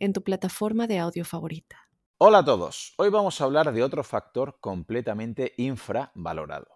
[0.00, 1.76] en tu plataforma de audio favorita.
[2.16, 6.68] Hola a todos, hoy vamos a hablar de otro factor completamente infravalorado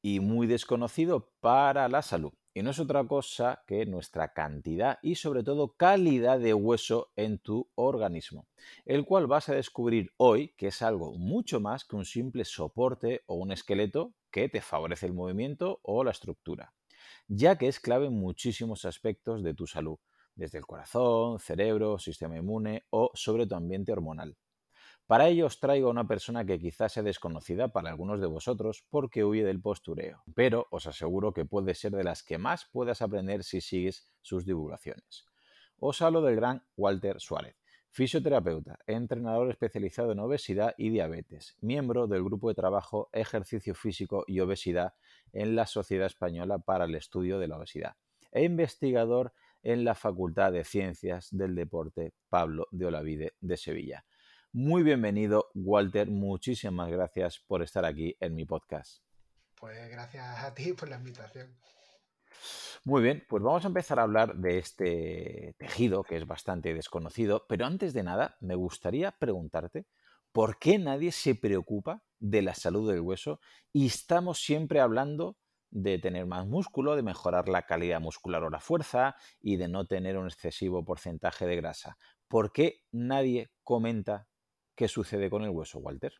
[0.00, 5.16] y muy desconocido para la salud, y no es otra cosa que nuestra cantidad y
[5.16, 8.46] sobre todo calidad de hueso en tu organismo,
[8.86, 13.22] el cual vas a descubrir hoy que es algo mucho más que un simple soporte
[13.26, 16.74] o un esqueleto que te favorece el movimiento o la estructura,
[17.26, 19.98] ya que es clave en muchísimos aspectos de tu salud,
[20.38, 24.36] desde el corazón, cerebro, sistema inmune o sobre tu ambiente hormonal.
[25.06, 28.84] Para ello os traigo a una persona que quizás sea desconocida para algunos de vosotros
[28.88, 33.02] porque huye del postureo, pero os aseguro que puede ser de las que más puedas
[33.02, 35.26] aprender si sigues sus divulgaciones.
[35.80, 37.56] Os hablo del gran Walter Suárez,
[37.90, 44.38] fisioterapeuta, entrenador especializado en obesidad y diabetes, miembro del grupo de trabajo Ejercicio Físico y
[44.38, 44.94] Obesidad
[45.32, 47.96] en la Sociedad Española para el Estudio de la Obesidad
[48.32, 54.04] e investigador en la Facultad de Ciencias del Deporte Pablo de Olavide de Sevilla.
[54.52, 56.08] Muy bienvenido, Walter.
[56.10, 59.02] Muchísimas gracias por estar aquí en mi podcast.
[59.54, 61.56] Pues gracias a ti por la invitación.
[62.84, 67.44] Muy bien, pues vamos a empezar a hablar de este tejido que es bastante desconocido,
[67.48, 69.86] pero antes de nada me gustaría preguntarte
[70.32, 73.40] por qué nadie se preocupa de la salud del hueso
[73.72, 75.36] y estamos siempre hablando
[75.70, 79.86] de tener más músculo, de mejorar la calidad muscular o la fuerza y de no
[79.86, 81.98] tener un excesivo porcentaje de grasa.
[82.26, 84.28] ¿Por qué nadie comenta
[84.78, 86.12] ¿Qué sucede con el hueso, Walter?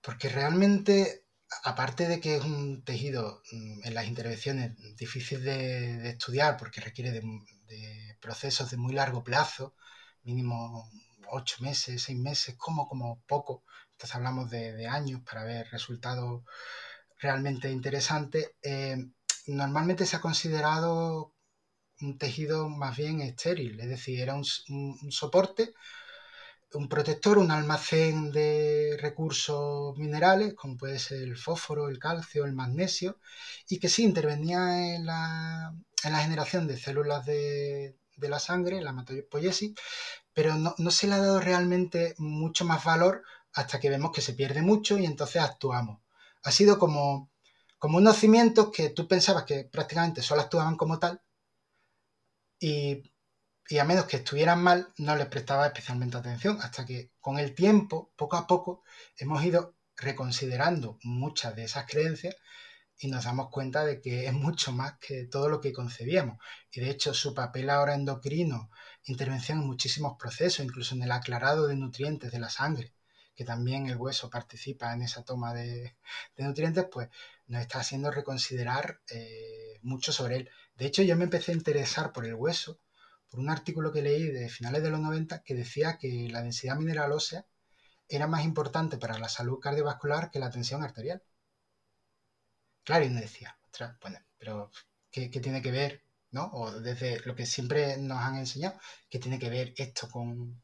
[0.00, 1.28] Porque realmente,
[1.62, 7.12] aparte de que es un tejido mm, en las intervenciones difícil de, estudiar porque requiere
[7.12, 7.22] de,
[8.20, 9.76] procesos de muy largo plazo,
[10.24, 10.90] mínimo
[11.28, 13.62] ocho meses, seis meses, como, como poco,
[13.92, 16.42] entonces hablamos de, años para ver resultados
[17.24, 18.96] realmente interesantes, eh,
[19.46, 21.34] normalmente se ha considerado
[22.00, 24.44] un tejido más bien estéril, es decir, era un
[25.10, 25.74] soporte
[26.74, 32.52] un protector, un almacén de recursos minerales, como puede ser el fósforo, el calcio, el
[32.52, 33.18] magnesio,
[33.68, 39.74] y que sí intervenía en la, generación de células de, la sangre, la hematopoiesis,
[40.32, 44.34] pero no, se le ha dado realmente mucho más valor hasta que vemos que se
[44.34, 46.03] pierde mucho y entonces actuamos.
[46.44, 47.30] Ha sido como,
[47.78, 51.20] como unos cimientos que tú pensabas que prácticamente solo actuaban como tal,
[52.60, 53.02] y
[53.68, 57.54] y a menos que estuvieran mal, no les prestaba especialmente atención, hasta que con el
[57.54, 58.82] tiempo, poco a poco,
[59.16, 62.36] hemos ido reconsiderando muchas de esas creencias
[62.98, 66.38] y nos damos cuenta de que es mucho más que todo lo que concebíamos.
[66.70, 68.70] Y de hecho su papel ahora endocrino,
[69.04, 72.92] intervención en muchísimos procesos, incluso en el aclarado de nutrientes de la sangre,
[73.34, 75.96] que también el hueso participa en esa toma de,
[76.36, 77.08] nutrientes, pues
[77.46, 80.50] nos está haciendo reconsiderar eh, mucho sobre él.
[80.76, 82.80] De hecho yo me empecé a interesar por el hueso
[83.28, 86.76] por un artículo que leí de finales de los 90 que decía que la densidad
[86.76, 87.46] mineral ósea
[88.08, 91.22] era más importante para la salud cardiovascular que la tensión arterial.
[92.84, 94.70] Claro, y uno decía, ostras, bueno, pero
[95.10, 96.04] ¿qué, tiene que ver?
[96.30, 96.50] ¿no?
[96.52, 98.78] O desde lo que siempre nos han enseñado,
[99.10, 100.62] ¿qué tiene que ver esto con,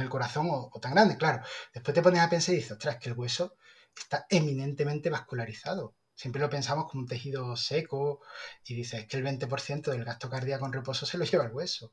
[0.00, 1.16] el corazón o, tan grande?
[1.16, 1.42] Claro,
[1.74, 3.56] después te pones a pensar y dices, ostras, que el hueso
[3.96, 5.96] está eminentemente vascularizado.
[6.14, 8.20] Siempre lo pensamos como un tejido seco
[8.64, 11.92] y dices que el 20% del gasto cardíaco en reposo se lo lleva el hueso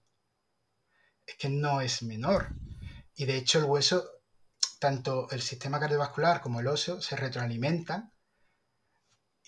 [1.29, 2.49] es que no es menor.
[3.15, 4.09] Y de hecho el hueso,
[4.79, 8.11] tanto el sistema cardiovascular como el óseo, se retroalimentan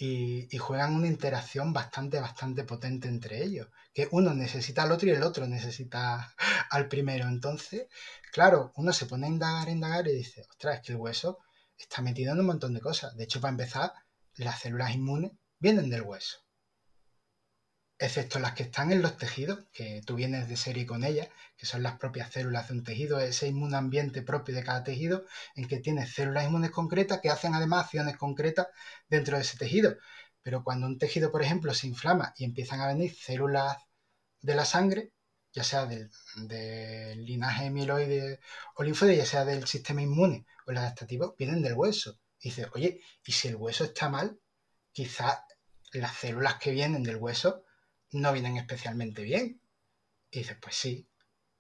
[0.04, 3.68] y, juegan una interacción bastante, bastante potente entre ellos.
[3.94, 6.34] Que uno necesita al otro y el otro necesita
[6.72, 7.28] al primero.
[7.28, 7.88] Entonces,
[8.32, 11.38] claro, uno se pone a indagar, indagar y dice, ostras, es que el hueso
[11.78, 13.16] está metido en un montón de cosas.
[13.16, 13.94] De hecho, para empezar,
[14.36, 16.40] las células inmunes vienen del hueso
[18.02, 21.68] excepto las que están en los tejidos, que tú vienes de serie con ellas, que
[21.68, 25.26] son las propias células de un tejido, ese inmunambiente propio de cada tejido,
[25.56, 28.68] en que tienes células inmunes concretas que hacen además acciones concretas
[29.08, 29.98] dentro de ese tejido.
[30.42, 33.78] Pero cuando un tejido, por ejemplo, se inflama y empiezan a venir células
[34.42, 35.14] de la sangre,
[35.54, 36.10] ya sea del,
[37.24, 38.40] linaje mieloide
[38.78, 42.20] o linfoide, ya sea del sistema inmune o el adaptativo, vienen del hueso.
[42.40, 44.40] Y dices, oye, ¿y si el hueso está mal?
[44.92, 45.38] Quizás
[45.94, 47.64] las células que vienen del hueso
[48.12, 49.62] no vienen especialmente bien.
[50.32, 51.08] Y dices, pues sí,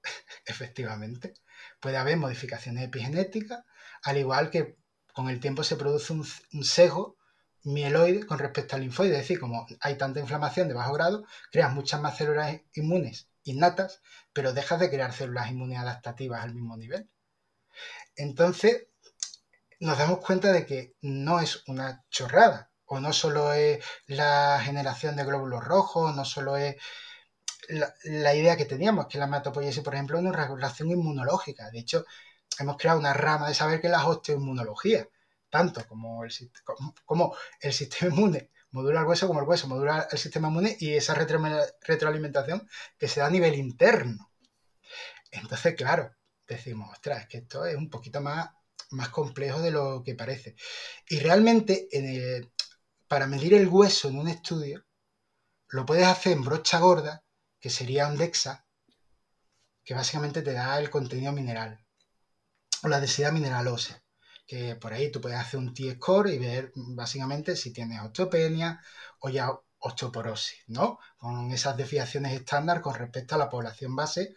[0.45, 1.33] efectivamente,
[1.80, 3.63] puede haber modificaciones epigenéticas,
[4.03, 4.77] al igual que
[5.13, 7.18] con el tiempo se produce un, un sesgo
[7.63, 9.13] mieloide con respecto al linfoide.
[9.13, 14.01] Es decir, como hay tanta inflamación de bajo grado, creas muchas más células inmunes innatas,
[14.33, 17.09] pero dejas de crear células inmunes adaptativas al mismo nivel.
[18.15, 18.88] Entonces,
[19.80, 25.16] nos damos cuenta de que no es una chorrada, o no solo es la generación
[25.16, 26.76] de glóbulos rojos, no solo es
[28.04, 31.72] la, idea que teníamos, que la hematopoiesis, por ejemplo, es una regulación inmunológica.
[31.72, 32.06] De hecho,
[32.60, 35.08] hemos creado una rama de saber que es la osteoinmunología,
[35.50, 36.34] tanto como el,
[37.06, 40.94] como el sistema inmune modula el hueso, como el hueso modula el sistema inmune y
[40.94, 42.68] esa retroalimentación
[42.98, 44.30] que se da a nivel interno.
[45.32, 46.14] Entonces, claro,
[46.46, 48.50] decimos, ostras, es que esto es un poquito más,
[48.92, 50.56] más complejo de lo que parece.
[51.10, 51.88] Y realmente,
[53.12, 54.86] para medir el hueso en un estudio,
[55.68, 57.25] lo puedes hacer en brocha gorda,
[57.60, 58.66] que sería un DEXA,
[59.84, 61.86] que básicamente te da el contenido mineral
[62.84, 64.02] o la densidad mineral ósea
[64.48, 68.81] que por ahí tú puedes hacer un T-score y ver básicamente si tienes osteopenia
[69.19, 69.50] o ya
[69.80, 70.98] osteoporosis, ¿no?
[71.18, 74.36] Con esas desviaciones estándar con respecto a la población base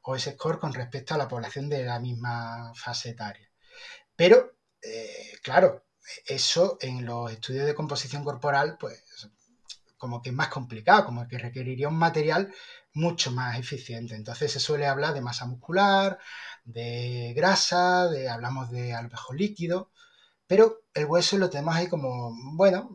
[0.00, 3.50] o ese score con respecto a la población de la misma fase etaria.
[4.16, 5.83] Pero, eh, claro,
[6.26, 9.02] eso en los estudios de composición corporal, pues
[9.96, 12.52] como que es más complicado, como que requeriría un material
[12.92, 14.14] mucho más eficiente.
[14.14, 16.18] Entonces se suele hablar de masa muscular,
[16.64, 19.90] de grasa, de, hablamos de alvejo líquido,
[20.46, 22.90] pero el hueso lo tenemos ahí como, bueno,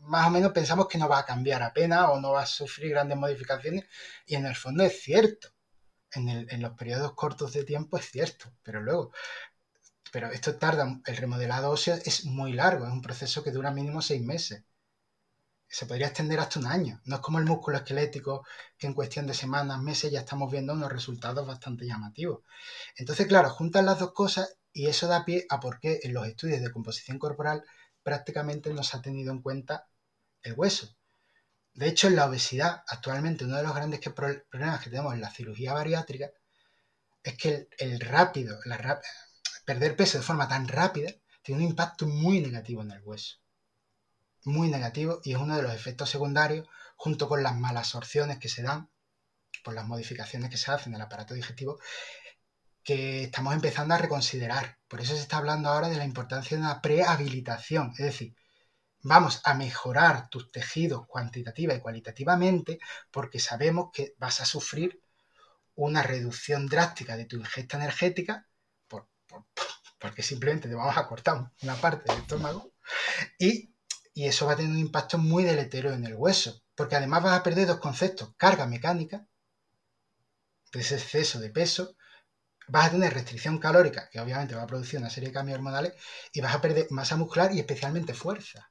[0.00, 2.90] más o menos pensamos que no va a cambiar apenas o no va a sufrir
[2.90, 3.84] grandes modificaciones
[4.26, 5.48] y en el fondo es cierto.
[6.14, 9.12] En, en los periodos cortos de tiempo es cierto, pero luego,
[10.12, 14.00] pero esto tarda, el remodelado óseo es muy largo, es un proceso que dura mínimo
[14.00, 14.62] seis meses
[15.72, 17.00] se podría extender hasta un año.
[17.06, 20.74] No es como el músculo esquelético que en cuestión de semanas, meses ya estamos viendo
[20.74, 22.42] unos resultados bastante llamativos.
[22.94, 26.26] Entonces, claro, juntan las dos cosas y eso da pie a por qué en los
[26.26, 27.64] estudios de composición corporal
[28.02, 29.88] prácticamente no se ha tenido en cuenta
[30.42, 30.94] el hueso.
[31.72, 35.30] De hecho, en la obesidad, actualmente uno de los grandes problemas que tenemos en la
[35.30, 36.30] cirugía bariátrica
[37.22, 38.58] es que el, rápido,
[39.64, 41.12] perder peso de forma tan rápida,
[41.42, 43.42] tiene un impacto muy negativo en el hueso
[44.44, 46.66] muy negativo y es uno de los efectos secundarios
[46.96, 48.90] junto con las malas absorciones que se dan
[49.64, 51.78] por las modificaciones que se hacen del aparato digestivo
[52.82, 54.78] que estamos empezando a reconsiderar.
[54.88, 58.34] Por eso se está hablando ahora de la importancia de una prehabilitación, es decir,
[59.02, 62.80] vamos a mejorar tus tejidos cuantitativa y cualitativamente
[63.12, 65.00] porque sabemos que vas a sufrir
[65.74, 68.48] una reducción drástica de tu ingesta energética
[69.98, 72.72] porque simplemente te vamos a cortar una parte del estómago
[73.38, 73.72] y
[74.14, 77.42] eso va a tener un impacto muy deletero en el hueso, porque además vas a
[77.42, 79.26] perder dos conceptos, carga mecánica,
[80.72, 81.96] ese exceso de peso,
[82.68, 85.94] vas a tener restricción calórica, que obviamente va a producir una serie de cambios hormonales,
[86.32, 88.70] y vas a perder masa muscular y especialmente fuerza.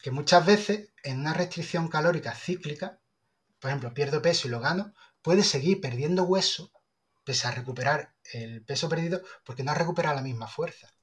[0.00, 3.00] Que muchas veces en una restricción calórica cíclica,
[3.58, 6.70] por ejemplo, pierdo peso y lo gano, puedes seguir perdiendo hueso
[7.24, 10.94] pese a recuperar el peso perdido porque no has recuperado la misma fuerza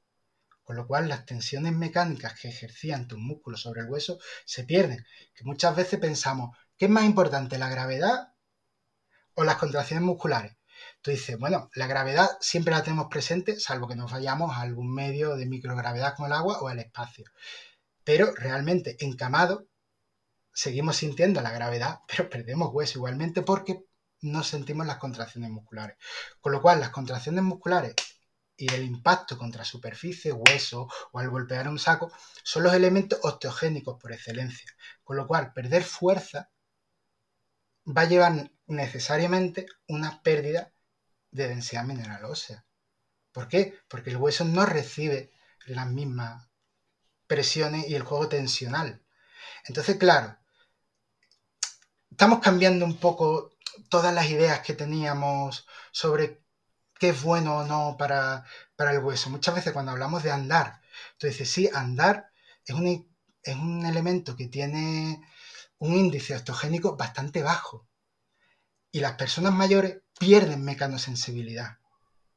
[0.72, 5.06] con lo cual las tensiones mecánicas que ejercían tus músculos sobre el hueso se pierden.
[5.36, 8.34] Que muchas veces pensamos, ¿qué es más importante, la gravedad
[9.34, 10.56] o las contracciones musculares?
[11.02, 14.94] Tú dices, bueno, la gravedad siempre la tenemos presente, salvo que nos vayamos a algún
[14.94, 17.26] medio de microgravedad como el agua o el espacio.
[18.06, 19.68] Pero realmente encamado
[20.54, 23.84] seguimos sintiendo la gravedad, pero perdemos hueso igualmente porque
[24.22, 25.98] no sentimos las contracciones musculares.
[26.40, 27.96] Con lo cual, las contracciones musculares
[28.56, 32.12] y el impacto contra superficie, hueso o al golpear un saco
[32.44, 34.72] son los elementos osteogénicos por excelencia.
[35.04, 36.50] Con lo cual, perder fuerza
[37.86, 40.72] va a llevar necesariamente una pérdida
[41.32, 42.66] de densidad mineral ósea.
[43.32, 43.80] ¿Por qué?
[43.88, 45.32] Porque el hueso no recibe
[45.66, 46.48] las mismas
[47.28, 49.02] presiones y el juego tensional.
[49.66, 50.38] Entonces, claro,
[52.10, 53.51] estamos cambiando un poco
[53.90, 56.42] todas las ideas que teníamos sobre
[57.00, 58.46] qué es bueno o no para,
[58.78, 59.30] el hueso.
[59.30, 60.82] Muchas veces cuando hablamos de andar,
[61.18, 62.32] tú dices, sí, andar
[62.66, 65.22] es un, es un elemento que tiene
[65.80, 67.88] un índice osteogénico bastante bajo.
[68.92, 71.80] Y las personas mayores pierden mecanosensibilidad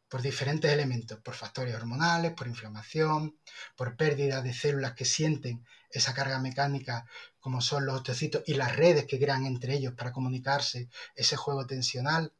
[0.09, 3.37] por diferentes elementos, por factores hormonales, por inflamación,
[3.77, 5.67] por pérdida de células que sienten
[5.99, 7.07] esa carga mecánica
[7.39, 11.67] como son los osteocitos y las redes que crean entre ellos para comunicarse, ese juego
[11.67, 12.33] tensional.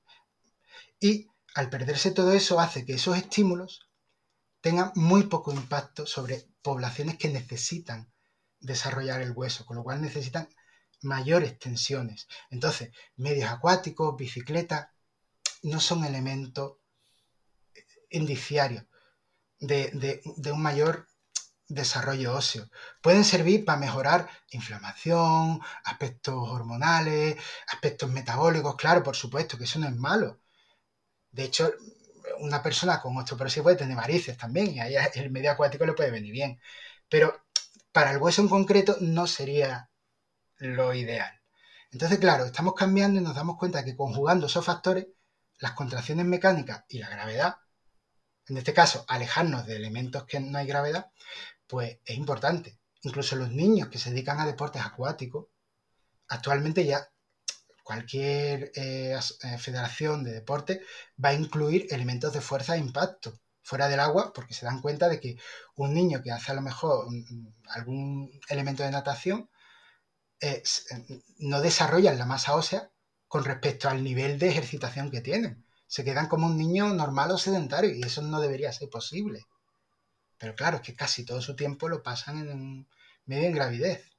[1.01, 3.89] Y al perderse todo eso hace que esos estímulos
[4.61, 8.11] tengan muy poco impacto sobre poblaciones que necesitan
[8.61, 10.49] desarrollar el hueso, con lo cual necesitan
[11.03, 12.27] mayores tensiones.
[12.51, 14.95] Entonces, medios acuáticos, bicicleta,
[15.63, 16.79] no son elementos
[18.11, 18.85] indiciarios
[19.59, 21.09] de, un mayor
[21.69, 22.69] desarrollo óseo.
[23.01, 27.37] Pueden servir para mejorar inflamación, aspectos hormonales,
[27.69, 30.41] aspectos metabólicos, claro, por supuesto, que eso no es malo.
[31.31, 31.73] De hecho,
[32.41, 36.11] una persona con osteoporosis puede tener varices también, y ahí el medio acuático le puede
[36.11, 36.61] venir bien.
[37.09, 37.45] Pero
[37.93, 39.91] para el hueso en concreto no sería
[40.57, 41.41] lo ideal.
[41.91, 45.07] Entonces, claro, estamos cambiando y nos damos cuenta que conjugando esos factores,
[45.59, 47.57] las contracciones mecánicas y la gravedad,
[48.47, 51.11] en este caso, alejarnos de elementos que no hay gravedad,
[51.75, 52.79] pues es importante.
[53.03, 55.47] Incluso los niños que se dedican a deportes acuáticos,
[56.29, 57.09] actualmente ya
[57.83, 60.83] cualquier eh, eh, federación de deporte
[61.23, 65.09] va a incluir elementos de fuerza e impacto fuera del agua porque se dan cuenta
[65.09, 65.37] de que
[65.75, 67.09] un niño que hace a lo mejor
[67.71, 69.51] algún elemento de natación
[70.41, 70.63] eh,
[71.39, 72.93] no desarrollan la masa ósea
[73.27, 75.67] con respecto al nivel de ejercitación que tienen.
[75.89, 79.45] Se quedan como un niño normal o sedentario y eso no debería ser posible.
[80.45, 82.87] Pero claro, es que casi todo su tiempo lo pasan en
[83.25, 84.11] medio en gravidez.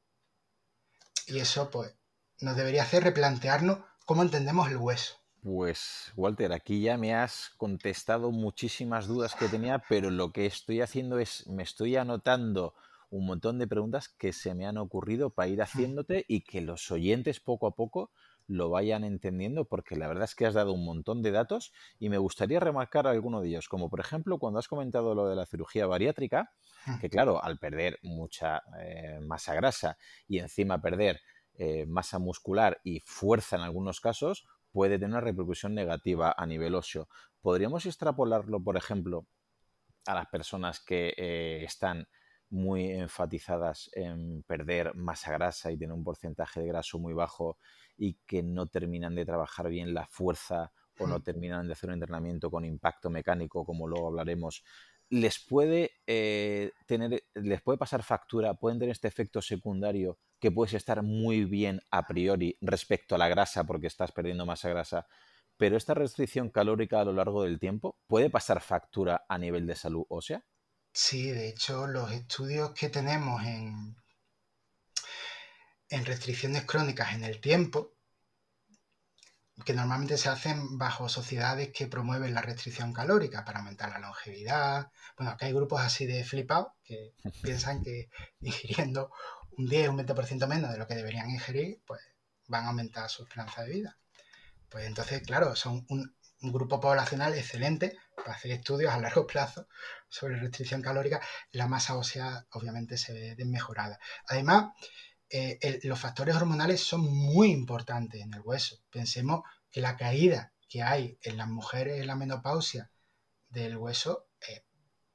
[1.28, 1.94] Y eso pues
[2.40, 5.22] nos debería hacer replantearnos cómo entendemos el hueso.
[5.44, 10.82] Pues Walter, aquí ya me has contestado muchísimas dudas que tenía, pero lo que estoy
[10.82, 12.74] haciendo es, me estoy anotando
[13.12, 16.90] un montón de preguntas que se me han ocurrido para ir haciéndote y que los
[16.90, 18.10] oyentes poco a poco
[18.48, 22.10] lo vayan entendiendo, porque la verdad es que has dado un montón de datos y
[22.10, 25.46] me gustaría remarcar alguno de ellos, como por ejemplo cuando has comentado lo de la
[25.46, 26.52] cirugía bariátrica,
[27.02, 29.98] que claro, al perder mucha eh, masa grasa
[30.28, 31.20] y encima perder
[31.58, 36.76] eh, masa muscular y fuerza en algunos casos, puede tener una repercusión negativa a nivel
[36.76, 37.08] óseo.
[37.42, 39.26] ¿Podríamos extrapolarlo, por ejemplo,
[40.06, 42.08] a las personas que eh, están
[42.56, 47.58] muy enfatizadas en perder masa grasa y tener un porcentaje de graso muy bajo
[47.98, 51.96] y que no terminan de trabajar bien la fuerza o no terminan de hacer un
[51.96, 54.64] entrenamiento con impacto mecánico, como luego hablaremos,
[55.10, 60.74] les puede eh, tener, les puede pasar factura, pueden tener este efecto secundario que puedes
[60.74, 65.06] estar muy bien a priori respecto a la grasa porque estás perdiendo masa grasa,
[65.58, 69.76] pero esta restricción calórica a lo largo del tiempo puede pasar factura a nivel de
[69.76, 70.46] salud ósea.
[70.98, 73.98] Sí, de hecho, los estudios que tenemos en,
[75.90, 77.92] en restricciones crónicas en el tiempo,
[79.66, 84.90] que normalmente se hacen bajo sociedades que promueven la restricción calórica para aumentar la longevidad.
[85.18, 88.10] Bueno, aquí hay grupos así de flipados que piensan que
[88.40, 89.12] ingiriendo
[89.58, 92.00] un 10 o un 20% menos de lo que deberían ingerir, pues
[92.48, 93.98] van a aumentar su esperanza de vida.
[94.70, 99.68] Pues entonces, claro, son un, un grupo poblacional excelente para hacer estudios a largo plazo
[100.16, 104.00] sobre restricción calórica, la masa ósea obviamente se ve desmejorada.
[104.28, 104.74] Además,
[105.30, 108.78] eh, los factores hormonales son muy importantes en el hueso.
[108.90, 112.92] Pensemos que la caída que hay en las mujeres en la menopausia
[113.50, 114.64] del hueso es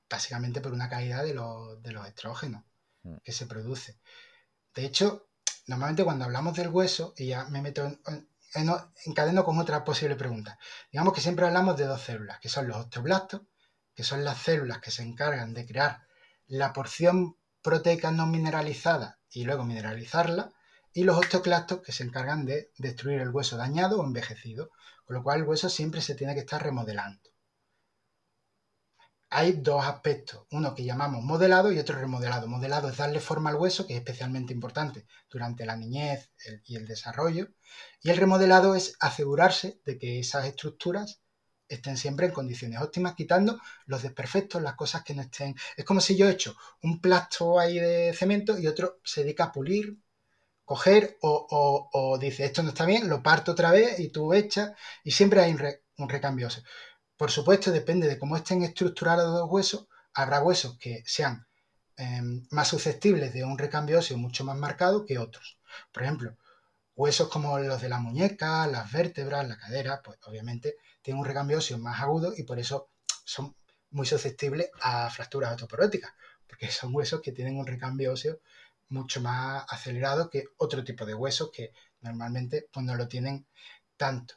[0.09, 2.65] básicamente por una caída de los, de los estrógenos
[3.03, 3.17] mm.
[3.23, 3.99] que se produce.
[4.75, 5.29] De hecho,
[5.67, 8.29] normalmente cuando hablamos del hueso, y ya me meto en,
[9.07, 10.59] encadeno con otra posible pregunta.
[10.91, 13.43] Digamos que siempre hablamos de dos células, que son los osteoblastos,
[14.01, 16.07] que son las células que se encargan de crear
[16.47, 20.55] la porción proteica no mineralizada y luego mineralizarla,
[20.95, 24.71] y los osteoclastos que se encargan de destruir el hueso dañado o envejecido,
[25.05, 27.31] con lo cual el hueso siempre se tiene que estar remodelando
[29.33, 32.49] hay dos aspectos, uno que llamamos modelado y otro remodelado.
[32.49, 36.33] Modelado es darle forma al hueso, que es especialmente importante durante la niñez
[36.65, 37.47] y el desarrollo,
[38.03, 41.20] y el remodelado es asegurarse de que esas estructuras
[41.71, 45.55] estén siempre en condiciones óptimas, quitando los desperfectos, las cosas que no estén.
[45.77, 49.45] Es como si yo he hecho un plasto ahí de cemento y otro se dedica
[49.45, 49.97] a pulir,
[50.65, 54.73] coger o, dice esto no está bien, lo parto otra vez y tú echas
[55.05, 56.49] y siempre hay un, recambio.
[57.17, 59.89] Por supuesto, depende de cómo estén estructurados los huesos.
[60.15, 61.47] Habrá huesos que sean
[61.97, 65.59] em, más susceptibles de un recambio óseo mucho más marcado que otros.
[65.93, 66.37] Por ejemplo,
[66.97, 71.59] huesos como los de la muñeca, las vértebras, la cadera, pues obviamente tienen un recambio
[71.59, 72.91] óseo más agudo y por eso
[73.25, 73.55] son
[73.91, 76.13] muy susceptibles a fracturas osteoporóticas,
[76.47, 78.41] porque son huesos que tienen un recambio óseo
[78.89, 83.47] mucho más acelerado que otro tipo de huesos que normalmente pues, no lo tienen
[83.97, 84.35] tanto.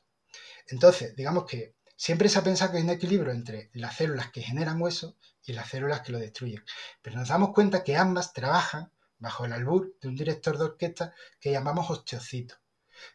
[0.67, 4.41] Entonces, digamos que Siempre se ha pensado que hay un equilibrio entre las células que
[4.41, 5.15] generan hueso
[5.46, 6.62] y las células que lo destruyen,
[7.01, 11.13] pero nos damos cuenta que ambas trabajan bajo el albur de un director de orquesta
[11.39, 12.55] que llamamos osteocito,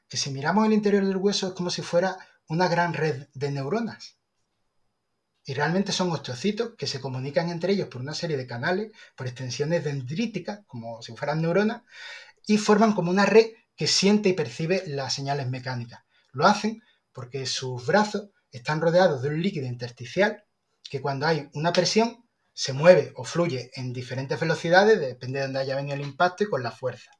[0.08, 2.16] que si miramos el interior del hueso es como si fuera
[2.48, 4.18] una gran red de neuronas.
[5.44, 9.26] Y realmente son osteocitos que se comunican entre ellos por una serie de canales, por
[9.26, 11.82] extensiones dendríticas, como si fueran neuronas,
[12.46, 16.02] y forman como una red que siente y percibe las señales mecánicas.
[16.32, 20.44] Lo hacen porque sus brazos están rodeados de un líquido intersticial
[20.88, 25.60] que cuando hay una presión se mueve o fluye en diferentes velocidades, depende de dónde
[25.60, 27.10] haya venido el impacto y con la fuerza.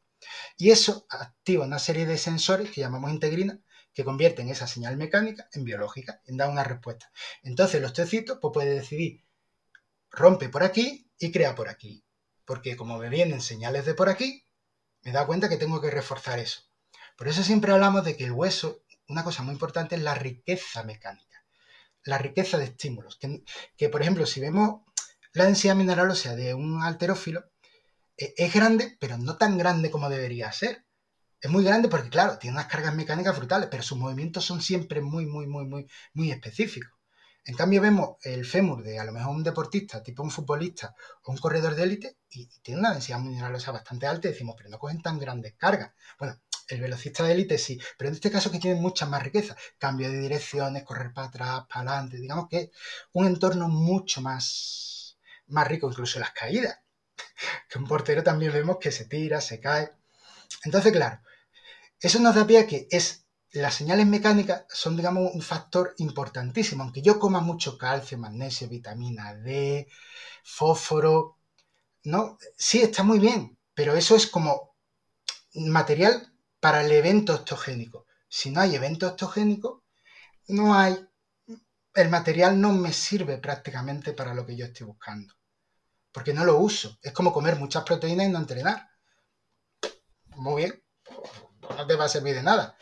[0.57, 3.61] Y eso activa una serie de sensores que llamamos integrina,
[3.99, 7.11] que convierten esa señal mecánica en biológica, en dar una respuesta.
[7.43, 9.25] Entonces los tecitos pues, puede decidir,
[10.13, 12.05] rompe por aquí y crea por aquí.
[12.45, 14.47] Porque como me vienen señales de por aquí,
[15.03, 16.61] me da cuenta que tengo que reforzar eso.
[17.17, 20.85] Por eso siempre hablamos de que el hueso, una cosa muy importante es la riqueza
[20.85, 21.45] mecánica,
[22.05, 23.17] la riqueza de estímulos.
[23.17, 23.43] Que,
[23.77, 24.83] que por ejemplo, si vemos
[25.33, 27.51] la densidad mineral sea, de un alterófilo,
[28.17, 30.85] e, es grande, pero no tan grande como debería ser.
[31.41, 35.01] Es muy grande porque, claro, tiene unas cargas mecánicas brutales, pero sus movimientos son siempre
[35.01, 36.99] muy, muy, muy, muy, muy específicos.
[37.45, 41.33] En cambio, vemos el fémur de a lo mejor un deportista, tipo un futbolista o
[41.33, 44.79] un corredor de élite, y, tiene una densidad mineralosa bastante alta y decimos, pero no
[44.79, 45.93] cogen tan grandes cargas.
[46.19, 49.57] Bueno, el velocista de élite sí, pero en este caso que tiene mucha más riqueza.
[49.79, 52.71] Cambio de direcciones, correr para atrás, para adelante, digamos que es
[53.13, 56.81] un entorno mucho más, más rico, incluso las caídas
[57.71, 59.93] que un portero también vemos que se tira, se cae.
[60.65, 61.21] Entonces, claro,
[62.01, 66.83] eso nos da que es, las señales mecánicas son, digamos, un factor importantísimo.
[66.83, 69.89] Aunque yo coma mucho calcio, magnesio, vitamina D,
[70.45, 71.39] fósforo,
[72.05, 72.39] ¿no?
[72.57, 74.77] Sí, está muy bien, pero eso es como
[75.55, 78.07] material para el evento octogénico.
[78.29, 79.85] Si no hay evento octogénico,
[80.49, 81.07] no hay,
[81.95, 85.39] el material no me sirve prácticamente para lo que yo estoy buscando
[86.19, 86.99] porque no lo uso.
[87.03, 88.89] Es como comer muchas proteínas y no entrenar.
[90.37, 90.83] Muy bien,
[91.77, 92.77] no te va a servir de nada.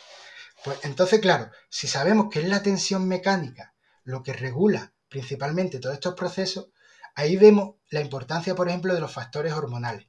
[0.65, 3.75] Pues entonces, claro, si sabemos que es la tensión mecánica
[4.05, 6.69] lo que regula principalmente todos estos procesos,
[7.15, 10.09] ahí vemos la importancia, por ejemplo, de los factores hormonales.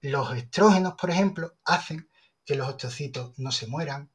[0.00, 2.10] Los estrógenos, por ejemplo, hacen
[2.44, 4.12] que los osteocitos no se mueran,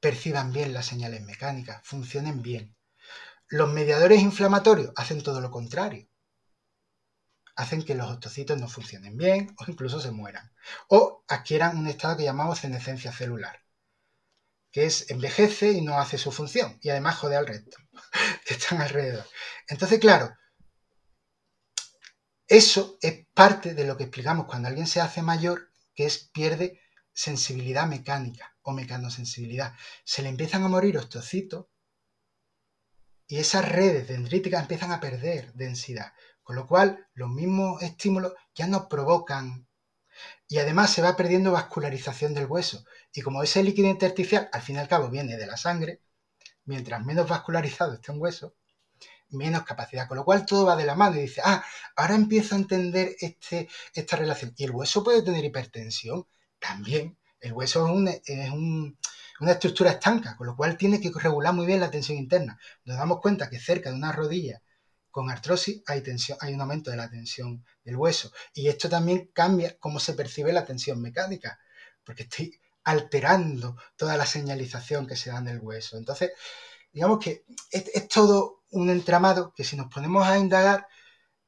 [0.00, 2.76] perciban bien las señales mecánicas, funcionen bien.
[3.48, 6.08] Los mediadores inflamatorios hacen todo lo contrario
[7.56, 10.52] hacen que los ostocitos no funcionen bien o incluso se mueran.
[10.88, 13.62] O adquieran un estado que llamamos senescencia celular,
[14.70, 17.78] que es envejece y no hace su función y además jode al resto
[18.44, 19.26] que están alrededor.
[19.68, 20.36] Entonces, claro,
[22.46, 26.80] eso es parte de lo que explicamos cuando alguien se hace mayor, que es pierde
[27.12, 29.74] sensibilidad mecánica o mecanosensibilidad.
[30.04, 31.66] Se le empiezan a morir ostocitos
[33.26, 36.12] y esas redes dendríticas empiezan a perder densidad.
[36.46, 39.66] Con lo cual, los mismos estímulos ya no provocan.
[40.46, 42.84] Y además se va perdiendo vascularización del hueso.
[43.12, 46.02] Y como ese líquido intersticial, al fin y al cabo, viene de la sangre,
[46.64, 48.54] mientras menos vascularizado esté un hueso,
[49.30, 50.06] menos capacidad.
[50.06, 51.64] Con lo cual todo va de la mano y dice, ah,
[51.96, 54.54] ahora empiezo a entender este, esta relación.
[54.56, 56.28] Y el hueso puede tener hipertensión
[56.60, 57.18] también.
[57.40, 61.80] El hueso es, es una estructura estanca, con lo cual tiene que regular muy bien
[61.80, 62.56] la tensión interna.
[62.84, 64.62] Nos damos cuenta que cerca de una rodilla
[65.16, 68.32] con artrosis hay, tensión, hay un aumento de la tensión del hueso.
[68.52, 71.58] Y esto también cambia cómo se percibe la tensión mecánica,
[72.04, 75.96] porque estoy alterando toda la señalización que se da en el hueso.
[75.96, 76.32] Entonces,
[76.92, 80.86] digamos que es, todo un entramado que si nos ponemos a indagar,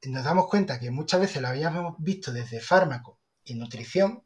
[0.04, 4.24] nos damos cuenta que muchas veces lo habíamos visto desde fármaco y nutrición,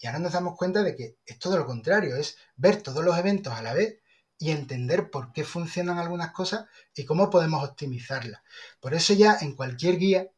[0.00, 3.18] y ahora nos damos cuenta de que es todo lo contrario, es ver todos los
[3.18, 3.98] eventos a la vez
[4.38, 8.40] y entender por qué funcionan algunas cosas y cómo podemos optimizarlas.
[8.80, 10.28] Por eso ya en cualquier guía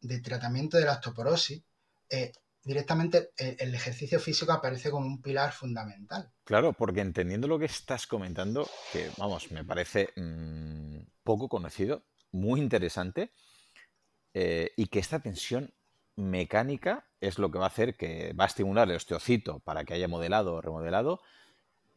[0.00, 1.62] de tratamiento de la osteoporosis,
[2.08, 6.30] eh, directamente el, ejercicio físico aparece como un pilar fundamental.
[6.44, 12.60] Claro, porque entendiendo lo que estás comentando, que vamos, me parece mm, poco conocido, muy
[12.60, 13.32] interesante,
[14.34, 15.72] eh, y que esta tensión
[16.14, 19.94] mecánica es lo que va a hacer que va a estimular el osteocito para que
[19.94, 21.20] haya modelado o remodelado,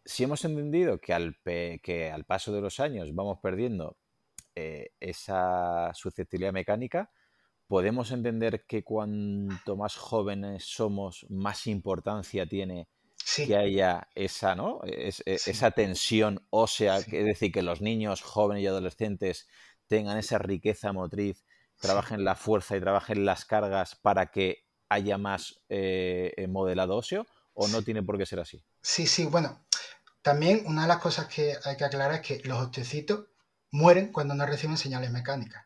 [0.05, 3.97] si hemos entendido que al, que al paso de los años vamos perdiendo
[4.55, 7.11] eh, esa susceptibilidad mecánica,
[7.67, 12.89] podemos entender que cuanto más jóvenes somos, más importancia tiene
[13.35, 14.81] que haya esa, ¿no?
[14.83, 19.47] E, esa tensión ósea, es decir, que los niños, jóvenes y adolescentes
[19.87, 21.45] tengan esa riqueza motriz,
[21.79, 27.67] trabajen la fuerza y trabajen las cargas para que haya más eh, modelado óseo, o
[27.67, 28.63] no tiene por qué ser así.
[28.81, 29.63] Sí, sí, bueno,
[30.21, 33.27] también una de las cosas que hay que aclarar es que los osteocitos
[33.71, 35.65] mueren cuando no reciben señales mecánicas.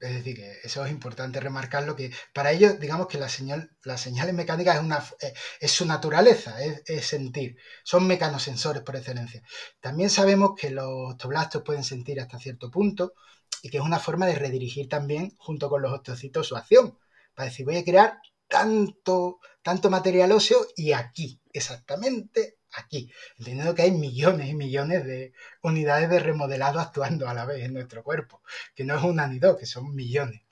[0.00, 4.32] Es decir, que eso es importante remarcarlo, que para ellos, digamos que señal, las señales
[4.32, 7.56] mecánicas es, eh, es su naturaleza, es, sentir.
[7.82, 9.42] Son mecanosensores por excelencia.
[9.80, 13.14] También sabemos que los osteoblastos pueden sentir hasta cierto punto
[13.62, 16.96] y que es una forma de redirigir también, junto con los osteocitos, su acción.
[17.34, 23.82] Para decir, voy a crear tanto, tanto material óseo y aquí, exactamente aquí, entendiendo que
[23.82, 28.42] hay millones y millones de unidades de remodelado actuando a la vez en nuestro cuerpo,
[28.74, 30.42] que no es una ni dos, que son millones.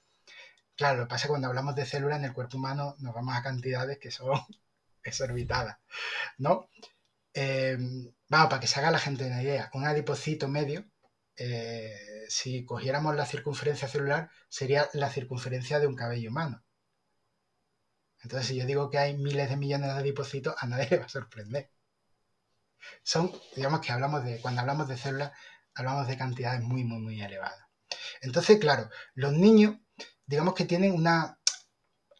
[0.76, 3.14] Claro, lo que pasa es que cuando hablamos de células en el cuerpo humano nos
[3.14, 4.38] vamos a cantidades que son
[5.02, 5.78] exorbitadas,
[6.38, 6.68] ¿no?
[7.34, 7.76] Eh,
[8.28, 10.84] vamos, para que se haga la gente una idea, un adipocito medio,
[11.36, 16.62] eh, si cogiéramos la circunferencia celular, sería la circunferencia de un cabello humano.
[18.26, 21.04] Entonces, si yo digo que hay miles de millones de adipocitos, a nadie le va
[21.04, 21.70] a sorprender.
[23.04, 25.30] Son, digamos que hablamos de, cuando hablamos de células,
[25.76, 27.64] hablamos de cantidades muy, muy, muy elevadas.
[28.20, 29.76] Entonces, claro, los niños,
[30.26, 31.38] digamos que tienen una...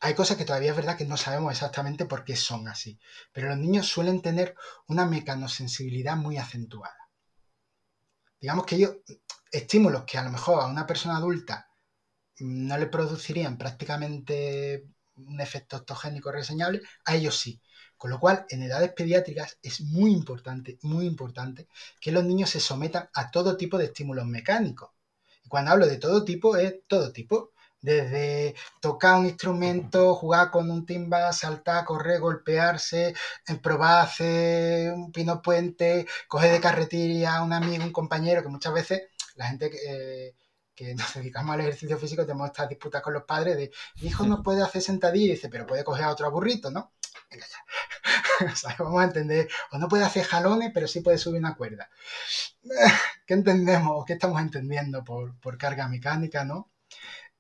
[0.01, 3.01] Hay cosas que todavía es verdad que no sabemos exactamente por qué son así,
[3.33, 4.55] pero los niños suelen tener
[4.87, 7.11] una mecanosensibilidad muy acentuada.
[8.41, 8.97] Digamos que ellos,
[9.51, 11.69] estímulos que a lo mejor a una persona adulta
[12.39, 17.61] no le producirían prácticamente un efecto octogénico reseñable, a ellos sí.
[17.97, 21.69] Con lo cual, en edades pediátricas es muy importante, muy importante
[22.01, 24.91] que los niños se sometan a todo tipo de estímulos mecánicos.
[25.45, 27.53] Y cuando hablo de todo tipo, es todo tipo.
[27.81, 33.15] Desde tocar un instrumento, jugar con un timba, saltar, correr, golpearse,
[33.63, 38.75] probar hacer un pino puente, coger de carretilla a un amigo, un compañero, que muchas
[38.75, 39.03] veces
[39.37, 40.35] la gente que,
[40.77, 44.25] que nos dedicamos al ejercicio físico tenemos estas disputas con los padres de mi hijo
[44.27, 46.93] no puede hacer sentadilla y dice, pero puede coger a otro burrito, ¿no?
[47.31, 47.59] Venga ya.
[48.79, 51.89] vamos a entender, o no puede hacer jalones, pero sí puede subir una cuerda.
[53.27, 56.71] ¿Qué entendemos o qué estamos entendiendo por, por carga mecánica, ¿no?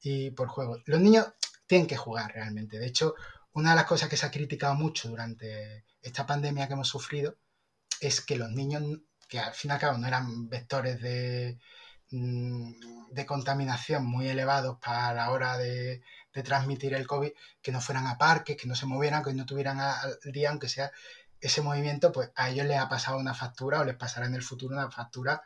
[0.01, 0.79] Y por juego.
[0.87, 1.27] Los niños
[1.67, 2.79] tienen que jugar realmente.
[2.79, 3.15] De hecho,
[3.53, 7.37] una de las cosas que se ha criticado mucho durante esta pandemia que hemos sufrido
[8.01, 8.83] es que los niños,
[9.29, 11.59] que al fin y al cabo no eran vectores de,
[12.11, 16.03] de contaminación muy elevados para la hora de,
[16.45, 17.31] transmitir el COVID,
[17.63, 20.69] que no fueran a parques, que no se movieran, que no tuvieran al día, aunque
[20.69, 20.93] sea
[21.41, 24.43] ese movimiento, pues a ellos les ha pasado una factura o les pasará en el
[24.43, 25.43] futuro una factura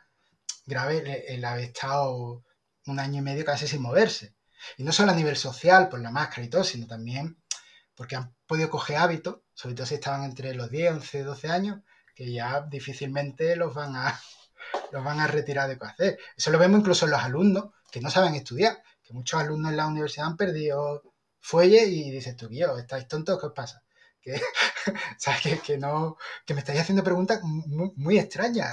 [0.65, 2.43] grave el haber estado
[2.85, 4.35] un año y medio casi sin moverse.
[4.77, 7.37] Y no solo a nivel social, por la máscara y todo, sino también
[7.95, 11.79] porque han podido coger hábitos, sobre todo si estaban entre los 10, 11, 12 años,
[12.15, 14.19] que ya difícilmente los van a,
[14.91, 16.19] los van a retirar de hacer.
[16.35, 19.77] Eso lo vemos incluso en los alumnos que no saben estudiar, que muchos alumnos en
[19.77, 21.03] la universidad han perdido
[21.39, 23.39] fuelle y dices tú, yo, ¿estáis tontos?
[23.39, 23.83] ¿Qué os pasa?
[24.21, 24.39] Que,
[25.17, 25.61] ¿sabes?
[25.61, 28.71] Que, no, que me estáis haciendo preguntas muy, muy extrañas,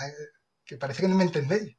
[0.63, 1.75] que parece que no me entendéis.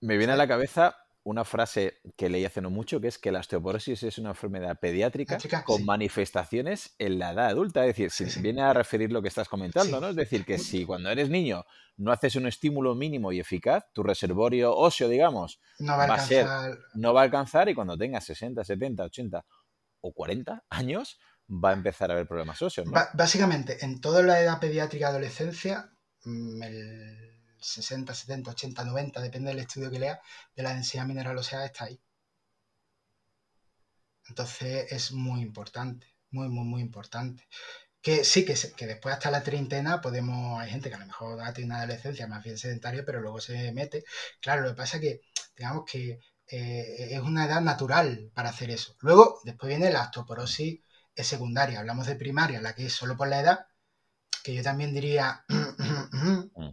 [0.00, 3.30] Me viene a la cabeza una frase que leí hace no mucho, que es que
[3.30, 7.84] la osteoporosis es una enfermedad pediátrica con manifestaciones en la edad adulta.
[7.84, 10.08] Es decir, si viene a referir lo que estás comentando, ¿no?
[10.08, 11.64] Es decir, que si cuando eres niño
[11.98, 16.78] no haces un estímulo mínimo y eficaz, tu reservorio óseo, digamos, no va, a alcanzar...
[16.94, 19.44] no va a alcanzar y cuando tengas 60, 70, 80
[20.00, 21.18] o 40 años
[21.50, 22.88] va a empezar a haber problemas óseos.
[23.12, 25.92] Básicamente, en toda la edad pediátrica adolescencia,
[26.24, 27.29] mm, el
[27.60, 30.20] 60, 70, 80, 90, depende del estudio que lea,
[30.56, 32.00] de la densidad mineral ósea está ahí.
[34.28, 37.46] Entonces es muy importante, muy, muy, muy importante.
[38.02, 41.40] Que sí, que, que después hasta la treintena podemos, hay gente que a lo mejor
[41.42, 44.04] ha tenido una adolescencia más bien sedentaria, pero luego se mete.
[44.40, 45.20] Claro, lo que pasa es que,
[45.56, 48.96] digamos que eh, es una edad natural para hacer eso.
[49.00, 50.80] Luego, después viene la osteoporosis
[51.24, 51.80] secundaria.
[51.80, 53.66] Hablamos de primaria, la que es solo por la edad,
[54.42, 56.70] que yo también diría, mm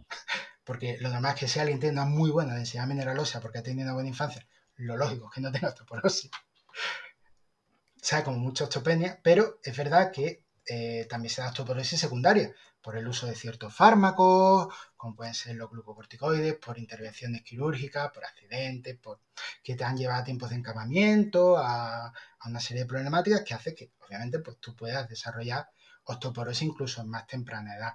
[0.68, 3.62] porque lo normal es que sea alguien tiene una muy buena densidad mineralosa porque ha
[3.62, 6.30] tenido una buena infancia, lo lógico es que no tenga osteoporosis.
[6.30, 12.52] O sea, como mucha osteopenia, pero es verdad que eh, también se da osteoporosis secundaria
[12.82, 18.26] por el uso de ciertos fármacos, como pueden ser los glucocorticoides, por intervenciones quirúrgicas, por
[18.26, 19.20] accidentes, por
[19.64, 22.12] que te han llevado a tiempos de encamamiento, a, a,
[22.46, 25.70] una serie de problemáticas que hace que, obviamente, pues tú puedas desarrollar
[26.08, 27.92] osteoporosis incluso en más temprana edad.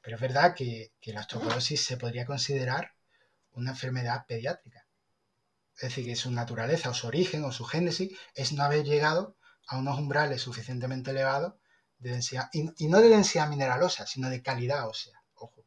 [0.00, 2.92] Pero es verdad que, la osteoporosis se podría considerar
[3.52, 4.86] una enfermedad pediátrica.
[5.76, 9.36] Es decir, que su naturaleza o su origen o su génesis es no haber llegado
[9.68, 11.54] a unos umbrales suficientemente elevados
[11.98, 15.22] de densidad, y, no de densidad mineralosa, sino de calidad ósea.
[15.34, 15.64] Ojo.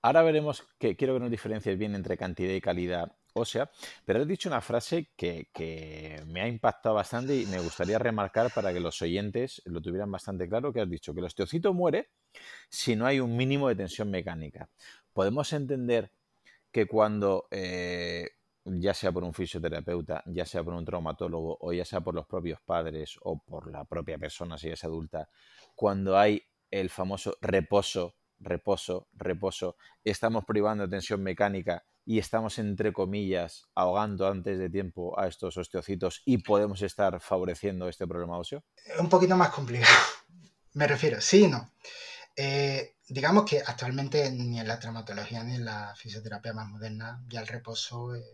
[0.00, 3.70] Ahora veremos que quiero que nos diferencies bien entre cantidad y calidad ósea,
[4.04, 8.72] pero has dicho una frase que, me ha impactado bastante y me gustaría remarcar para
[8.72, 12.08] que los oyentes lo tuvieran bastante claro, que has dicho que el osteocito muere
[12.68, 14.68] si no hay un mínimo de tensión mecánica.
[15.12, 16.10] Podemos entender
[16.72, 18.30] que cuando, eh,
[18.64, 22.26] ya sea por un fisioterapeuta, ya sea por un traumatólogo o ya sea por los
[22.26, 25.28] propios padres o por la propia persona si es adulta,
[25.74, 32.92] cuando hay el famoso reposo, reposo, reposo, estamos privando de tensión mecánica y estamos, entre
[32.92, 38.62] comillas, ahogando antes de tiempo a estos osteocitos y podemos estar favoreciendo este problema óseo?
[38.98, 39.94] Un poquito más complicado.
[40.74, 41.70] Me refiero, sí y no.
[42.36, 47.40] Eh, digamos que actualmente ni en la traumatología ni en la fisioterapia más moderna ya
[47.40, 48.24] el reposo es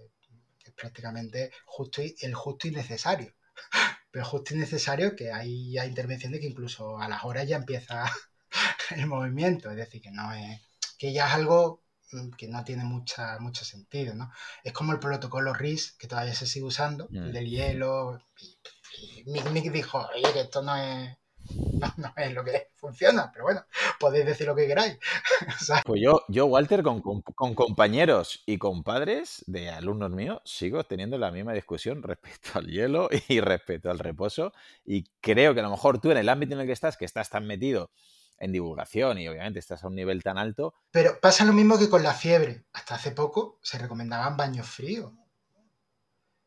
[0.74, 3.34] prácticamente justo y, el justo y necesario.
[4.10, 8.04] Pero justo y necesario que hay ya intervenciones que incluso a las horas ya empieza
[8.96, 10.60] el movimiento, es decir, que no es
[10.98, 11.82] que ya es algo
[12.36, 14.30] que no tiene mucha, mucho sentido, ¿no?
[14.64, 17.32] Es como el protocolo RIS, que todavía se sigue usando, el mm.
[17.32, 18.18] del hielo.
[18.98, 21.16] Y, Nick dijo, oye, que esto no es,
[21.96, 23.64] no, es lo que funciona, pero bueno,
[23.98, 24.98] podéis decir lo que queráis.
[25.84, 31.52] Pues yo, yo Walter, con, compañeros y compadres de alumnos míos, sigo teniendo la misma
[31.52, 34.52] discusión respecto al hielo y respecto al reposo.
[34.84, 37.04] Y creo que a lo mejor tú en el ámbito en el que estás, que
[37.04, 37.90] estás tan metido
[38.40, 40.74] en divulgación y obviamente estás a un nivel tan alto.
[40.90, 42.64] Pero pasa lo mismo que con la fiebre.
[42.72, 45.12] Hasta hace poco se recomendaban baños fríos.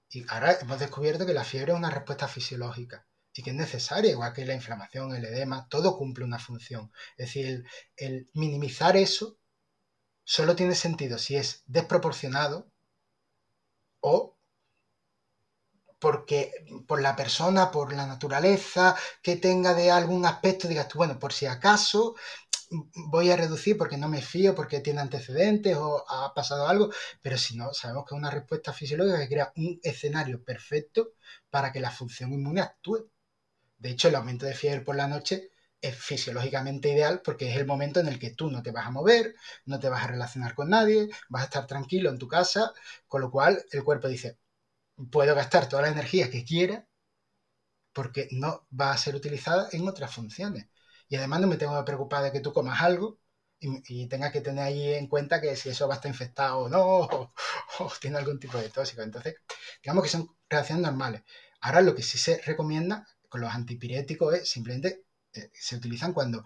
[0.10, 4.12] Y ahora hemos descubierto que la fiebre es una respuesta fisiológica y que es necesaria,
[4.12, 6.92] igual que la inflamación, el edema, todo cumple una función.
[7.18, 9.38] Es decir, el, minimizar eso
[10.24, 12.72] solo tiene sentido si es desproporcionado
[14.02, 14.38] o
[16.04, 16.52] porque
[16.86, 21.32] por la persona, por la naturaleza que tenga de algún aspecto, digas tú, bueno, por
[21.32, 22.16] si acaso
[23.08, 26.90] voy a reducir porque no me fío, porque tiene antecedentes o ha pasado algo,
[27.22, 31.14] pero si no, sabemos que es una respuesta fisiológica que crea un escenario perfecto
[31.50, 33.10] para que la función inmune actúe.
[33.78, 37.66] De hecho, el aumento de fiebre por la noche es fisiológicamente ideal porque es el
[37.66, 39.36] momento en el que tú no te vas a mover,
[39.66, 42.74] no te vas a relacionar con nadie, vas a estar tranquilo en tu casa,
[43.08, 44.38] con lo cual el cuerpo dice,
[45.12, 46.88] puedo gastar toda la energía que quiera
[47.94, 50.68] porque no va a ser utilizada en otras funciones.
[51.08, 53.20] Y además no me tengo que preocupar de que tú comas algo
[53.60, 56.70] y, tengas que tener ahí en cuenta que si eso va a estar infectado o
[56.70, 57.32] no,
[57.80, 59.02] o tiene algún tipo de tóxico.
[59.02, 59.36] Entonces,
[59.82, 61.24] digamos que son reacciones normales.
[61.62, 66.44] Ahora lo que sí se recomienda con los antipiréticos es simplemente eh, se utilizan cuando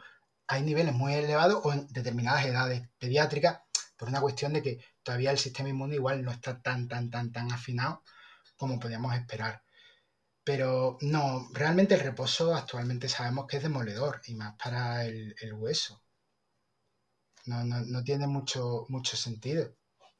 [0.48, 3.62] hay niveles muy elevados o en determinadas edades pediátricas,
[3.98, 7.32] por una cuestión de que todavía el sistema inmune igual no está tan, tan, tan,
[7.32, 8.04] tan afinado
[8.58, 9.62] como podíamos esperar.
[10.43, 16.02] Pero no, realmente el reposo actualmente sabemos que es demoledor y más para el, hueso.
[17.46, 19.78] No, tiene mucho, mucho sentido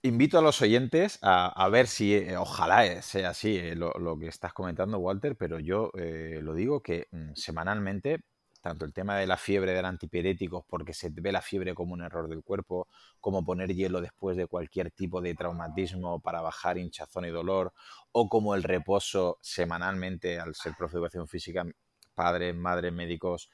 [0.08, 4.54] invito a los oyentes a, ver si, eh, ojalá sea así eh, lo, que estás
[4.54, 8.22] comentando, Walter, pero yo eh, lo digo que mm, semanalmente,
[8.68, 12.02] tanto el tema de la fiebre del antipiréticos, porque se ve la fiebre como un
[12.02, 12.88] error del cuerpo,
[13.22, 17.74] como poner hielo después de cualquier tipo de traumatismo para bajar hinchazón y dolor,
[18.12, 21.66] o como el reposo semanalmente, al ser profe de educación física,
[22.14, 23.50] padres, madres, médicos,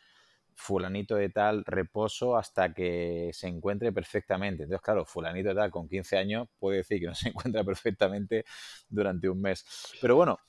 [0.56, 4.64] fulanito de tal reposo hasta que se encuentre perfectamente.
[4.64, 8.46] Entonces, claro, fulanito de tal con 15 años puede decir que no se encuentra perfectamente
[8.90, 9.66] durante un mes.
[10.02, 10.40] Pero bueno,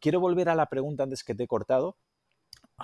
[0.00, 1.96] quiero volver a la pregunta antes que te he cortado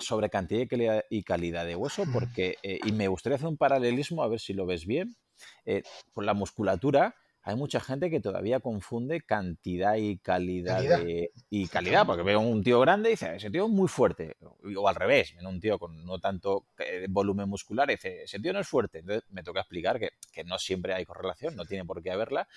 [0.00, 0.66] sobre cantidad
[1.10, 4.52] y calidad de hueso, porque, eh, y me gustaría hacer un paralelismo, a ver si
[4.52, 5.16] lo ves bien,
[5.64, 7.14] eh, con la musculatura
[7.46, 10.82] hay mucha gente que todavía confunde cantidad y calidad,
[11.50, 14.38] y calidad, porque veo un tío grande y dice, ese tío es muy fuerte,
[14.74, 18.54] o al revés, un tío con no tanto eh, volumen muscular y dice, ese tío
[18.54, 19.00] no es fuerte.
[19.00, 22.48] Entonces me toca explicar que, no siempre hay correlación, no tiene por qué haberla.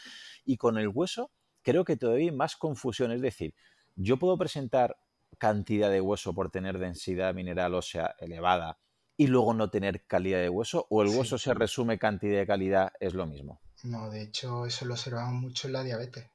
[0.46, 3.54] Y con el hueso creo que todavía hay más confusión, es decir,
[3.98, 4.96] yo puedo presentar
[5.38, 8.80] cantidad de hueso por tener densidad mineral ósea elevada
[9.16, 12.92] y luego no tener calidad de hueso, o el hueso se resume cantidad y calidad
[13.00, 13.60] es lo mismo.
[13.84, 16.30] No, de hecho, eso lo observamos mucho en la diabetes,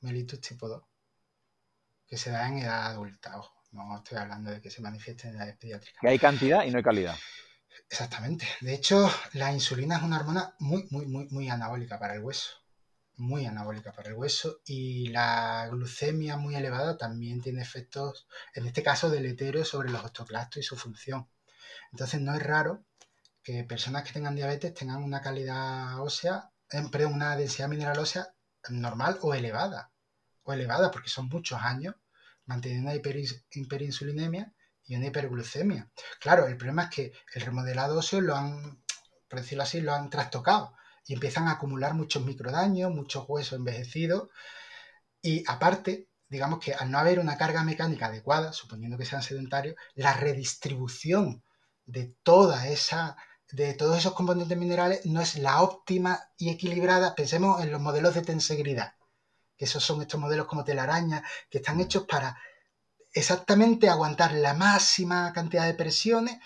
[0.00, 0.82] mellitus tipo 2,
[2.06, 3.60] que se da en edad adulta, ojo.
[3.72, 5.98] No estoy hablando de que se manifieste en edad pediátrica.
[6.00, 7.16] Que hay cantidad y no hay calidad.
[7.88, 8.46] Exactamente.
[8.60, 12.50] De hecho, la insulina es una hormona muy, muy, muy, muy anabólica para el hueso.
[13.20, 14.60] Muy anabólica para el hueso.
[14.64, 20.56] Y la glucemia muy elevada también tiene efectos, en este caso, deleterios sobre los osteoclastos
[20.58, 21.28] y su función.
[21.92, 22.86] Entonces, no es raro
[23.42, 26.50] que personas que tengan diabetes tengan una calidad ósea
[26.90, 28.26] perdón, una densidad mineral ósea
[28.70, 29.92] normal o elevada.
[30.44, 31.94] O elevada, porque son muchos años
[32.46, 32.98] manteniendo una
[33.50, 34.54] hiperinsulinemia
[34.86, 35.90] y una hiperglucemia.
[36.20, 38.82] Claro, el problema es que el remodelado óseo lo han,
[39.28, 40.74] por decirlo así, lo han trastocado
[41.06, 44.28] y empiezan a acumular muchos microdaños, muchos huesos envejecidos.
[45.22, 49.76] Y aparte, digamos que al no haber una carga mecánica adecuada, suponiendo que sean sedentarios,
[49.94, 51.42] la redistribución
[51.86, 53.16] de toda esa
[53.52, 57.14] de todos esos componentes minerales no es la óptima y equilibrada.
[57.14, 58.94] Pensemos en los modelos de tensegridad,
[59.56, 62.38] que esos son estos modelos como telaraña, que están hechos para
[63.12, 66.38] exactamente aguantar la máxima cantidad de presiones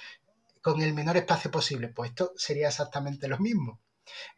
[0.62, 1.88] con el menor espacio posible.
[1.88, 3.80] Pues esto sería exactamente lo mismo.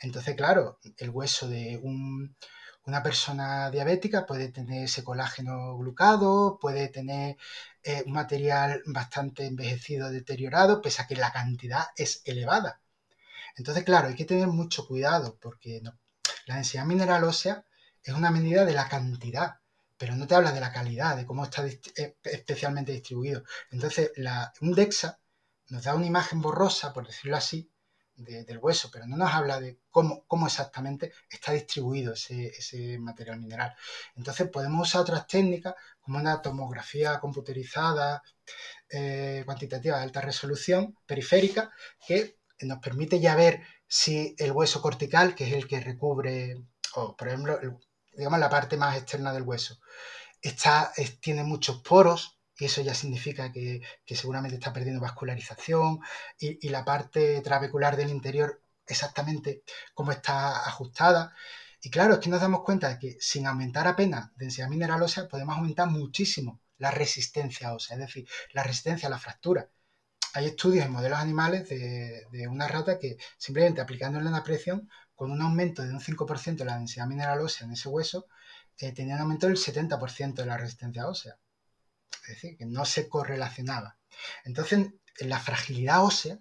[0.00, 1.80] Entonces, claro, el hueso de
[2.84, 7.36] una persona diabética puede tener ese colágeno glucado, puede tener
[7.82, 12.80] eh, un material bastante envejecido, deteriorado, pese a que la cantidad es elevada.
[13.56, 15.80] Entonces, claro, hay que tener mucho cuidado porque
[16.46, 17.64] la densidad mineral ósea
[18.02, 19.56] es una medida de la cantidad,
[19.96, 23.42] pero no te habla de la calidad, de cómo está eh, especialmente distribuido.
[23.70, 24.12] Entonces,
[24.60, 25.18] un DEXA
[25.68, 27.70] nos da una imagen borrosa, por decirlo así,
[28.16, 33.74] del hueso, pero no nos habla de cómo, cómo exactamente está distribuido ese, material mineral.
[34.14, 38.22] Entonces podemos usar otras técnicas como una tomografía computerizada
[38.88, 41.70] eh, cuantitativa de alta resolución periférica
[42.06, 46.56] que nos permite ya ver si el hueso cortical, que es el que recubre,
[46.94, 47.58] o por ejemplo,
[48.12, 49.78] digamos la parte más externa del hueso,
[50.40, 56.00] está, tiene muchos poros eso ya significa que, seguramente está perdiendo vascularización
[56.38, 59.62] y, la parte trabecular del interior exactamente
[59.94, 61.34] cómo está ajustada.
[61.82, 65.28] Y claro, es que nos damos cuenta de que sin aumentar apenas densidad mineral ósea
[65.28, 69.68] podemos aumentar muchísimo la resistencia ósea, es decir, la resistencia a la fractura.
[70.34, 75.40] Hay estudios en modelos animales de, una rata que simplemente aplicándole una presión, con un
[75.42, 78.26] aumento de un 5% de la densidad mineral ósea en ese hueso,
[78.78, 81.38] eh, tenía un aumento del 70% de la resistencia ósea
[82.22, 83.98] es decir, que no se correlacionaba.
[84.44, 84.88] Entonces,
[85.20, 86.38] la fragilidad ósea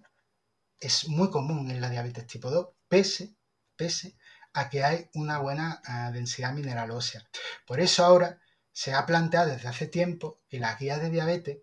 [0.80, 3.36] es muy común en la diabetes tipo 2, pese,
[3.76, 4.18] pese
[4.54, 7.28] a que hay una buena ah, densidad mineral ósea.
[7.66, 8.40] Por eso ahora
[8.72, 11.60] se ha planteado desde hace tiempo que la guía de diabetes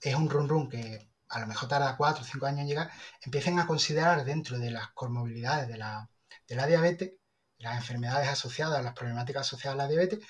[0.00, 2.90] es un run run que a lo mejor tarda 4 o 5 años en llegar,
[3.22, 6.08] empiecen a considerar dentro de las comorbilidades de la,
[6.46, 7.12] de la diabetes,
[7.58, 10.20] las enfermedades asociadas, las problemáticas asociadas a la diabetes,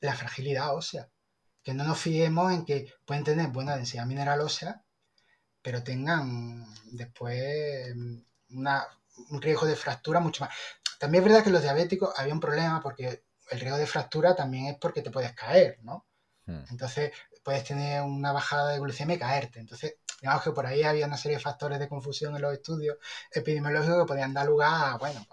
[0.00, 1.08] la fragilidad ósea
[1.68, 4.82] que no nos fiemos en que pueden tener buena densidad mineral ósea,
[5.60, 7.94] pero tengan después
[8.48, 10.54] un riesgo de fractura mucho más.
[10.98, 14.64] También es verdad que los diabéticos había un problema porque el riesgo de fractura también
[14.64, 16.06] es porque te puedes caer, ¿no?
[16.46, 16.64] Hmm.
[16.70, 17.12] Entonces
[17.44, 19.60] puedes tener una bajada de glucemia y caerte.
[19.60, 22.96] Entonces, digamos que por ahí había una serie de factores de confusión en los estudios
[23.30, 25.26] epidemiológicos que podían dar lugar a, bueno,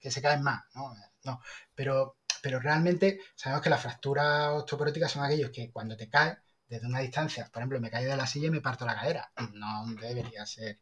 [0.00, 0.92] que se caen más, ¿no?
[1.22, 1.40] no.
[1.76, 2.16] Pero
[2.46, 7.00] pero realmente sabemos que las fracturas osteoporóticas son aquellos que cuando te caes desde una
[7.00, 9.32] distancia, por ejemplo, me caí de la silla y me parto la cadera.
[9.54, 10.78] No debería ser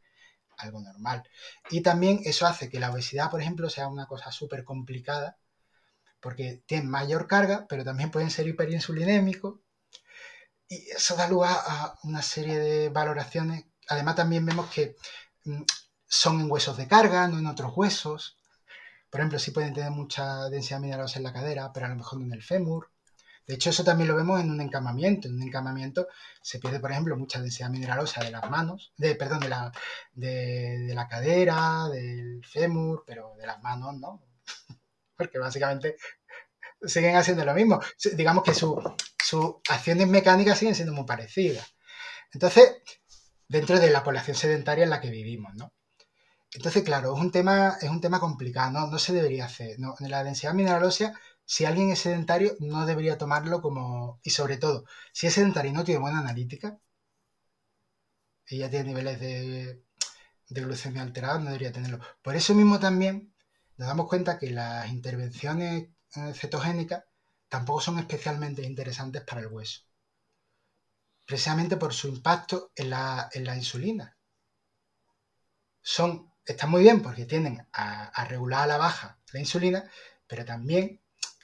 [0.59, 1.23] algo normal.
[1.71, 5.39] Y también eso hace que la obesidad, por ejemplo, sea una cosa súper complicada,
[6.21, 9.61] porque tienen mayor carga, pero también pueden ser hiperinsulinémicos.
[10.69, 13.65] Y eso da lugar a una serie de valoraciones.
[13.89, 14.97] Además, también vemos que
[15.45, 15.63] mm,
[16.07, 18.37] son en huesos de carga, no en otros huesos.
[19.15, 22.19] Por ejemplo, sí pueden tener mucha densidad mineralosa en la cadera, pero a lo mejor
[22.19, 22.91] no en el fémur.
[23.47, 25.29] De hecho, eso también lo vemos en un encamamiento.
[25.29, 26.09] En un encamamiento
[26.43, 29.71] se pierde, por ejemplo, mucha densidad mineralosa de las manos, de, perdón, de la,
[30.15, 34.21] de, la cadera, del fémur, pero de las manos no.
[35.17, 35.95] Porque básicamente
[36.83, 37.79] siguen haciendo lo mismo.
[38.15, 38.75] Digamos que sus
[39.71, 41.73] acciones mecánicas siguen siendo muy parecidas.
[42.33, 42.79] Entonces,
[43.47, 45.73] dentro de la población sedentaria en la que vivimos, ¿no?
[46.55, 49.77] Entonces, claro, es un tema, es un tema complicado, no, se debería hacer.
[50.01, 51.13] En la densidad mineral ósea,
[51.45, 54.21] si alguien es sedentario, no debería tomarlo como.
[54.23, 56.79] Y sobre todo, si es sedentario y no tiene buena analítica,
[58.49, 59.83] y ya tiene niveles de,
[60.49, 62.01] de glucemia alterados, no debería tenerlo.
[62.23, 63.35] Por eso mismo también
[63.77, 67.05] nos damos cuenta que las intervenciones eh, cetogénicas
[67.49, 69.83] tampoco son especialmente interesantes para el hueso.
[71.27, 74.17] Precisamente por su impacto en la, en la insulina.
[75.83, 79.91] Son está muy bien porque tienden a, regular a la baja la insulina,
[80.27, 81.01] pero también,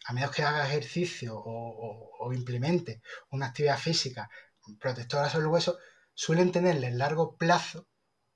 [0.07, 4.31] a menos que haga ejercicio o, implemente una actividad física
[4.79, 5.79] protectora sobre el hueso,
[6.15, 7.89] suelen tener en largo plazo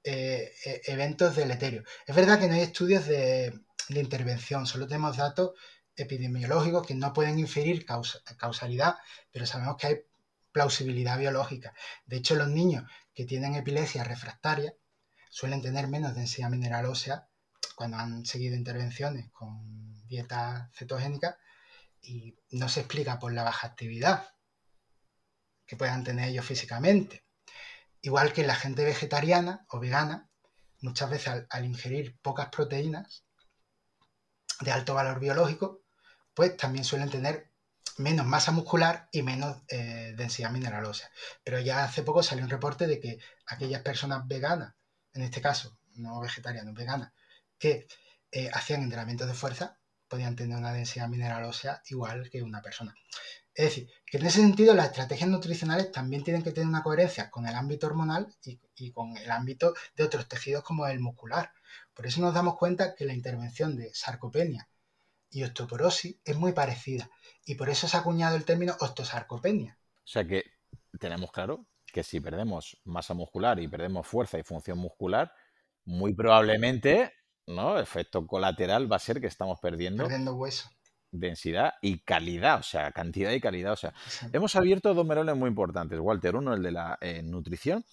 [0.03, 1.85] eh, e, eventos deleterios.
[2.07, 3.53] Es verdad que no hay estudios de,
[3.91, 5.53] intervención, solo tenemos datos
[5.95, 8.97] epidemiológicos que no pueden inferir causalidad,
[9.31, 9.97] pero sabemos que hay
[10.51, 11.73] plausibilidad biológica.
[12.07, 14.75] De hecho, los niños que tienen epilepsia refractaria
[15.35, 17.29] suelen tener menos densidad mineral ósea
[17.75, 21.41] cuando han seguido intervenciones con dieta cetogénica
[22.01, 24.29] y no se explica por la baja actividad
[25.67, 27.25] que puedan tener ellos físicamente.
[28.01, 30.31] Igual que la gente vegetariana o vegana,
[30.83, 33.25] muchas veces al, ingerir pocas proteínas
[34.61, 35.83] de alto valor biológico,
[36.33, 37.51] pues también suelen tener
[37.97, 41.11] menos masa muscular y menos eh, densidad mineral ósea.
[41.43, 44.75] Pero ya hace poco salió un reporte de que aquellas personas veganas
[45.15, 47.15] en este caso, no vegetariana, vegana,
[47.59, 47.87] que
[48.31, 52.95] eh, hacían entrenamientos de fuerza, podían tener una densidad mineral ósea igual que una persona.
[53.55, 57.31] Es decir, que en ese sentido las estrategias nutricionales también tienen que tener una coherencia
[57.31, 61.53] con el ámbito hormonal y, y, con el ámbito de otros tejidos como el muscular.
[61.95, 64.69] Por eso nos damos cuenta que la intervención de sarcopenia
[65.31, 67.09] y osteoporosis es muy parecida
[67.45, 69.79] y por eso se ha acuñado el término osteosarcopenia.
[69.99, 70.43] O sea que
[70.99, 71.65] tenemos claro
[71.95, 75.33] que si perdemos masa muscular y perdemos fuerza y función muscular,
[75.87, 77.13] muy probablemente
[77.47, 77.79] ¿no?
[77.79, 80.69] Efecto colateral va a ser que estamos perdiendo, perdiendo hueso.
[81.11, 83.73] densidad y calidad, o sea, cantidad y calidad.
[83.73, 83.95] O sea,
[84.33, 86.37] hemos abierto dos melones muy importantes, Walter.
[86.37, 87.85] Uno, el de la eh, nutrición,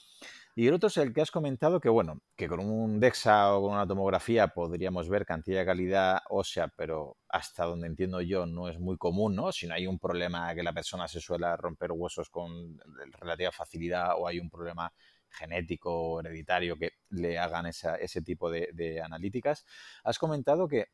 [0.55, 3.61] y el otro es el que has comentado que, bueno, que con un DEXA o
[3.61, 8.67] con una tomografía podríamos ver cantidad y calidad ósea, pero hasta donde entiendo yo no
[8.67, 9.51] es muy común, ¿no?
[9.51, 12.77] Si no hay un problema que la persona se suele romper huesos con
[13.19, 14.91] relativa facilidad o hay un problema
[15.29, 19.65] genético o hereditario que le hagan ese tipo de, analíticas.
[20.03, 20.87] Has comentado que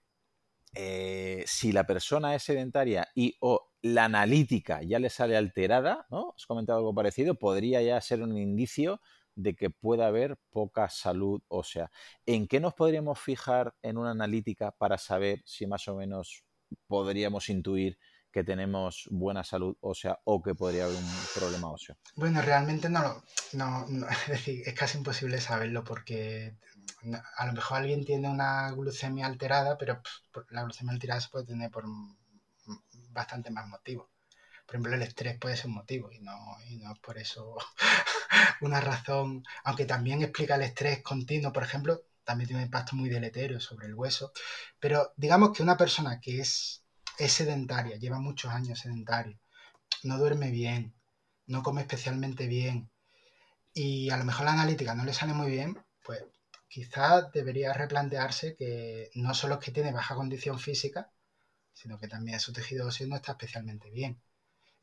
[0.76, 6.34] eh, si la persona es sedentaria y o la analítica ya le sale alterada, ¿no?
[6.36, 9.02] Has comentado algo parecido, podría ya ser un indicio
[9.38, 11.92] de que pueda haber poca salud ósea.
[12.26, 16.44] ¿En qué nos podríamos fijar en una analítica para saber si más o menos
[16.88, 17.98] podríamos intuir
[18.32, 21.96] que tenemos buena salud ósea o que podría haber un problema óseo?
[22.16, 23.24] Bueno, realmente no,
[23.54, 26.58] no, es decir, es casi imposible saberlo porque
[27.38, 30.02] a lo mejor alguien tiene una glucemia alterada, pero
[30.50, 31.86] la glucemia alterada se puede tener por
[33.12, 34.10] bastante más motivos.
[34.68, 36.36] Por ejemplo, el estrés puede ser un motivo y no,
[36.70, 37.58] y no es por eso
[38.62, 43.10] una razón, aunque también explica el estrés continuo, por ejemplo, también tiene un impacto muy
[43.10, 44.34] deleterio sobre el hueso,
[44.80, 46.84] pero digamos que una persona que es,
[47.18, 49.40] es sedentaria, lleva muchos años sedentario,
[50.04, 50.94] no duerme bien,
[51.48, 52.90] no come especialmente bien
[53.74, 56.24] y a lo mejor la analítica no le sale muy bien, pues
[56.68, 61.12] quizás debería replantearse que no solo es que tiene baja condición física,
[61.74, 64.20] sino que también su tejido óseo no está especialmente bien.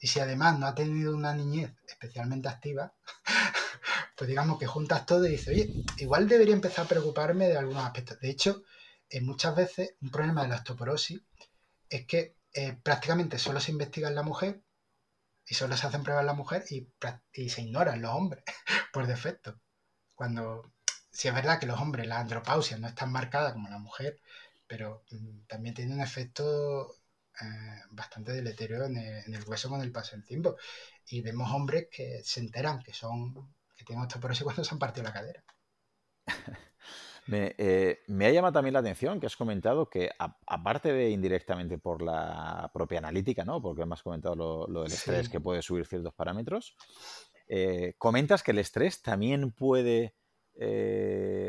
[0.05, 2.93] Y si además no ha tenido una niñez especialmente activa,
[4.19, 7.83] pues digamos que juntas todo y dices, oye, igual debería empezar a preocuparme de algunos
[7.83, 8.21] aspectos.
[8.21, 8.65] De hecho,
[9.09, 11.23] eh, muchas veces un problema de la osteoporosis
[11.89, 14.63] es que eh, prácticamente solo se investiga en la mujer
[15.47, 18.45] y solo se hacen pruebas en la mujer y, se ignoran los hombres
[18.93, 19.59] por defecto.
[20.15, 20.71] Cuando,
[21.11, 24.21] si es verdad que los hombres, la andropausia no es tan marcada como la mujer,
[24.67, 26.95] pero mm, también tiene un efecto
[27.41, 30.57] eh, bastante deleterio en el, hueso con el paso del tiempo.
[31.09, 33.35] Y vemos hombres que se enteran que son
[33.77, 35.45] que tienen osteoporosis cuando se han partido la cadera.
[37.27, 42.03] Eh, me, ha llamado también la atención que has comentado que, aparte de indirectamente por
[42.03, 43.63] la propia analítica, ¿no?
[43.63, 46.77] porque me has comentado lo, del estrés que puede subir ciertos parámetros,
[47.49, 50.15] eh, comentas que el estrés también puede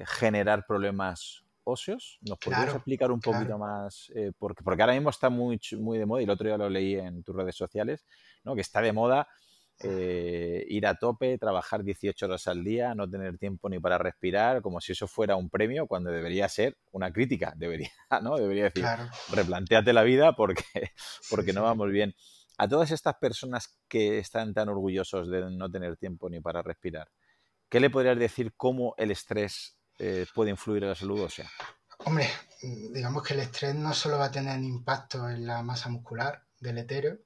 [0.05, 2.17] generar problemas óseos.
[2.21, 4.11] ¿Nos podrías explicar un poquito más?
[4.15, 6.69] Eh, porque, porque ahora mismo está muy, muy de moda, y el otro día lo
[6.69, 8.05] leí en tus redes sociales,
[8.43, 8.55] ¿no?
[8.55, 9.27] que está de moda
[9.83, 14.61] eh, ir a tope, trabajar 18 horas al día, no tener tiempo ni para respirar,
[14.61, 17.91] como si eso fuera un premio, cuando debería ser una crítica, debería,
[18.21, 18.37] ¿no?
[18.37, 18.85] Debería decir,
[19.31, 20.63] replanteate la vida porque,
[21.29, 22.15] porque no vamos bien.
[22.57, 27.09] A todas estas personas que están tan orgullosos de no tener tiempo ni para respirar,
[27.67, 31.49] ¿qué le podrías decir cómo el estrés eh, puede influir en la salud ósea?
[31.99, 32.29] Hombre,
[32.61, 36.77] digamos que el estrés no solo va a tener impacto en la masa muscular del
[36.77, 37.19] etéreo,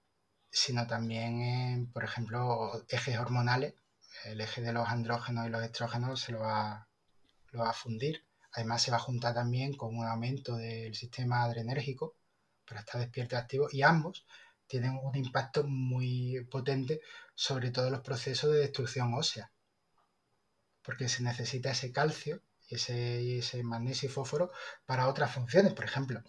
[0.52, 3.74] sino también en, por ejemplo, ejes hormonales.
[4.26, 6.88] El eje de los andrógenos y los estrógenos se lo va,
[7.52, 8.26] lo va a fundir.
[8.54, 12.16] Además, se va a juntar también con un aumento del sistema adrenérgico
[12.68, 13.68] para estar despierto y activo.
[13.72, 14.26] Y ambos
[14.68, 17.02] tienen un impacto muy potente
[17.36, 19.52] sobre todos los procesos de destrucción ósea.
[20.84, 24.52] Porque se necesita ese calcio ese, ese magnesio y fósforo
[24.86, 25.74] para otras funciones.
[25.74, 26.24] Por ejemplo,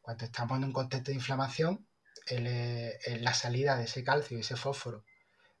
[0.00, 1.86] cuando estamos en un contexto de inflamación,
[2.28, 5.04] la salida de ese calcio y ese fósforo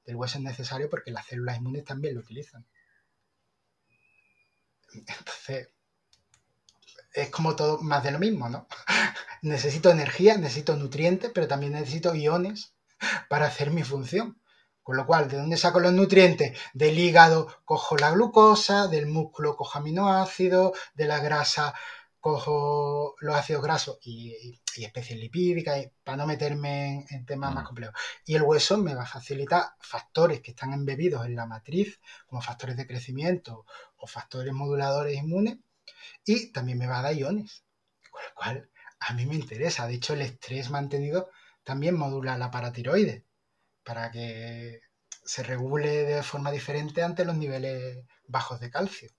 [0.04, 2.64] del hueso es necesario porque las células inmunes también lo utilizan.
[4.94, 5.68] Entonces,
[7.12, 8.68] es como todo más de lo mismo, ¿no?
[9.42, 12.74] necesito energía, necesito nutrientes, pero también necesito iones
[13.28, 14.40] para hacer mi función.
[14.86, 16.56] Con lo cual, ¿de dónde saco los nutrientes?
[16.72, 21.74] Del hígado cojo la glucosa, del músculo cojo aminoácidos, de la grasa
[22.20, 27.66] cojo los ácidos grasos y, especies lipídicas, para no meterme en, temas más mm.
[27.66, 28.00] complejos.
[28.26, 32.40] Y el hueso me va a facilitar factores que están embebidos en la matriz, como
[32.40, 33.66] factores de crecimiento
[33.96, 35.58] o factores moduladores inmunes,
[36.24, 37.64] y también me va a dar iones.
[38.08, 38.70] Con lo cual,
[39.00, 39.88] a mí me interesa.
[39.88, 41.30] De hecho, el estrés mantenido
[41.64, 43.25] también modula la paratiroides
[43.86, 44.80] para que
[45.24, 49.10] se regule de forma diferente ante los niveles bajos de calcio.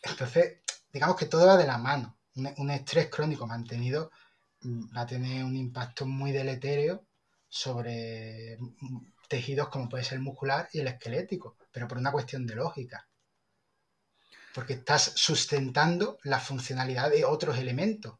[0.00, 0.60] Entonces,
[0.92, 2.18] digamos que todo va de la mano.
[2.36, 4.12] Un, estrés crónico mantenido
[4.60, 7.04] mm, va a tener un impacto muy deleterio
[7.48, 8.58] sobre
[9.28, 13.08] tejidos como puede ser el muscular y el esquelético, pero por una cuestión de lógica.
[14.54, 18.18] Porque estás sustentando la funcionalidad de otros elementos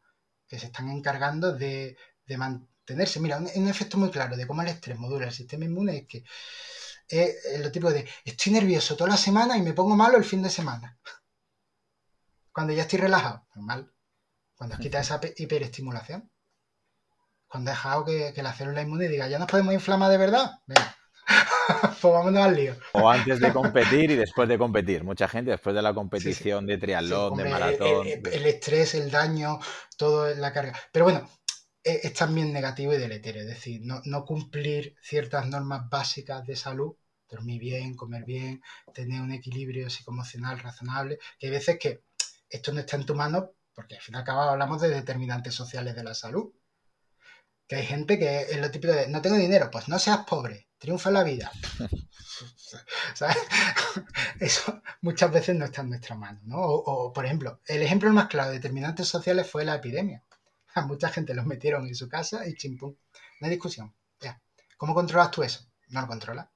[0.48, 1.96] que se están encargando de,
[2.26, 2.38] de,
[2.84, 3.20] tenerse.
[3.20, 6.24] Mira, un, efecto muy claro de cómo el estrés modula el sistema inmune es que
[7.08, 10.42] es lo tipo de estoy nervioso toda la semana y me pongo malo el fin
[10.42, 10.98] de semana.
[12.52, 13.92] Cuando ya estoy relajado, normal.
[14.54, 16.30] Cuando quita esa hiperestimulación.
[17.48, 20.52] Cuando he dejado que, la célula inmune diga, ya nos podemos inflamar de verdad.
[20.66, 20.96] Venga.
[22.00, 22.76] pues vámonos al lío.
[22.92, 25.04] O antes de competir y después de competir.
[25.04, 28.06] Mucha gente después de la competición de triatlón, de maratón.
[28.06, 29.58] El, estrés, el daño,
[29.96, 30.78] todo la carga.
[30.92, 31.28] Pero bueno,
[31.84, 33.42] es, también negativo y deleterio.
[33.42, 36.96] Es decir, no, no cumplir ciertas normas básicas de salud
[37.32, 38.62] dormir bien, comer bien,
[38.94, 42.04] tener un equilibrio psicoemocional razonable, que hay veces que
[42.48, 45.54] esto no está en tu mano, porque al fin y al cabo hablamos de determinantes
[45.54, 46.52] sociales de la salud.
[47.66, 50.68] Que hay gente que es lo típico de, no tengo dinero, pues no seas pobre,
[50.78, 51.50] triunfa la vida.
[54.40, 56.58] Eso muchas veces no está en nuestra mano, ¿no?
[56.60, 60.22] O, por ejemplo, el ejemplo más claro de determinantes sociales fue la epidemia.
[60.74, 62.94] A mucha gente los metieron en su casa y chimpum.
[63.40, 63.94] No hay discusión.
[64.20, 64.40] Ya.
[64.76, 65.66] ¿Cómo controlas tú eso?
[65.88, 66.48] No lo controlas.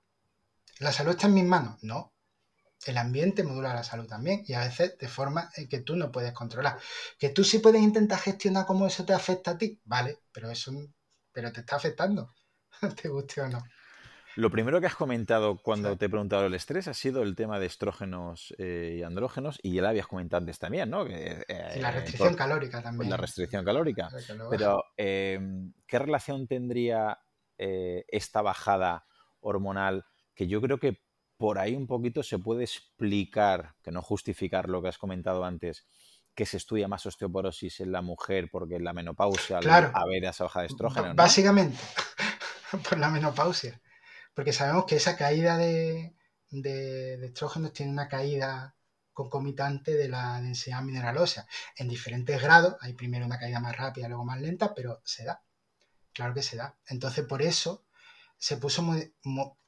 [0.79, 1.79] ¿La salud está en mis manos?
[1.83, 2.12] No.
[2.85, 6.33] El ambiente modula la salud también y a veces de forma que tú no puedes
[6.33, 6.79] controlar.
[7.19, 10.73] Que tú sí puedes intentar gestionar cómo eso te afecta a ti, vale, pero eso
[11.33, 12.35] pero te está afectando,
[13.03, 13.62] te guste o no.
[14.37, 17.59] Lo primero que has comentado cuando te he preguntado el estrés ha sido el tema
[17.59, 21.07] de estrógenos eh, y andrógenos, y ya lo habías comentado antes también, ¿no?
[21.07, 21.43] Eh,
[21.80, 23.09] la restricción calórica también.
[23.09, 24.11] La restricción calórica.
[24.51, 27.18] Pero, em, ¿qué relación tendría
[27.57, 29.07] eh, esta bajada
[29.41, 31.01] hormonal que yo creo que
[31.39, 35.87] por ahí un poquito se puede explicar, que no justificar lo que has comentado antes,
[36.34, 39.91] que se estudia más osteoporosis en la mujer porque en la menopausia claro.
[39.95, 41.14] a ver esa baja de estrógeno.
[41.14, 41.78] Básicamente,
[42.87, 43.80] por la menopausia.
[44.37, 46.14] Porque sabemos que esa caída de,
[46.51, 48.76] de, estrógenos tiene una caída
[49.14, 51.47] concomitante de la densidad mineral ósea.
[51.74, 55.43] En diferentes grados, hay primero una caída más rápida, luego más lenta, pero se da.
[56.12, 56.76] Claro que se da.
[56.87, 57.87] Entonces, por eso
[58.37, 59.11] se puso muy,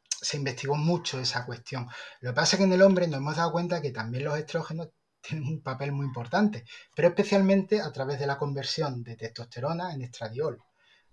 [0.05, 1.89] se investigó mucho esa cuestión.
[2.21, 4.37] Lo que pasa es que en el hombre nos hemos dado cuenta que también los
[4.37, 4.91] estrógenos
[5.23, 10.03] tienen un papel muy importante, pero especialmente a través de la conversión de testosterona en
[10.03, 10.63] estradiol.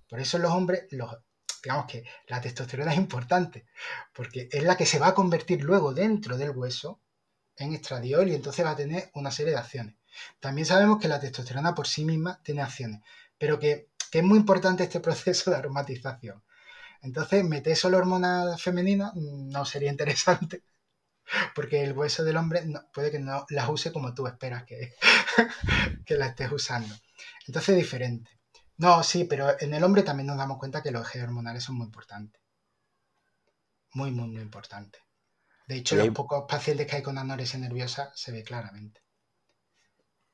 [0.09, 1.09] Por eso los hombres, los,
[1.65, 3.65] digamos que la testosterona es importante,
[4.13, 6.99] porque es la que se va a convertir luego dentro del hueso
[7.57, 9.95] en estradiol y entonces va a tener una serie de acciones.
[10.39, 13.01] También sabemos que la testosterona por sí misma tiene acciones,
[13.39, 16.43] pero que, que es muy importante este proceso de aromatización.
[17.01, 20.61] Entonces, meter solo hormonas femeninas no sería interesante,
[21.55, 22.63] porque el hueso del hombre
[22.93, 24.93] puede que no las use como tú esperas que,
[26.05, 26.93] que la estés usando.
[27.47, 28.34] Entonces, es diferente.
[28.77, 31.77] No, sí, pero en el hombre también nos damos cuenta que los ejes hormonales son
[31.77, 32.41] muy importantes.
[33.93, 35.01] Muy, muy, muy importantes.
[35.67, 39.01] De hecho, los pocos pacientes que hay con anorexia nerviosa se ve claramente.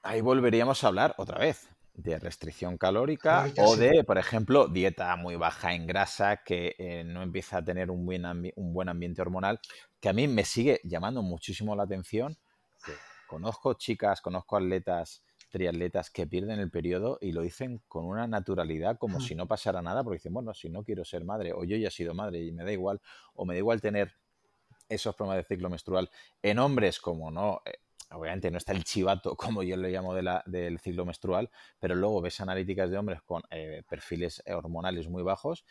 [0.04, 5.36] Ahí volveríamos a hablar otra vez de restricción calórica, o de, por ejemplo, dieta muy
[5.36, 8.26] baja en grasa que eh, no empieza a tener un buen,
[8.56, 9.60] un buen ambiente hormonal,
[10.00, 12.38] que a mí me sigue llamando muchísimo la atención.
[13.28, 18.98] conozco chicas, conozco atletas, triatletas que pierden el periodo y lo dicen con una naturalidad
[18.98, 21.78] como si no pasara nada, porque dicen, bueno, si no quiero ser madre, o yo
[21.78, 23.02] ya he sido madre y me da igual,
[23.36, 24.14] o me da igual tener
[24.90, 26.10] esos problemas de ciclo menstrual
[26.42, 27.74] en hombres como no, eh,
[28.12, 31.50] obviamente no está el chivato, como yo le llamo de la, del ciclo menstrual,
[31.80, 35.66] pero luego ves analíticas de hombres con eh, perfiles hormonales muy bajos.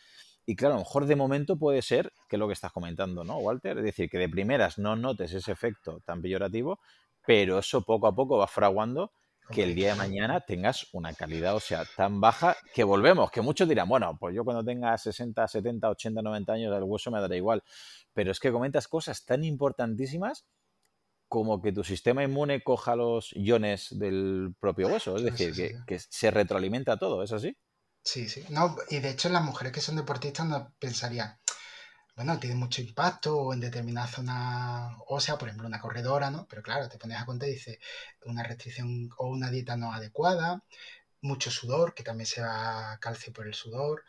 [0.45, 3.37] Y claro, a lo mejor de momento puede ser que lo que estás comentando, ¿no,
[3.37, 3.77] Walter?
[3.77, 6.79] Es decir, que de primeras no notes ese efecto tan peyorativo,
[7.25, 9.11] pero eso poco a poco va fraguando
[9.51, 13.41] que el día de mañana tengas una calidad, o sea, tan baja que volvemos, que
[13.41, 17.19] muchos dirán, bueno, pues yo cuando tenga 60, 70, 80, 90 años el hueso me
[17.21, 17.63] dará igual.
[18.13, 20.45] Pero es que comentas cosas tan importantísimas
[21.27, 26.29] como que tu sistema inmune coja los iones del propio hueso, es decir, que, se
[26.29, 27.57] retroalimenta todo, ¿es así?
[28.03, 28.43] Sí, sí.
[28.49, 31.39] No, y de hecho las mujeres que son deportistas no pensarían,
[32.23, 36.45] bueno, tiene mucho impacto o en determinada zona ósea, por ejemplo, una corredora, ¿no?
[36.47, 37.79] Pero claro, te pones a cuenta y dice
[38.25, 40.63] una restricción o una dieta no adecuada,
[41.21, 44.03] mucho sudor, que también se va calcio por el sudor,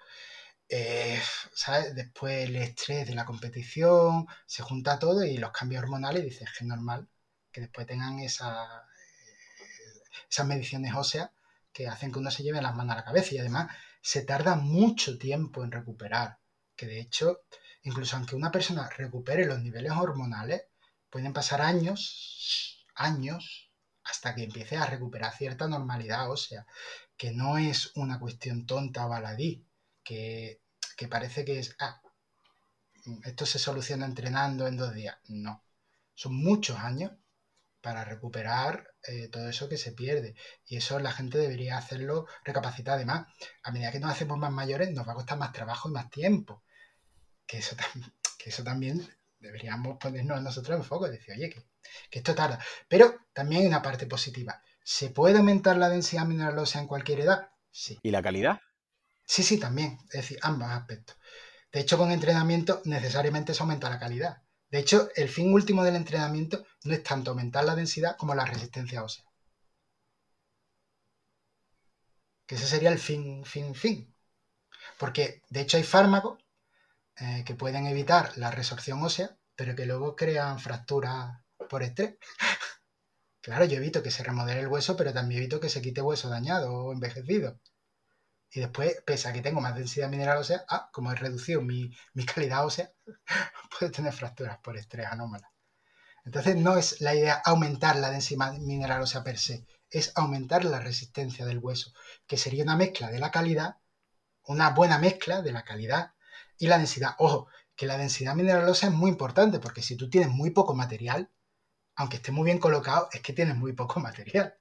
[0.69, 1.19] eh,
[1.55, 1.95] ¿sabes?
[1.95, 6.65] Después el estrés de la competición, se junta todo y los cambios hormonales, dices que
[6.65, 7.09] es normal
[7.51, 8.85] que después tengan esa,
[10.31, 11.31] esas mediciones óseas
[11.73, 14.57] que hacen que uno se lleve las manos a la cabeza y además se tarda
[14.57, 16.39] mucho tiempo en recuperar,
[16.77, 17.41] que de hecho,
[17.83, 20.63] incluso aunque una persona recupere los niveles hormonales,
[21.11, 23.71] pueden pasar años, años,
[24.05, 26.67] hasta que empiece a recuperar cierta normalidad ósea,
[27.17, 29.67] que no es una cuestión tonta o baladí,
[30.03, 30.61] que,
[31.11, 32.01] parece que es, ah,
[33.25, 35.17] esto se soluciona entrenando en dos días.
[35.29, 35.65] No,
[36.15, 37.13] son muchos años
[37.81, 40.37] para recuperar eh, todo eso que se pierde.
[40.67, 42.95] Y eso la gente debería hacerlo recapacitar.
[42.95, 43.27] Además,
[43.63, 46.11] a medida que nos hacemos más mayores, nos va a costar más trabajo y más
[46.11, 46.63] tiempo.
[47.47, 47.77] Que eso,
[48.39, 51.09] que eso también deberíamos ponernos nosotros en foco.
[51.09, 51.65] Decir, oye, que,
[52.11, 52.59] que esto tarda.
[52.89, 54.63] Pero también hay una parte positiva.
[54.85, 57.51] ¿Se puede aumentar la densidad mineral ósea en cualquier edad?
[57.71, 57.99] Sí.
[58.03, 58.61] ¿Y la calidad?
[59.25, 59.99] Sí, sí, también.
[60.07, 61.17] Es decir, ambos aspectos.
[61.73, 64.43] De hecho, con entrenamiento necesariamente se aumenta la calidad.
[64.71, 68.45] De hecho, el fin último del entrenamiento no es tanto aumentar la densidad como la
[68.45, 69.25] resistencia ósea.
[72.47, 74.15] Que ese sería el fin, fin, fin.
[74.99, 76.42] Porque, de hecho, hay fármacos
[77.17, 82.17] eh, que pueden evitar la resorción ósea, pero que luego crean fracturas por estrés.
[83.43, 86.29] claro, yo evito que se remodele el hueso, pero también evito que se quite hueso
[86.29, 87.61] dañado o envejecido.
[88.51, 91.91] Y después, pese a que tengo más densidad mineral ósea, ah, como he reducido mi,
[92.35, 92.93] calidad ósea,
[93.79, 95.51] puedo tener fracturas por estrés anómalas.
[96.25, 100.81] Entonces no es la idea aumentar la densidad mineral ósea per se, es aumentar la
[100.81, 101.93] resistencia del hueso,
[102.27, 103.77] que sería una mezcla de la calidad,
[104.45, 106.13] una buena mezcla de la calidad
[106.63, 107.17] y la densidad.
[107.19, 110.75] Ojo, que la densidad mineral ósea es muy importante, porque si tú tienes muy poco
[110.75, 111.29] material,
[111.97, 114.55] aunque esté muy bien colocado, es que tienes muy poco material.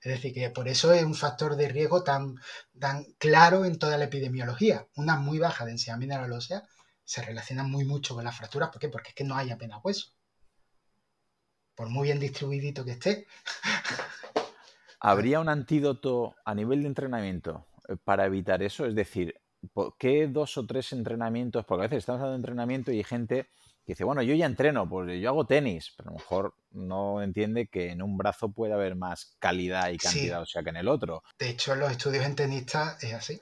[0.00, 2.36] Es decir, que por eso es un factor de riesgo tan,
[2.80, 4.88] tan claro en toda la epidemiología.
[4.96, 6.62] Una muy baja densidad mineral ósea
[7.04, 8.70] se relaciona muy mucho con las fracturas.
[8.70, 8.88] ¿Por qué?
[8.88, 10.12] Porque es que no hay apenas hueso.
[11.74, 13.26] Por muy bien distribuidito que esté.
[15.00, 18.86] ¿Habría un antídoto a nivel de entrenamiento eh, para evitar eso?
[18.86, 19.38] Es decir,
[19.98, 21.64] ¿qué dos o tres entrenamientos?
[21.64, 23.48] Porque a veces estamos hablando de entrenamiento y hay gente
[23.86, 27.68] dice, bueno, yo ya entreno, pues yo hago tenis, pero a lo mejor no entiende
[27.68, 30.88] que en un brazo puede haber más calidad y cantidad, o sea, que en el
[30.88, 31.22] otro.
[31.38, 33.40] De hecho, en los estudios en tenistas es así.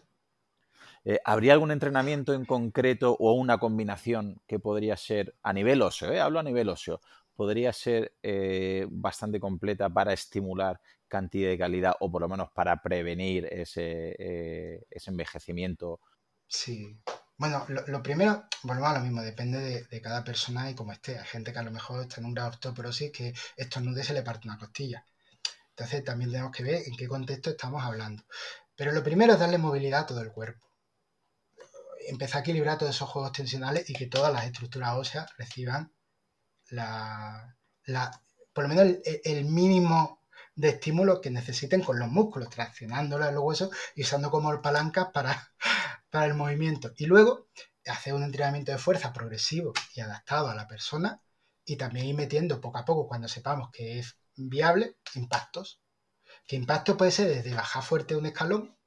[1.07, 6.13] Eh, ¿Habría algún entrenamiento en concreto o una combinación que podría ser a nivel óseo?
[6.13, 6.21] Eh?
[6.21, 7.01] Hablo a nivel óseo.
[7.35, 12.81] Podría ser eh, bastante completa para estimular cantidad y calidad o por lo menos para
[12.81, 16.01] prevenir ese, ese envejecimiento.
[16.49, 16.99] Sí,
[17.37, 21.19] bueno, lo, primero, volvemos a lo mismo, depende de, cada persona y cómo esté.
[21.19, 24.05] Hay gente que a lo mejor está en un grado de osteoporosis que estornude y
[24.05, 25.05] se le parte una costilla.
[25.71, 28.25] Entonces también tenemos que ver en qué contexto estamos hablando.
[28.77, 30.67] Pero lo primero es darle movilidad a todo el cuerpo.
[32.09, 35.93] Empezar a equilibrar todos esos juegos tensionales y que todas las estructuras óseas reciban
[36.71, 37.57] la,
[38.53, 40.21] por lo menos el, mínimo
[40.55, 45.53] de estímulo que necesiten con los músculos, traccionándolos los huesos y usando como palancas para,
[46.15, 46.93] para el movimiento.
[46.97, 47.49] Y luego
[47.87, 51.21] hacer un entrenamiento de fuerza progresivo y adaptado a la persona
[51.65, 55.81] y también ir metiendo poco a poco cuando sepamos que es viable impactos.
[56.47, 58.79] Que impacto puede ser desde bajar fuerte un escalón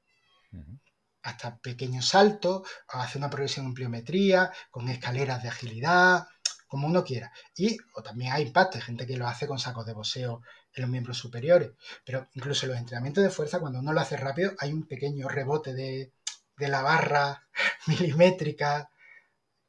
[1.21, 2.61] hasta pequeños saltos,
[2.93, 6.27] o hacer una progresión en pliometría, con escaleras de agilidad,
[6.65, 7.33] como uno quiera.
[7.57, 10.81] Y o también hay impactos, hay gente que lo hace con sacos de boxeo en
[10.81, 11.71] los miembros superiores.
[12.05, 15.27] Pero incluso en los entrenamientos de fuerza, cuando uno lo hace rápido, hay un pequeño
[15.27, 16.13] rebote de,
[16.57, 17.47] de la barra
[17.87, 18.89] milimétrica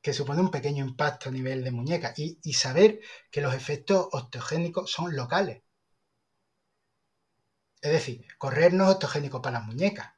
[0.01, 4.91] que supone un pequeño impacto a nivel de muñeca y, saber que los efectos osteogénicos
[4.91, 5.63] son locales.
[7.81, 10.13] Es decir, correr no es osteogénico para las muñecas.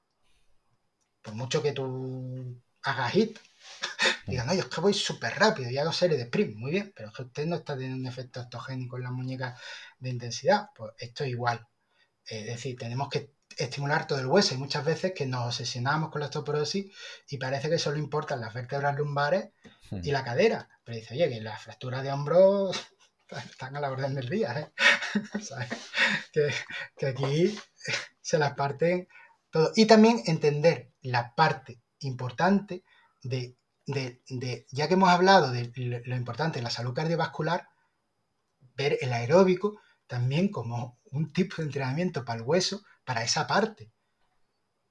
[1.22, 3.38] Por mucho que tú hagas hit,
[4.26, 6.92] digan, no, yo es que voy súper rápido y hago serie de sprint, muy bien,
[6.94, 9.60] pero es que usted no está teniendo un efecto osteogénico en las muñecas
[9.98, 10.70] de intensidad.
[10.74, 11.66] Pues esto es igual.
[12.24, 13.34] Es decir, tenemos que
[13.64, 14.54] estimular todo el hueso.
[14.54, 16.92] y muchas veces que nos obsesionamos con la osteoporosis
[17.28, 19.50] y parece que solo importan las vértebras lumbares
[19.90, 20.12] y hmm.
[20.12, 20.68] la cadera.
[20.84, 22.76] Pero dice, oye, que las fracturas de hombros
[23.50, 24.61] están a la orden del día.
[24.61, 24.72] ¿eh?
[26.96, 27.58] que, aquí
[28.20, 29.08] se las parten
[29.50, 29.72] todo.
[29.76, 32.84] Y también entender la parte importante
[33.22, 33.56] de,
[33.86, 35.72] de, ya que hemos hablado de
[36.04, 37.68] lo importante de la salud cardiovascular,
[38.74, 43.90] ver el aeróbico también como un tipo de entrenamiento para el hueso para esa parte.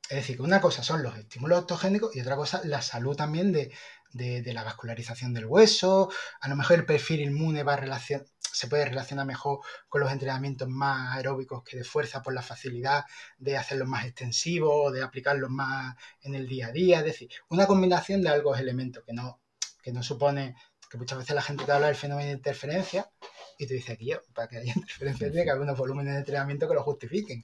[0.10, 3.54] Es decir, que una cosa son los estímulos autogénicos y otra cosa la salud también
[3.54, 3.72] de,
[4.54, 6.12] la vascularización del hueso.
[6.42, 7.80] A lo mejor el perfil inmune va
[8.42, 13.06] se puede relacionar mejor con los entrenamientos más aeróbicos que de fuerza por la facilidad
[13.38, 17.00] de hacerlos más extensivos o de aplicarlos más en el día a día.
[17.00, 19.40] Es decir, una combinación de algo elementos que no,
[19.82, 20.58] que no supone
[20.90, 23.10] que muchas veces la gente te habla del fenómeno de interferencia
[23.60, 26.68] y tú dices, aquí, para que haya interferencia tiene que haber unos volúmenes de entrenamiento
[26.68, 27.44] que lo justifiquen.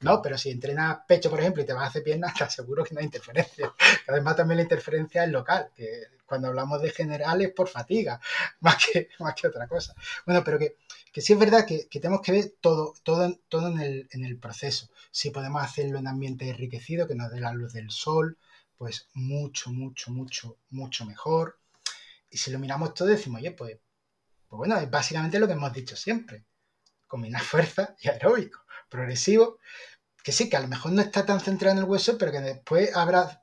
[0.00, 2.84] No, pero si entrenas pecho, por ejemplo, y te vas a hacer piernas, te aseguro
[2.84, 3.74] que no hay interferencia.
[4.06, 8.20] Además, también la interferencia es local, que cuando hablamos de general es por fatiga,
[8.60, 9.92] más que, más que otra cosa.
[10.24, 10.76] Bueno, pero que,
[11.12, 14.38] que sí es verdad que, tenemos que ver todo, todo, todo en, el, en el
[14.38, 14.88] proceso.
[15.10, 18.38] Si podemos hacerlo en ambiente enriquecido, que nos dé la luz del sol,
[18.78, 21.58] pues mucho, mucho, mucho, mucho mejor.
[22.30, 23.78] Y si lo miramos todo, decimos, oye, pues
[24.48, 26.44] pues bueno, es básicamente lo que hemos dicho siempre.
[27.06, 28.60] Combinar fuerza y aeróbico.
[28.88, 29.58] Progresivo,
[30.22, 32.40] que sí, que a lo mejor no está tan centrado en el hueso, pero que
[32.40, 33.42] después habrá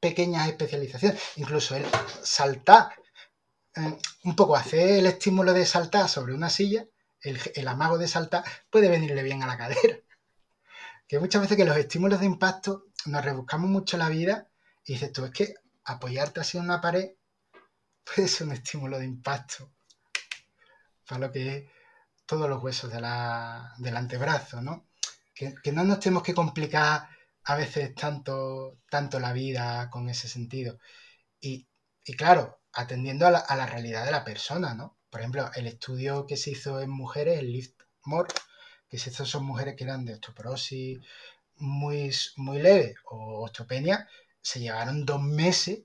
[0.00, 1.20] pequeñas especializaciones.
[1.36, 1.84] Incluso el
[2.22, 2.94] saltar,
[3.76, 6.86] eh, un poco hacer el estímulo de saltar sobre una silla,
[7.20, 9.98] el, amago de saltar, puede venirle bien a la cadera.
[11.08, 14.48] que muchas veces que los estímulos de impacto nos rebuscamos mucho la vida
[14.84, 15.54] y dices tú, es que
[15.84, 17.10] apoyarte así en una pared
[18.04, 19.75] puede ser un estímulo de impacto
[21.06, 21.64] para lo que es
[22.26, 22.98] todos los huesos de
[23.78, 24.88] del antebrazo, ¿no?
[25.34, 27.08] Que, no nos tenemos que complicar
[27.44, 30.78] a veces tanto, tanto la vida con ese sentido.
[31.40, 31.68] Y,
[32.16, 34.98] claro, atendiendo a la, realidad de la persona, ¿no?
[35.10, 38.32] Por ejemplo, el estudio que se hizo en mujeres, el Lift More,
[38.88, 40.98] que se hizo son mujeres que eran de osteoporosis
[41.56, 44.08] muy, muy leve o osteopenia,
[44.40, 45.80] se llevaron dos meses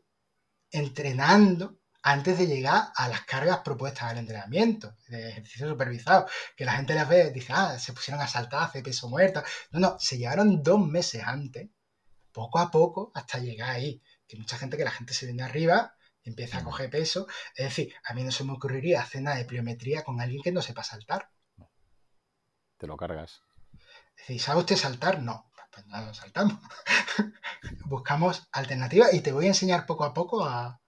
[0.72, 6.74] entrenando antes de llegar a las cargas propuestas al entrenamiento, de ejercicio supervisado, que la
[6.74, 9.43] gente las ve y dice, ah, se pusieron a saltar, hace peso muerto.
[9.72, 11.70] No, no, se llevaron dos meses antes,
[12.32, 14.02] poco a poco, hasta llegar ahí.
[14.28, 17.28] Que mucha gente que la gente se viene arriba y empieza a coger peso.
[17.56, 20.52] Es decir, a mí no se me ocurriría hacer nada de pliometría con alguien que
[20.52, 21.30] no sepa saltar.
[22.78, 23.43] Te lo cargas.
[24.16, 25.22] Es decir, ¿sabe usted saltar?
[25.22, 25.52] No.
[25.72, 26.58] Pues nada, lo saltamos.
[27.86, 30.81] Buscamos alternativas y te voy a enseñar poco a poco a,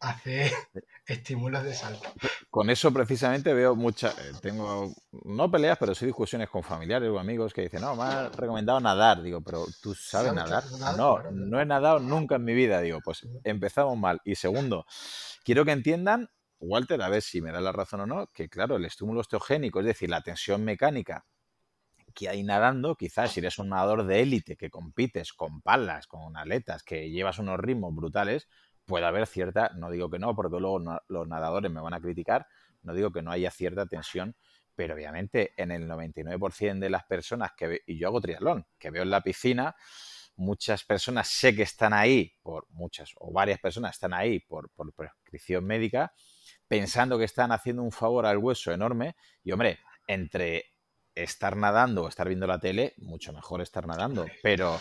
[0.00, 0.52] hacer
[1.06, 2.08] estímulos de salto.
[2.50, 4.94] Con eso precisamente veo muchas, eh, tengo,
[5.24, 8.80] no peleas, pero sí discusiones con familiares o amigos que dicen, no, me ha recomendado
[8.80, 9.22] nadar.
[9.22, 10.64] Digo, pero ¿tú sabes nadar?
[10.96, 12.80] No, no he nadado nunca en mi vida.
[12.80, 14.20] Digo, pues empezamos mal.
[14.24, 14.86] Y segundo,
[15.44, 18.76] quiero que entiendan, Walter, a ver si me da la razón o no, que claro,
[18.76, 21.26] el estímulo osteogénico, es decir, la tensión mecánica
[22.14, 26.36] que hay nadando, quizás si eres un nadador de élite que compites con palas, con
[26.36, 28.48] aletas, que llevas unos ritmos brutales,
[28.86, 32.46] puede haber cierta, no digo que no, porque luego los nadadores me van a criticar,
[32.82, 34.36] no digo que no haya cierta tensión,
[34.74, 39.02] pero obviamente en el 99% de las personas que, y yo hago triatlón, que veo
[39.02, 39.74] en la piscina,
[40.36, 44.92] muchas personas sé que están ahí, por muchas o varias personas están ahí por, por
[44.92, 46.12] prescripción médica,
[46.68, 50.75] pensando que están haciendo un favor al hueso enorme, y hombre, entre
[51.16, 54.26] estar nadando o estar viendo la tele, mucho mejor estar nadando.
[54.42, 54.78] Pero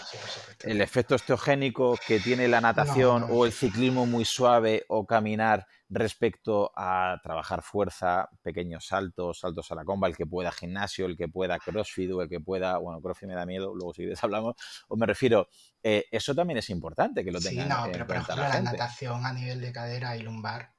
[0.63, 6.71] el efecto osteogénico que tiene la natación o el ciclismo muy suave o caminar respecto
[6.75, 11.29] a trabajar fuerza, pequeños saltos, saltos a la comba, el que pueda gimnasio, el que
[11.29, 14.55] pueda crossfit o el que pueda, bueno, crossfit me da miedo, luego si quieres hablamos,
[14.89, 15.47] o me refiero,
[15.81, 17.67] eh, eso también es importante que lo tengan.
[17.67, 20.74] Sí, no, pero por ejemplo la natación a nivel de cadera y lumbar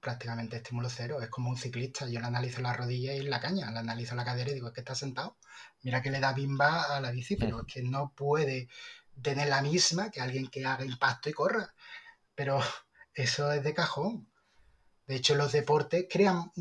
[0.00, 1.20] prácticamente estímulo cero.
[1.22, 2.06] Es como un ciclista.
[2.08, 4.74] Yo le analizo la rodilla y la caña, le analizo la cadera y digo, es
[4.74, 5.36] que está sentado.
[5.82, 8.68] Mira que le da bimba a la bici, pero es que no puede
[9.22, 11.74] tener la misma que alguien que haga impacto y corra.
[12.34, 12.60] Pero
[13.14, 14.28] eso es de cajón.
[15.06, 16.52] De hecho, los deportes crean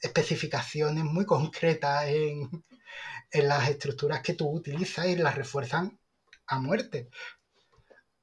[0.00, 2.50] especificaciones muy concretas en,
[3.30, 5.98] en las estructuras que tú utilizas y las refuerzan
[6.46, 7.08] a muerte.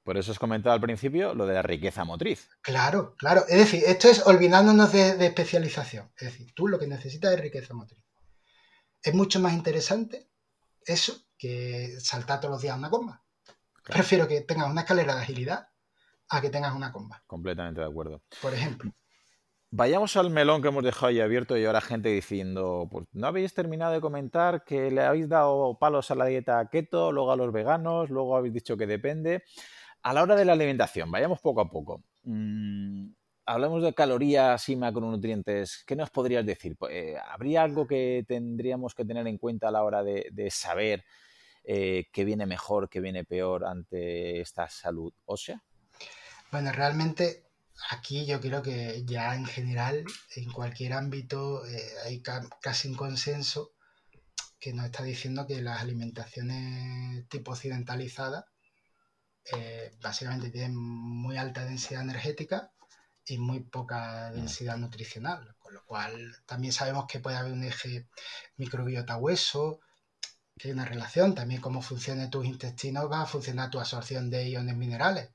[0.03, 2.49] Por eso os comentaba al principio lo de la riqueza motriz.
[2.61, 3.45] Claro, claro.
[3.47, 6.11] Es decir, esto es olvidándonos de, especialización.
[6.17, 8.03] Es decir, tú lo que necesitas es riqueza motriz.
[9.01, 10.29] Es mucho más interesante
[10.85, 13.23] eso que saltar todos los días una comba.
[13.85, 15.67] Prefiero que tengas una escalera de agilidad
[16.29, 17.23] a que tengas una comba.
[17.25, 18.21] Completamente de acuerdo.
[18.41, 18.91] Por ejemplo.
[19.75, 23.55] Vayamos al melón que hemos dejado ahí abierto y ahora gente diciendo, pues no habéis
[23.55, 27.51] terminado de comentar que le habéis dado palos a la dieta keto, luego a los
[27.51, 29.43] veganos, luego habéis dicho que depende.
[30.03, 32.03] A la hora de la alimentación, vayamos poco a poco.
[32.23, 33.07] Mm,
[33.45, 35.81] hablamos de calorías y macronutrientes.
[35.87, 36.75] ¿Qué nos podrías decir?
[36.75, 41.05] Pues, eh, ¿Habría algo que tendríamos que tener en cuenta a la hora de, saber
[41.63, 45.63] eh, qué viene mejor, qué viene peor ante esta salud ósea?
[46.51, 47.45] Bueno, realmente
[47.89, 50.03] aquí yo creo que ya en general,
[50.35, 52.21] en cualquier ámbito, eh, hay
[52.61, 53.71] casi un consenso
[54.59, 58.43] que nos está diciendo que las alimentaciones tipo occidentalizadas
[59.51, 62.71] eh, básicamente tienen muy alta densidad energética
[63.25, 64.35] y muy poca mm.
[64.35, 68.07] densidad nutricional, con lo cual también sabemos que puede haber un eje
[68.57, 69.79] microbiota hueso,
[70.57, 74.49] que hay una relación, también cómo funcione tus intestinos va a funcionar tu absorción de
[74.49, 75.31] iones minerales.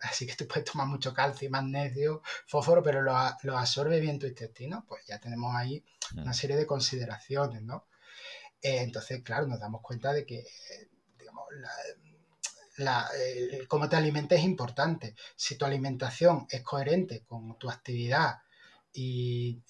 [0.00, 4.84] Así que tú puedes tomar mucho calcio, magnesio, fósforo, pero lo, absorbe bien tu intestino,
[4.88, 6.22] pues ya tenemos ahí mm.
[6.22, 7.86] una serie de consideraciones, ¿no?
[8.62, 10.44] Eh, entonces, claro, nos damos cuenta de que,
[11.18, 11.70] digamos, la,
[12.78, 13.10] la,
[13.68, 15.14] cómo te alimentas es importante.
[15.36, 18.38] Si tu alimentación es coherente con tu actividad
[18.92, 19.60] y,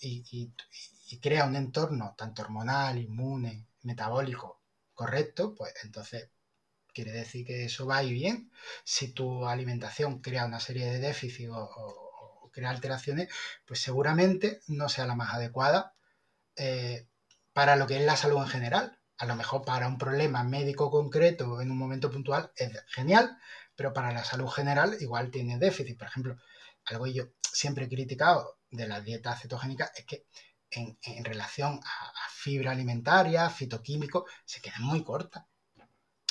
[1.20, 4.60] crea un entorno tanto hormonal, inmune, metabólico
[4.94, 6.30] correcto, pues entonces
[6.92, 8.50] quiere decir que eso va y bien.
[8.84, 13.28] Si tu alimentación crea una serie de déficits o, crea alteraciones,
[13.66, 15.94] pues seguramente no sea la más adecuada
[16.56, 17.06] eh,
[17.52, 20.90] para lo que es la salud en general a lo mejor para un problema médico
[20.90, 23.36] concreto en un momento puntual es genial,
[23.74, 25.98] pero para la salud general igual tiene déficit.
[25.98, 26.36] Por ejemplo,
[26.86, 30.26] algo que yo siempre he criticado de la dieta cetogénica es que
[30.70, 35.48] en, relación a, fibra alimentaria, fitoquímico, se queda muy corta.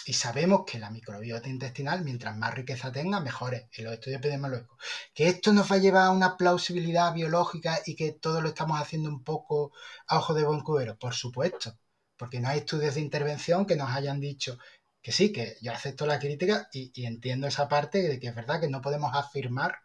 [0.05, 4.19] y sabemos que la microbiota intestinal, mientras más riqueza tenga, mejor es en los estudios
[4.19, 4.77] epidemiológicos.
[5.13, 8.79] Que esto nos va a llevar a una plausibilidad biológica y que todo lo estamos
[8.79, 9.73] haciendo un poco
[10.07, 11.77] a ojo de buen cubero, por supuesto,
[12.17, 14.57] porque no hay estudios de intervención que nos hayan dicho
[15.01, 18.59] que sí, que yo acepto la crítica y, entiendo esa parte de que es verdad
[18.59, 19.77] que no podemos afirmar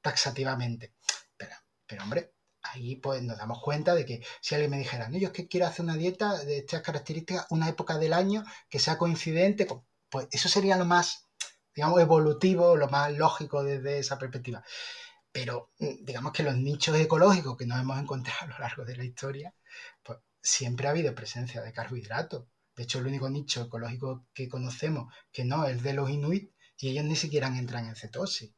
[0.00, 0.92] taxativamente.
[1.36, 1.54] Pero,
[1.86, 5.28] pero hombre, ahí pues nos damos cuenta de que si alguien me dijera, no, yo
[5.28, 8.98] es que quiero hacer una dieta de estas características, una época del año que sea
[8.98, 9.68] coincidente,
[10.10, 11.28] pues eso sería lo más,
[11.74, 14.64] digamos, evolutivo, lo más lógico desde esa perspectiva.
[15.32, 18.96] Pero mm, digamos que los nichos ecológicos que nos hemos encontrado a lo largo de
[18.96, 19.54] la historia,
[20.02, 22.46] pues siempre ha habido presencia de carbohidratos.
[22.76, 26.90] De hecho, el único nicho ecológico que conocemos que no es de los inuit y
[26.90, 28.52] ellos ni siquiera entran en cetosis.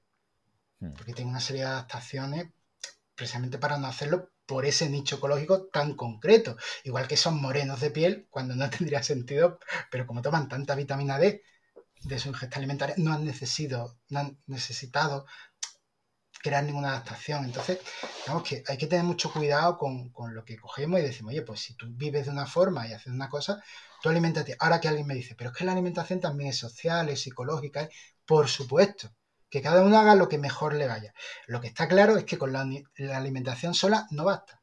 [0.81, 0.93] Hmm.
[0.93, 2.49] Porque tienen una serie de adaptaciones
[3.15, 6.59] precisamente para no hacerlo por ese nicho ecológico tan concreto.
[6.85, 9.59] Igual que son morenos de piel, cuando no tendría sentido,
[9.91, 11.43] pero como toman tanta vitamina D
[12.03, 15.27] de su ingesta alimentaria, no han, necesitado, no han necesitado
[16.43, 17.45] crear ninguna adaptación.
[17.45, 17.79] Entonces,
[18.23, 21.43] digamos que hay que tener mucho cuidado con, con, lo que cogemos y decimos, oye,
[21.43, 23.63] pues si tú vives de una forma y haces una cosa,
[24.03, 24.57] tú alimentate.
[24.61, 27.89] Ahora que alguien me dice, pero es que la alimentación también es social, es psicológica,
[28.27, 29.11] por supuesto
[29.51, 31.15] que cada uno haga lo que mejor le vaya.
[31.47, 32.67] Lo que está claro es que con la,
[33.17, 34.61] alimentación sola no basta.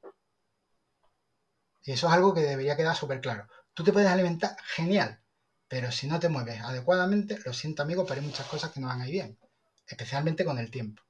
[1.83, 3.47] Y eso es algo que debería quedar súper claro.
[3.73, 5.21] Tú te puedes alimentar genial,
[5.67, 8.87] pero si no te mueves adecuadamente, lo siento amigo, pero hay muchas cosas que no
[8.87, 9.39] van a ir bien,
[9.87, 11.04] especialmente con el tiempo.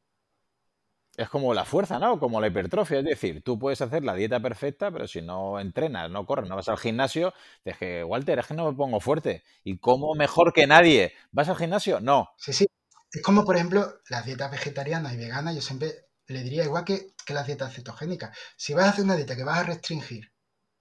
[1.18, 2.20] Es como la fuerza, ¿no?
[2.20, 3.00] Como la hipertrofia.
[3.00, 6.56] Es decir, tú puedes hacer la dieta perfecta, pero si no entrenas, no corres, no
[6.56, 9.44] vas al gimnasio, te dije, Walter, es que no me pongo fuerte.
[9.64, 11.14] ¿Y cómo mejor que nadie?
[11.32, 12.02] ¿Vas al gimnasio?
[12.02, 12.30] No.
[12.38, 12.68] Sí, sí.
[13.12, 17.14] Es como, por ejemplo, las dietas vegetarianas y veganas, yo siempre le diría igual que,
[17.28, 18.38] las dietas cetogénicas.
[18.58, 20.34] Si vas a hacer una dieta que vas a restringir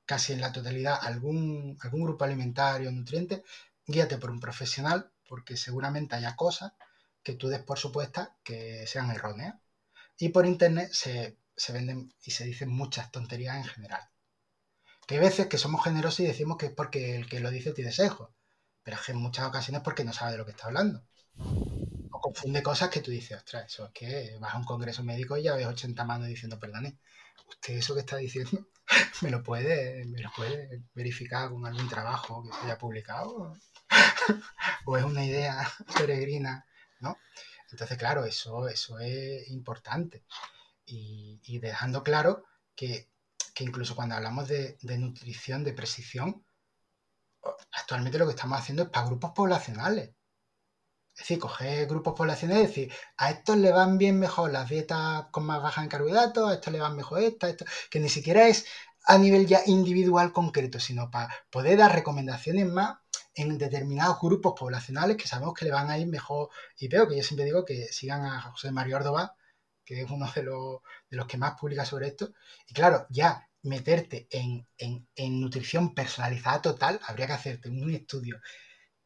[0.05, 3.45] casi en la totalidad algún, algún grupo alimentario o nutriente,
[3.87, 6.73] guíate por un profesional, porque seguramente haya cosas
[7.23, 9.55] que tú des por supuestas que sean erróneas.
[10.19, 11.37] Y por internet se,
[11.73, 14.03] venden y se dicen muchas tonterías en general.
[15.07, 17.73] Que hay veces que somos generosos y decimos que es porque el que lo dice
[17.73, 18.35] tiene sesgo,
[18.83, 21.05] pero es que en muchas ocasiones es porque no sabe de lo que está hablando
[22.25, 25.43] confunde cosas que tú dices, ostras, eso es que vas a un congreso médico y
[25.43, 26.99] ya ves 80 manos diciendo, perdone,
[27.51, 28.67] usted eso que está diciendo
[29.21, 33.53] me lo puede, me lo puede verificar con algún trabajo que se haya publicado
[34.87, 36.65] o es una idea peregrina,
[37.01, 37.19] ¿no?
[37.75, 40.25] Entonces, claro, eso, eso es importante.
[40.87, 42.45] Y, dejando claro
[42.77, 43.11] que,
[43.59, 46.45] incluso cuando hablamos de, nutrición, de precisión,
[47.73, 50.11] actualmente lo que estamos haciendo es para grupos poblacionales.
[51.15, 55.27] Es decir, coger grupos poblacionales y decir, a estos le van bien mejor las dietas
[55.33, 58.47] con más baja en carbohidratos, a estos le van mejor esta, esto, que ni siquiera
[58.47, 58.67] es
[59.07, 62.99] a nivel ya individual concreto, sino para poder dar recomendaciones más
[63.35, 67.17] en determinados grupos poblacionales que sabemos que le van a ir mejor y peor, que
[67.17, 69.37] yo siempre digo que sigan a José Mario Ordova,
[69.85, 70.81] que es uno de los,
[71.11, 72.33] de los que más publica sobre esto.
[72.69, 78.41] Y claro, ya meterte en, en nutrición personalizada total, habría que hacerte un estudio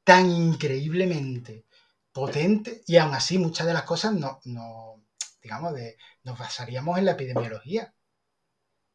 [0.04, 1.66] tan increíblemente
[2.12, 4.98] potente y aún así muchas de las cosas no, no
[5.42, 7.94] digamos, de, nos basaríamos en la epidemiología.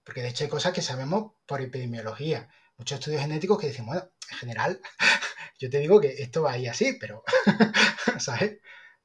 [0.03, 2.49] Porque de hecho hay cosas que sabemos por epidemiología.
[2.83, 4.81] Muchos estudios genéticos que dicen, bueno, en general,
[5.57, 7.23] yo te digo que esto va ahí así, pero,
[8.19, 8.57] ¿sabes?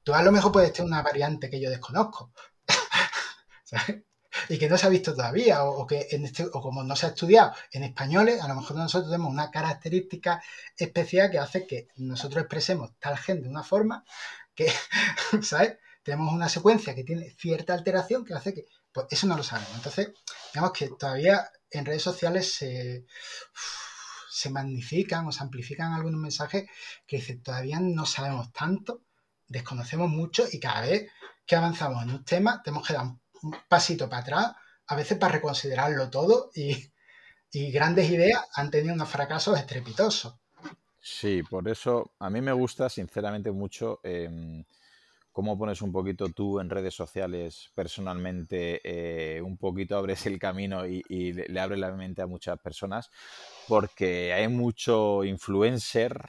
[0.02, 2.32] Tú a lo mejor puedes tener una variante que yo desconozco,
[3.62, 4.02] ¿sabes?
[4.48, 7.06] y que no se ha visto todavía, o, que en este, o como no se
[7.06, 10.42] ha estudiado en españoles, a lo mejor nosotros tenemos una característica
[10.76, 14.04] especial que hace que nosotros expresemos tal gen de una forma
[14.56, 14.72] que,
[15.42, 15.78] ¿sabes?
[16.02, 19.72] Tenemos una secuencia que tiene cierta alteración que hace que, pues eso no lo sabemos.
[19.76, 20.08] Entonces,
[20.52, 23.04] digamos que todavía en redes sociales se,
[24.30, 26.68] se magnifican o se amplifican algunos mensajes
[27.06, 29.02] que dicen, todavía no sabemos tanto,
[29.48, 31.10] desconocemos mucho y cada vez
[31.44, 34.52] que avanzamos en un tema tenemos que dar un pasito para atrás,
[34.86, 36.90] a veces para reconsiderarlo todo y,
[37.72, 40.34] grandes ideas han tenido unos fracasos estrepitosos.
[41.00, 44.64] Sí, por eso a mí me gusta sinceramente mucho em,
[45.38, 50.84] cómo pones un poquito tú en redes sociales personalmente, eh, un poquito abres el camino
[50.84, 53.08] y, le, abres la mente a muchas personas,
[53.68, 56.28] porque hay mucho influencer,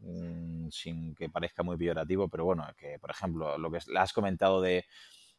[0.00, 4.60] mm, sin que parezca muy peyorativo, pero bueno, que por ejemplo, lo que has comentado
[4.60, 4.84] de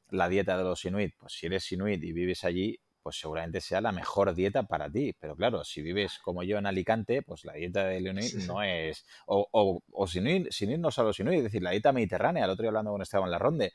[0.09, 3.81] la dieta de los inuit, pues si eres inuit y vives allí, pues seguramente sea
[3.81, 5.13] la mejor dieta para ti.
[5.19, 9.05] Pero claro, si vives como yo en Alicante, pues la dieta del inuit no es...
[9.27, 12.63] O, o, o sin, irnos a los inuit, es decir, la dieta mediterránea, el otro
[12.63, 13.73] día hablando con Esteban Larronde,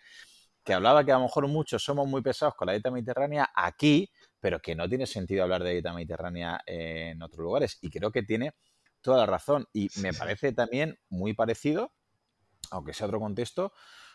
[0.64, 4.11] que hablaba que a lo mejor muchos somos muy pesados con la dieta mediterránea aquí,
[4.41, 7.79] pero que no tiene sentido hablar de dieta mediterránea en otros lugares.
[7.83, 8.55] Y creo que tiene
[9.01, 9.66] toda la razón.
[9.72, 11.93] Y me parece también muy parecido,
[12.70, 13.72] aunque sea otro contexto,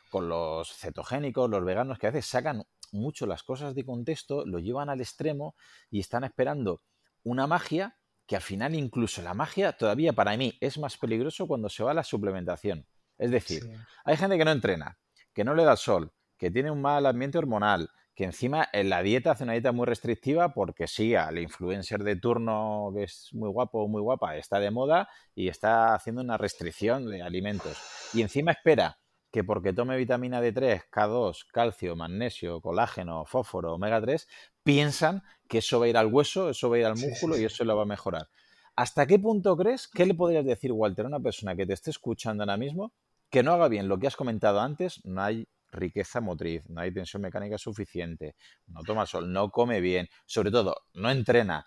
[0.10, 2.64] con los cetogénicos, los veganos, que a veces sacan
[2.94, 5.56] mucho las cosas de contexto, lo llevan al extremo
[5.90, 6.82] y están esperando
[7.24, 11.70] una magia que al final incluso la magia todavía para mí es más peligroso cuando
[11.70, 12.88] se va a la suplementación.
[13.18, 13.64] Es decir,
[14.06, 14.98] hay gente que no entrena,
[15.34, 19.02] que no le da sol, que tiene un mal ambiente hormonal, que encima en la
[19.02, 23.50] dieta hace una dieta muy restrictiva porque sí, al influencer de turno que es muy
[23.50, 27.78] guapo o muy guapa está de moda y está haciendo una restricción de alimentos.
[28.14, 28.98] Y encima espera
[29.34, 34.28] que porque tome vitamina D3, K2, calcio, magnesio, colágeno, fósforo, omega 3,
[34.62, 37.44] piensan que eso va a ir al hueso, eso va a ir al músculo y
[37.44, 38.30] eso lo va a mejorar.
[38.76, 41.90] ¿Hasta qué punto crees, qué le podrías decir, Walter, a una persona que te esté
[41.90, 42.94] escuchando ahora mismo,
[43.32, 46.94] que no haga bien lo que has comentado antes, no hay riqueza motriz, no hay
[46.94, 48.36] tensión mecánica suficiente,
[48.68, 51.66] no toma sol, no come bien, sobre todo, no entrena,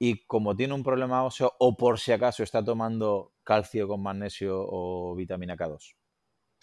[0.00, 4.66] y como tiene un problema óseo o por si acaso está tomando calcio con magnesio
[4.68, 5.94] o vitamina K2?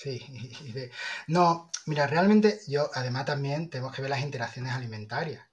[0.01, 0.19] Sí,
[1.27, 5.45] no, mira, realmente yo además también tenemos que ver las interacciones alimentarias,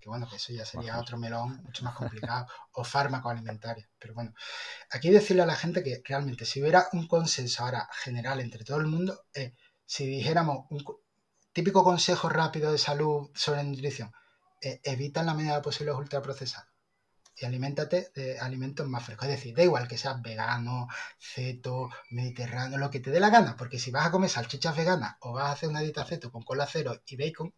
[0.00, 3.88] que, bueno, que eso ya sería otro melón mucho más complicado, o fármacos alimentarios.
[3.98, 4.32] Pero bueno,
[4.90, 8.78] aquí decirle a la gente que realmente si hubiera un consenso ahora general entre todo
[8.78, 9.54] el mundo, eh,
[9.84, 10.84] si dijéramos un
[11.52, 14.12] típico consejo rápido de salud sobre nutrición,
[14.60, 16.75] eh, evita en la medida posible los ultraprocesados
[17.38, 19.28] y aliméntate de alimentos más frescos.
[19.28, 23.56] Es decir, da igual que seas vegano, ceto, mediterráneo, lo que te dé la gana,
[23.56, 26.42] porque si vas a comer salchichas veganas o vas a hacer una dieta ceto con
[26.42, 27.54] cola cero y bacon,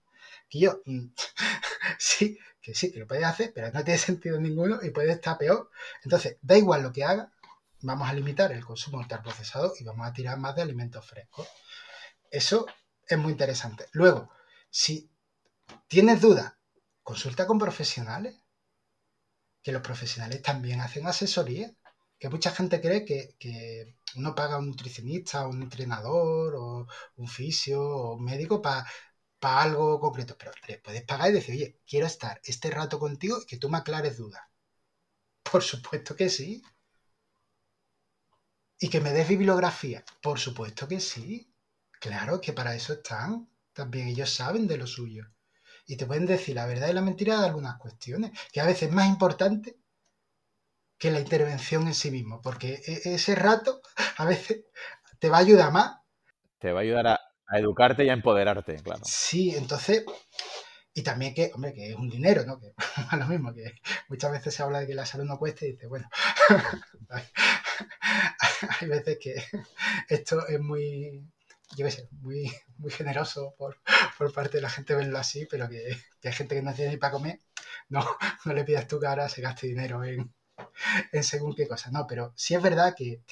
[0.49, 1.07] que yo, mm,
[1.99, 5.39] sí, que sí, que lo puedes hacer, pero no tiene sentido ninguno y puede estar
[5.39, 5.71] peor.
[6.03, 7.33] Entonces, da igual lo que haga,
[7.81, 11.47] vamos a limitar el consumo ultraprocesado y vamos a tirar más de alimentos frescos.
[12.31, 12.67] Eso
[13.07, 13.87] es muy interesante.
[13.93, 14.31] Luego,
[14.71, 15.11] si
[15.87, 16.55] tienes dudas,
[17.03, 18.43] consulta con profesionales
[19.63, 21.73] que los profesionales también hacen asesoría.
[22.19, 26.87] Que mucha gente cree que, uno paga a un nutricionista, un entrenador, o
[27.17, 28.87] un fisio, o un médico para
[29.41, 30.37] algo concreto.
[30.39, 33.69] Pero le puedes pagar y decir, oye, quiero estar este rato contigo y que tú
[33.71, 34.43] me aclares dudas.
[35.43, 36.63] Por supuesto que sí.
[38.81, 40.05] ¿Y que me des bibliografía?
[40.23, 41.53] Por supuesto que sí.
[42.01, 43.49] Claro que para eso están.
[43.73, 45.25] También ellos saben de lo suyo
[45.89, 48.91] y te pueden decir la verdad y la mentira de algunas cuestiones, que a veces
[48.91, 49.79] es más importante
[50.99, 53.81] que la intervención en sí mismo, porque e, ese rato
[54.19, 54.67] a veces
[55.19, 55.97] te va a ayudar más.
[56.59, 57.21] Te va a ayudar a,
[57.53, 59.01] educarte y a empoderarte, claro.
[59.03, 60.05] Sí, entonces,
[60.93, 62.61] y también que, hombre, que es un dinero, ¿no?
[62.61, 62.75] Que
[63.13, 63.73] es lo mismo, que
[64.09, 66.07] muchas veces se habla de que la salud no cueste y dice, bueno,
[68.81, 69.43] hay veces que
[70.11, 71.27] esto es muy,
[71.77, 73.81] yo qué sé, muy, muy generoso por,
[74.33, 77.13] parte de la gente verlo así, pero que, hay gente que no tiene ni para
[77.13, 77.39] comer,
[77.89, 78.01] no,
[78.45, 80.33] no le pidas tú que ahora se gaste dinero en,
[81.23, 83.23] según qué cosa, no, pero sí es verdad que,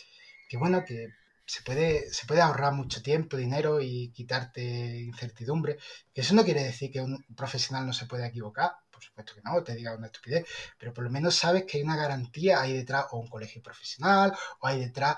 [0.59, 1.09] bueno, que
[1.45, 4.63] se puede, se puede ahorrar mucho tiempo, dinero y quitarte
[5.01, 5.79] incertidumbre,
[6.13, 9.43] que eso no quiere decir que un profesional no se pueda equivocar, por supuesto que
[9.43, 10.47] no, te diga una estupidez,
[10.79, 14.33] pero por lo menos sabes que hay una garantía ahí detrás, o un colegio profesional,
[14.61, 15.17] o hay detrás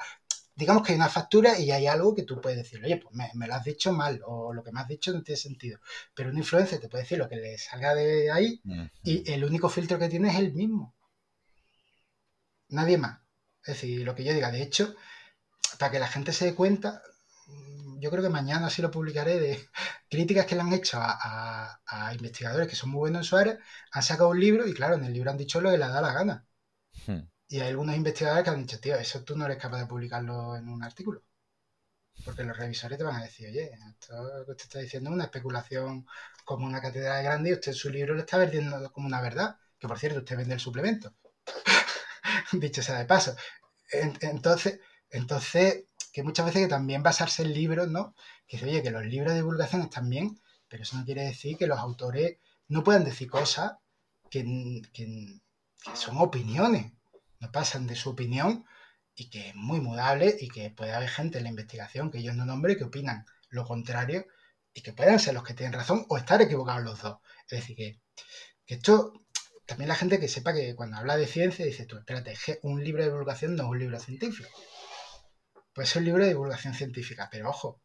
[0.58, 3.46] digamos que hay una factura y hay algo que tú puedes decir, oye, pues me,
[3.46, 5.78] lo has dicho mal o lo que me has dicho no tiene sentido.
[6.14, 8.60] Pero un influencer te puede decir lo que le salga de ahí
[9.04, 10.96] y el único filtro que tiene es el mismo.
[12.70, 13.20] Nadie más.
[13.62, 14.50] Es decir, lo que yo diga.
[14.50, 14.96] De hecho,
[15.78, 17.02] para que la gente se dé cuenta,
[17.46, 19.68] mm, yo creo que mañana sí lo publicaré de
[20.10, 21.78] críticas que le han hecho a,
[22.14, 23.58] investigadores que son muy buenos en su área,
[23.92, 26.00] han sacado un libro y claro, en el libro han dicho lo que les da
[26.00, 26.46] la gana.
[27.06, 27.28] Hmm.
[27.48, 30.54] Y hay algunos investigadores que han dicho, tío, eso tú no eres capaz de publicarlo
[30.56, 31.22] en un artículo.
[32.24, 35.24] Porque los revisores te van a decir, oye, esto que usted está diciendo es una
[35.24, 36.06] especulación
[36.44, 39.56] como una catedral grande y usted su libro lo está vendiendo como una verdad.
[39.78, 41.14] Que por cierto, usted vende el suplemento.
[42.52, 43.34] Dicho sea de paso.
[43.90, 44.80] Entonces,
[45.10, 48.14] entonces, que muchas veces que también basarse en libros, ¿no?
[48.46, 50.38] Que dice, oye, que los libros de divulgación están bien,
[50.68, 52.38] pero eso no quiere decir que los autores
[52.68, 53.72] no puedan decir cosas
[54.30, 55.40] que, que
[55.94, 56.92] son opiniones
[57.40, 58.64] no pasan de su opinión
[59.14, 62.36] y que es muy mudable y que puede haber gente en la investigación que ellos
[62.36, 64.26] no nombren que opinan lo contrario
[64.72, 67.18] y que puedan ser los que tienen razón o estar equivocados los dos.
[67.48, 68.00] Es decir, que,
[68.66, 69.24] esto,
[69.66, 73.02] también la gente que sepa que cuando habla de ciencia dice, tú, espérate, un libro
[73.02, 74.50] de divulgación no es un libro científico.
[75.72, 77.80] Puede ser un libro de divulgación científica, pero ojo,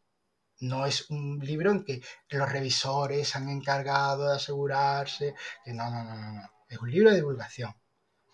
[0.59, 6.03] no es un libro en que los revisores han encargado de asegurarse que no, no,
[6.03, 6.49] no, no, no.
[6.69, 7.73] Es un libro de divulgación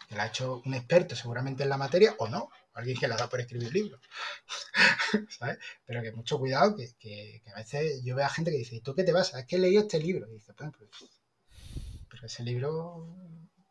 [0.10, 3.16] que lo ha hecho un experto seguramente en la materia o no, alguien que la
[3.16, 4.02] da por escribir libros,
[5.30, 5.60] ¿sabes?
[5.86, 8.96] Pero que mucho cuidado, que, a veces yo veo a gente que dice, ¿y tú
[8.96, 9.36] qué te vas?
[9.36, 10.28] Es que he leído este libro.
[10.28, 10.90] Y dice, pues, pues,
[12.10, 13.16] pero ese libro,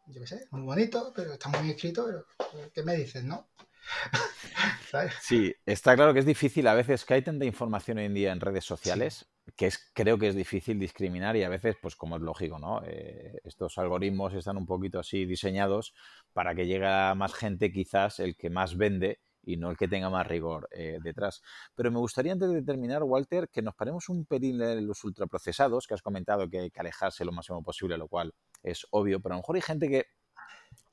[0.07, 3.49] yo qué sé, muy bonito, pero está muy escrito, pero ¿qué me dices, no?
[5.21, 6.67] Sí, está claro que es difícil.
[6.67, 10.19] A veces que hay tanta información hoy en día en redes sociales que es, creo
[10.19, 12.83] que es difícil discriminar y a veces, pues como es lógico, ¿no?
[12.85, 15.95] Eh, estos algoritmos están un poquito así diseñados
[16.33, 19.89] para que llegue a más gente quizás el que más vende y no el que
[19.89, 21.43] tenga más rigor eh, detrás.
[21.75, 25.87] Pero me gustaría antes de terminar, Walter, que nos paremos un pelín en los ultraprocesados,
[25.87, 29.35] que has comentado que hay que alejarse lo máximo posible, lo cual es obvio, pero
[29.35, 30.07] a lo mejor hay gente que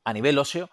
[0.06, 0.70] a nivel óseo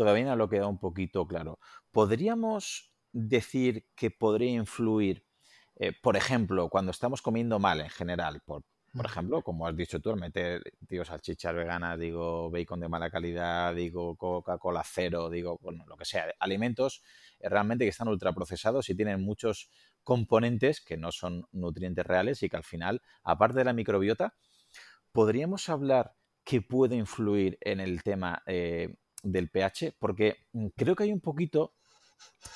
[0.00, 1.58] todavía no lo queda un poquito claro.
[1.90, 5.26] ¿Podríamos decir que podría influir,
[5.76, 10.00] eh, por ejemplo, cuando estamos comiendo mal en general, por, por ejemplo, como has dicho
[10.00, 15.58] tú, al meter, digo, salchichas veganas, digo, bacon de mala calidad, digo, Coca-Cola cero, digo,
[15.60, 17.02] bueno, lo que sea, alimentos
[17.38, 19.68] eh, realmente que están ultraprocesados y tienen muchos
[20.02, 24.34] componentes que no son nutrientes reales y que al final, aparte de la microbiota,
[25.12, 31.04] podríamos hablar que puede influir en el tema eh, del pH, porque mm, creo que
[31.04, 31.74] hay un poquito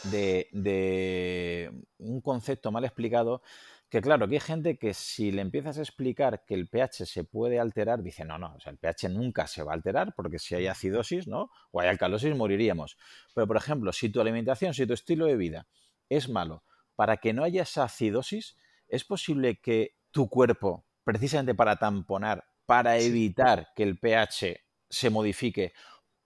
[0.04, 3.42] de, un concepto mal explicado
[3.88, 7.22] que claro, que hay gente que si le empiezas a explicar que el pH se
[7.22, 10.40] puede alterar, dice, no, no, o sea, el pH nunca se va a alterar porque
[10.40, 11.50] si hay acidosis, ¿no?
[11.70, 12.96] O hay alcalosis, moriríamos.
[13.34, 15.68] Pero, por ejemplo, si tu alimentación, si tu estilo de vida
[16.08, 16.64] es malo,
[16.96, 18.56] para que no haya esa acidosis,
[18.88, 25.72] es posible que tu cuerpo, precisamente para tamponar, para evitar que el pH se modifique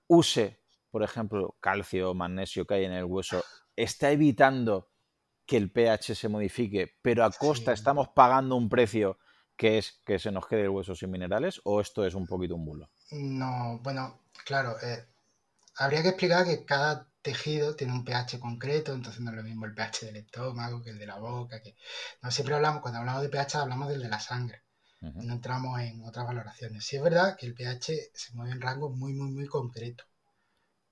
[0.09, 3.45] use, por ejemplo, calcio, magnesio que hay en el hueso,
[3.77, 4.91] está evitando
[5.47, 9.19] que el pH se modifique, pero a costa estamos pagando un precio
[9.57, 12.55] que es que se nos quede el hueso sin minerales, o esto es un poquito
[12.55, 12.91] un bulo?
[13.11, 15.05] No, bueno, claro, eh,
[15.77, 19.67] habría que explicar que cada tejido tiene un pH concreto, entonces no es lo mismo
[19.67, 21.75] el pH del estómago que el de la boca, que
[22.23, 24.63] no siempre hablamos, cuando hablamos de pH hablamos del de la sangre.
[25.01, 26.85] No entramos en otras valoraciones.
[26.85, 30.07] Sí es verdad que el pH se mueve en rangos muy, muy, muy concretos.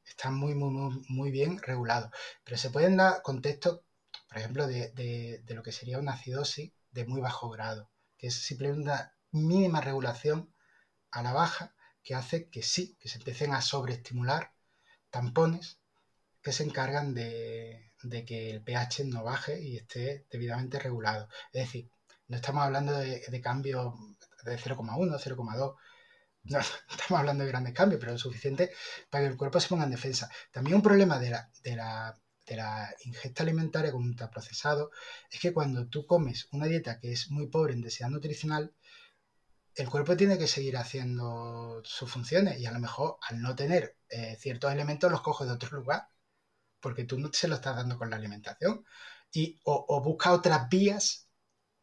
[0.04, 2.10] Está muy, muy, muy, muy bien regulado.
[2.44, 3.80] Pero se pueden dar contextos,
[4.28, 8.82] por ejemplo, de, lo que sería una acidosis de muy bajo grado, que es simplemente
[8.84, 10.54] una mínima regulación
[11.10, 14.52] a la baja que hace que sí, que se empiecen a sobreestimular
[15.10, 15.80] tampones
[16.42, 21.28] que se encargan de, de que el pH no baje y esté debidamente regulado.
[21.52, 21.90] Es decir,
[22.28, 23.94] no estamos hablando de, de cambios
[24.46, 25.74] de 0,1, 0,2.
[26.48, 28.70] No estamos hablando de grandes cambios, pero lo suficiente
[29.10, 30.30] para que el cuerpo se ponga en defensa.
[30.52, 34.92] También un problema de la, de la, ingesta alimentaria con ultraprocesado
[35.28, 38.72] es que cuando tú comes una dieta que es muy pobre en densidad nutricional,
[39.74, 43.96] el cuerpo tiene que seguir haciendo sus funciones y a lo mejor al no tener
[44.08, 46.08] eh, ciertos elementos los coge de otro lugar,
[46.78, 48.84] porque tú no se lo estás dando con la alimentación.
[49.32, 51.25] Y, o busca otras vías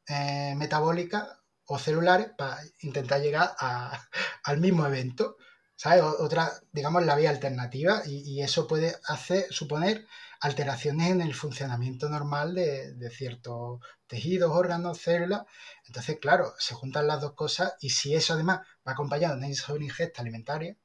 [0.08, 1.28] eh, metabólicas
[1.66, 3.56] o celulares para intentar llegar
[4.44, 5.38] al mismo evento.
[5.76, 6.04] ¿Sabes?
[6.04, 10.06] Otra, digamos, la vía alternativa y, eso puede hacer, suponer
[10.40, 15.44] alteraciones en el funcionamiento normal de, ciertos tejidos, órganos, células.
[15.88, 19.86] Entonces, claro, se juntan las dos cosas y si eso además va acompañado de una
[19.86, 20.78] ingesta alimentaria,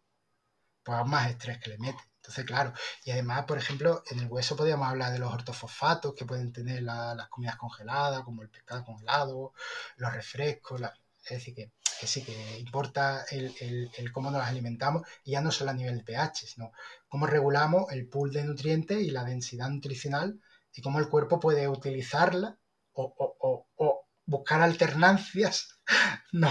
[0.83, 2.03] pues más estrés que le mete.
[2.29, 2.75] Entonces, claro,
[3.05, 6.83] y además, por ejemplo, en el hueso podríamos hablar de los ortofosfatos que pueden tener
[6.83, 9.55] las comidas congeladas, como el pescado congelado,
[9.97, 10.83] los refrescos,
[11.25, 11.73] es decir, que,
[12.07, 16.49] sí, que importa el, cómo nos alimentamos, y ya no solo a nivel de pH,
[16.49, 16.71] sino
[17.09, 20.39] cómo regulamos el pool de nutrientes y la densidad nutricional
[20.75, 22.59] y cómo el cuerpo puede utilizarla
[22.93, 25.81] o, buscar alternancias
[26.33, 26.51] no,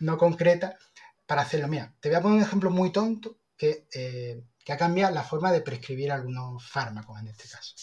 [0.00, 0.74] no concretas
[1.24, 1.68] para hacerlo.
[1.68, 5.22] Mira, te voy a poner un ejemplo muy tonto que eh, que ha cambiado la
[5.22, 7.74] forma de prescribir algunos fármacos en este caso.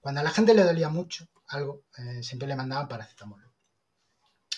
[0.00, 3.42] Cuando a la gente le dolía mucho algo, eh, siempre le mandaban paracetamol.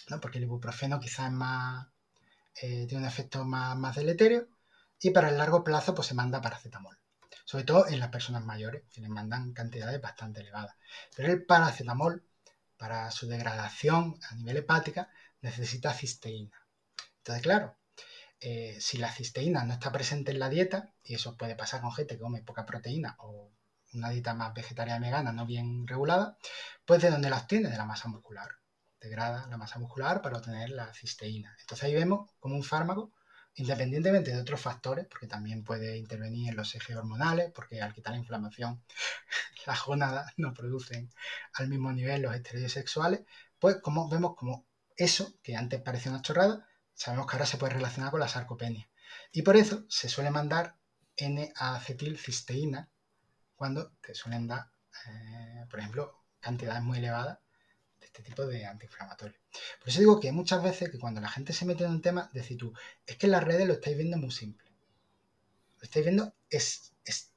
[0.09, 0.21] ¿no?
[0.21, 1.87] Porque el ibuprofeno quizás es más,
[2.61, 4.47] eh, tiene un efecto más, más deletéreo
[5.01, 6.99] y para el largo plazo pues se manda paracetamol.
[7.45, 10.77] Sobre todo en las personas mayores, que les mandan cantidades bastante elevadas.
[11.15, 12.25] Pero el paracetamol,
[12.77, 15.11] para su degradación a nivel hepática,
[15.41, 16.59] necesita cisteína.
[17.19, 17.77] Entonces, claro,
[18.41, 21.93] eh, si la cisteína no está presente en la dieta, y eso puede pasar con
[21.93, 23.53] gente que come poca proteína o
[23.95, 26.37] una dieta más vegetariana vegana no bien regulada,
[26.85, 27.71] pues de dónde la obtiene?
[27.71, 28.49] De la masa muscular.
[29.01, 31.57] Degrada la masa muscular para obtener la cisteína.
[31.61, 33.13] Entonces ahí vemos como un fármaco,
[33.55, 38.13] independientemente de otros factores, porque también puede intervenir en los ejes hormonales, porque al quitar
[38.13, 38.83] la inflamación,
[39.67, 41.11] las gónadas no producen
[41.55, 43.21] al mismo nivel los esteroides sexuales,
[43.59, 44.67] pues como vemos como
[44.97, 48.89] eso, que antes parecía una chorrada, sabemos que ahora se puede relacionar con la sarcopenia.
[49.33, 50.77] Y por eso se suele mandar
[51.17, 52.89] N-acetilcisteína
[53.57, 54.71] cuando te suelen dar,
[55.07, 57.39] eh, por ejemplo, cantidades muy elevadas
[58.01, 59.41] de este tipo de antiinflamatorios.
[59.79, 62.31] Por eso digo que muchas veces que cuando la gente se mete en un tema,
[62.33, 62.73] decir tú,
[63.07, 64.69] es que en las redes lo estáis viendo muy simple.
[65.79, 66.95] Lo estáis viendo, es,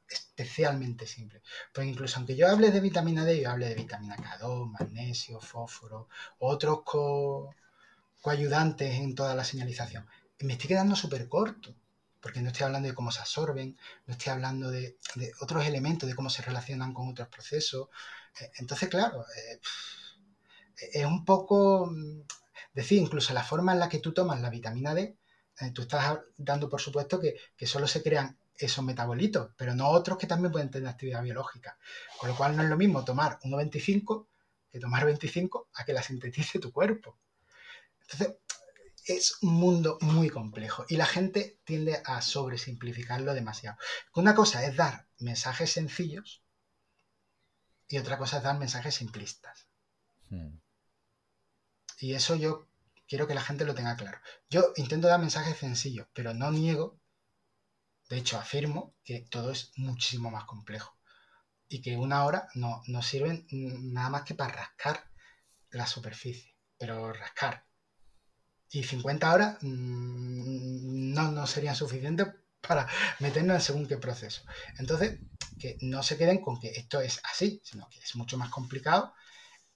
[0.09, 1.41] especialmente simple.
[1.73, 6.09] Pues incluso aunque yo hable de vitamina D, yo hable de vitamina K2, magnesio, fósforo,
[6.39, 6.81] otros
[8.21, 10.07] coayudantes en toda la señalización,
[10.39, 11.75] me estoy quedando súper corto,
[12.21, 14.97] porque no estoy hablando de cómo se absorben, no estoy hablando de,
[15.39, 17.89] otros elementos, de cómo se relacionan con otros procesos.
[18.39, 19.59] Eh, entonces, claro, eh,
[20.93, 22.21] es un poco mm,
[22.73, 25.17] decir, incluso la forma en la que tú tomas la vitamina D,
[25.59, 27.35] eh, tú estás dando por supuesto que,
[27.65, 31.77] solo se crean esos metabolitos, pero no otros que también pueden tener actividad biológica.
[32.19, 34.27] Con lo cual no es lo mismo tomar 1,25
[34.71, 37.17] que tomar 25 a que la sintetice tu cuerpo.
[38.09, 38.37] Entonces,
[39.05, 43.77] es un mundo muy complejo y la gente tiende a sobresimplificarlo demasiado.
[44.13, 46.43] Una cosa es dar mensajes sencillos
[47.87, 49.67] y otra cosa es dar mensajes simplistas.
[50.29, 50.59] Hmm.
[51.99, 52.67] Y eso yo
[53.07, 54.19] quiero que la gente lo tenga claro.
[54.49, 56.99] Yo intento dar mensajes sencillos, pero no niego
[58.09, 60.97] de hecho, afirmo que todo es muchísimo más complejo
[61.67, 65.11] y que una hora no, no sirve nada más que para rascar
[65.71, 67.65] la superficie, pero rascar.
[68.71, 72.27] Y 50 horas mm, no, serían suficientes
[72.61, 72.87] para
[73.19, 74.43] meternos en según qué proceso.
[74.77, 75.19] Entonces,
[75.59, 79.13] que no se queden con que esto es así, sino que es mucho más complicado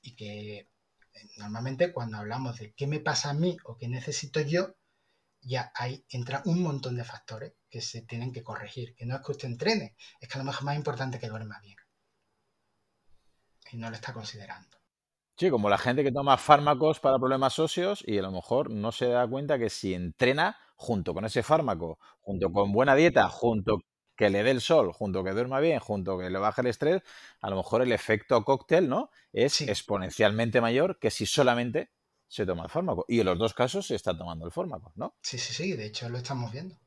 [0.01, 0.69] y que eh,
[1.37, 4.75] normalmente cuando hablamos de qué me pasa a mí o qué necesito yo,
[5.41, 8.95] ya ahí entra un montón de factores que se tienen que corregir.
[8.95, 11.59] Que no es que usted entrene, es que a lo mejor más importante que duerma
[11.61, 11.77] bien.
[13.71, 14.80] Y no lo está considerando.
[15.37, 18.91] Sí, como la gente que toma fármacos para problemas óseos y a lo mejor no
[18.91, 23.79] se da cuenta que si entrena junto con ese fármaco, junto con buena dieta, junto
[24.15, 27.01] que le dé el sol, junto que duerma bien, junto que le baje el estrés,
[27.39, 29.09] a lo mejor el efecto cóctel, ¿no?
[29.33, 31.91] Es exponencialmente mayor que si solamente
[32.27, 33.05] se toma el fármaco.
[33.07, 35.15] Y en los dos casos se está tomando el fármaco, ¿no?
[35.21, 36.79] Sí, sí, sí, de hecho lo estamos viendo.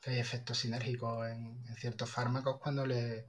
[0.00, 3.26] Que hay efectos sinérgicos en, ciertos fármacos cuando le,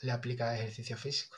[0.00, 1.36] le aplica ejercicio físico.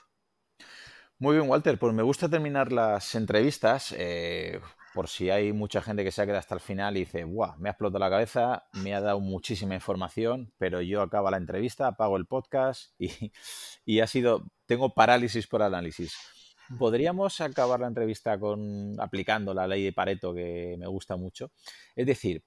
[1.19, 1.79] Muy bien, Walter.
[1.79, 4.61] Pues me gusta terminar las entrevistas, eh,
[4.93, 7.57] por si hay mucha gente que se ha quedado hasta el final y dice, ¡buah!
[7.57, 11.87] Me ha explotado la cabeza, me ha dado muchísima información, pero yo acabo la entrevista,
[11.87, 13.11] apago el podcast y,
[13.87, 16.15] y ha sido, tengo parálisis por análisis.
[16.79, 21.51] Podríamos acabar la entrevista con aplicando la ley de Pareto que me gusta mucho.
[21.95, 22.43] Es decir,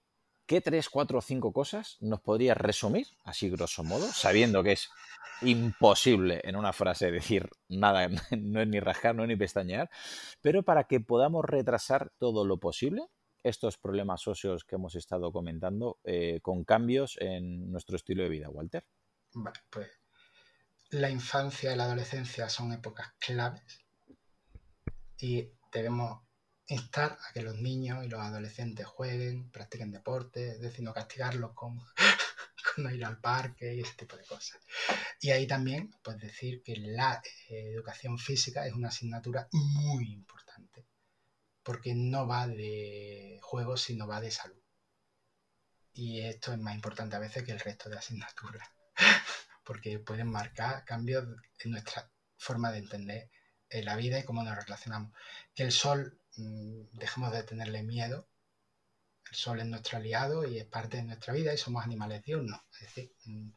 [0.50, 4.90] ¿qué tres, cuatro o cinco cosas nos podrías resumir, así grosso modo, sabiendo que es
[5.44, 9.92] imposible en una frase decir nada, no es ni rascar, no es ni pestañear,
[10.42, 13.04] pero para que podamos retrasar todo lo posible
[13.44, 18.50] estos problemas socios que hemos estado comentando eh, con cambios en nuestro estilo de vida,
[18.50, 18.84] Walter?
[19.34, 19.88] Vale, pues
[20.90, 23.86] la infancia y la adolescencia son épocas claves
[25.20, 26.24] y debemos
[26.70, 31.52] instar a que los niños y los adolescentes jueguen, practiquen deporte, es decir, no castigarlos
[31.56, 31.80] con,
[32.78, 34.60] no ir al parque y ese tipo de cosas.
[35.20, 40.86] Y ahí también, pues decir que la eh, educación física es una asignatura muy importante,
[41.64, 44.62] porque no va de juegos, sino va de salud.
[45.94, 48.70] Y esto es más importante a veces que el resto de asignaturas,
[49.66, 51.26] porque pueden marcar cambios
[51.60, 53.30] en nuestra forma de entender
[53.72, 55.12] la vida y cómo nos relacionamos.
[55.54, 56.19] Que el sol,
[56.94, 58.28] dejemos de tenerle miedo.
[59.30, 62.60] El sol es nuestro aliado y es parte de nuestra vida y somos animales diurnos.
[62.74, 63.50] Es decir, mm,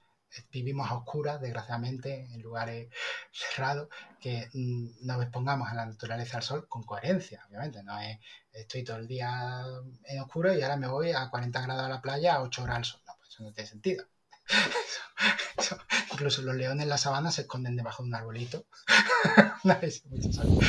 [0.51, 2.89] vivimos a oscuras, desgraciadamente, en lugares
[3.33, 3.89] cerrados,
[4.21, 7.83] que mm, nos expongamos a la naturaleza del sol con coherencia, obviamente.
[7.83, 8.19] No es
[8.53, 9.65] estoy todo el día
[10.05, 12.77] en oscuro y ahora me voy a 40 grados a la playa a 8 horas
[12.77, 13.01] al sol.
[13.07, 14.07] No, pues eso no tiene sentido.
[16.13, 18.67] incluso los leones en la sabana se esconden debajo de un arbolito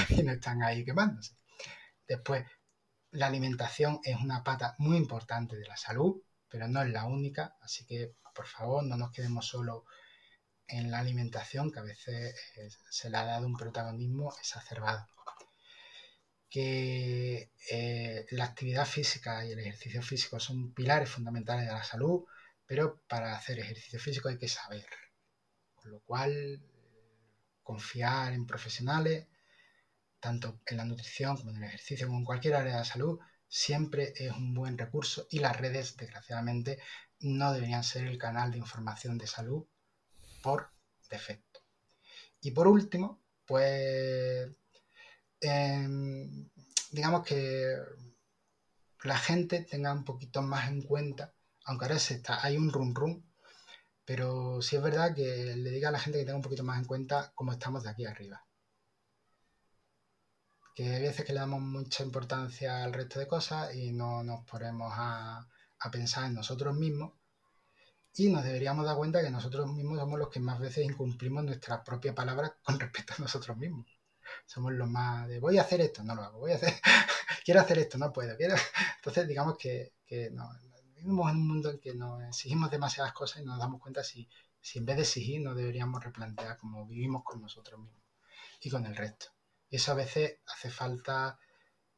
[0.09, 1.35] y no están ahí quemándose.
[2.07, 2.45] Después,
[3.11, 7.55] la alimentación es una pata muy importante de la salud, pero no es la única,
[7.61, 9.85] así que por favor no nos quedemos solo
[10.67, 15.07] en la alimentación, que a veces eh, se le ha dado un protagonismo exacerbado.
[16.49, 22.25] Que eh, la actividad física y el ejercicio físico son pilares fundamentales de la salud,
[22.65, 24.85] pero para hacer ejercicio físico hay que saber.
[25.75, 26.61] Con lo cual,
[27.61, 29.27] confiar en profesionales,
[30.23, 33.19] tanto en la nutrición como en el ejercicio, como en cualquier área de salud,
[33.49, 36.79] siempre es un buen recurso y las redes, desgraciadamente,
[37.19, 39.65] no deberían ser el canal de información de salud
[40.41, 40.69] por
[41.09, 41.59] defecto.
[42.41, 44.49] Y por último, pues
[45.41, 46.49] em,
[46.91, 47.75] digamos que
[49.03, 51.33] la gente tenga un poquito más en cuenta
[51.65, 53.23] aunque ahora se está, hay un rum rum,
[54.05, 56.77] pero sí es verdad que le diga a la gente que tenga un poquito más
[56.79, 58.42] en cuenta cómo estamos de aquí arriba.
[60.73, 64.43] Que hay veces que le damos mucha importancia al resto de cosas y no nos
[64.45, 65.47] ponemos a,
[65.79, 67.13] a pensar en nosotros mismos
[68.15, 71.83] y nos deberíamos dar cuenta que nosotros mismos somos los que más veces incumplimos nuestra
[71.83, 73.87] propia palabra con respecto a nosotros mismos.
[74.45, 76.73] Somos los más de voy a hacer esto, no lo hago, voy a hacer,
[77.45, 78.35] quiero hacer esto, no puedo.
[78.37, 79.93] Entonces, digamos que,
[80.95, 84.29] vivimos en un mundo en que nos exigimos demasiadas cosas y nos damos cuenta si,
[84.61, 88.03] si en vez de exigir nos deberíamos replantear cómo vivimos con nosotros mismos
[88.61, 89.27] y con el resto.
[89.73, 91.39] Eso a veces hace falta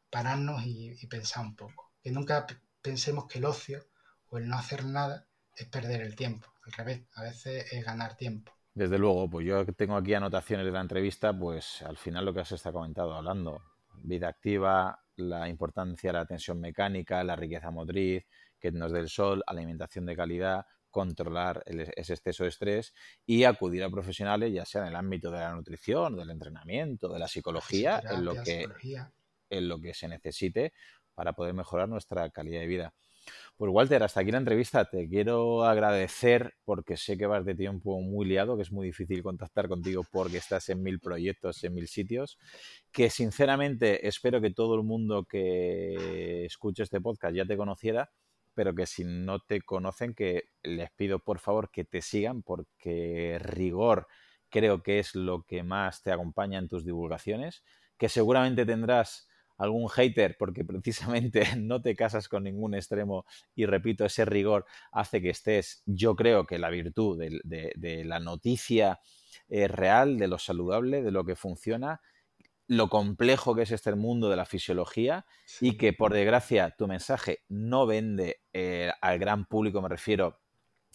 [0.10, 1.92] pararnos y, y pensar un poco.
[2.02, 2.48] Que nunca
[2.82, 3.86] pensemos que el ocio
[4.30, 6.48] o el no hacer nada es perder el tiempo.
[6.66, 8.54] Al revés, a veces es ganar tiempo.
[8.74, 12.40] Desde luego, pues yo tengo aquí anotaciones de la entrevista, pues al final lo que
[12.40, 13.62] has estado comentado, hablando,
[14.04, 18.24] vida activa, la importancia de la tensión mecánica, la riqueza motriz,
[18.58, 20.66] que nos dé el sol, alimentación de calidad,
[20.96, 22.94] controlar ese exceso de estrés
[23.26, 27.20] y acudir a profesionales, ya sea en el ámbito de la nutrición, del entrenamiento, de
[27.20, 28.66] la psicología, en lo que
[29.50, 30.72] en lo que se necesite
[31.14, 32.94] para poder mejorar nuestra calidad de vida.
[33.58, 34.86] Pues Walter, hasta aquí la entrevista.
[34.86, 39.22] Te quiero agradecer porque sé que vas de tiempo muy liado, que es muy difícil
[39.22, 42.38] contactar contigo porque estás en mil proyectos, en mil sitios.
[42.94, 48.10] Que sinceramente espero que todo el mundo que escuche este podcast ya te conociera,
[48.56, 53.38] pero que si no te conocen, que les pido por favor que te sigan porque
[53.40, 54.08] rigor
[54.50, 57.64] creo que es lo que más te acompaña en tus divulgaciones,
[57.98, 59.28] que seguramente tendrás
[59.58, 65.22] algún hater porque precisamente no te casas con ningún extremo y repito, ese rigor hace
[65.22, 69.00] que estés, yo creo que la virtud de, la noticia
[69.50, 72.02] eh, real, de lo saludable, de lo que funciona,
[72.68, 75.26] lo complejo que es este mundo de la fisiología
[75.62, 80.40] y que por desgracia tu mensaje no vende eh, al gran público, me refiero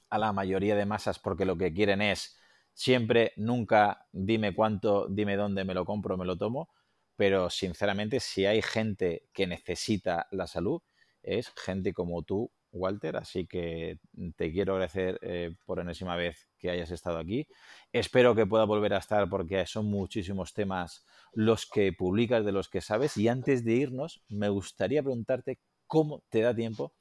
[0.09, 2.39] a la mayoría de masas porque lo que quieren es
[2.75, 6.71] siempre, nunca, dime cuánto, dime dónde me lo compro, me lo tomo,
[7.17, 10.83] pero sinceramente si hay gente que necesita la salud,
[11.23, 13.99] es gente como tú, Walter, así que
[14.37, 17.47] te quiero agradecer eh, por enésima vez que hayas estado aquí.
[17.93, 22.69] Espero que pueda volver a estar porque son muchísimos temas los que publicas, de los
[22.69, 23.17] que sabes.
[23.17, 26.93] Y antes de irnos, me gustaría preguntarte cómo te da tiempo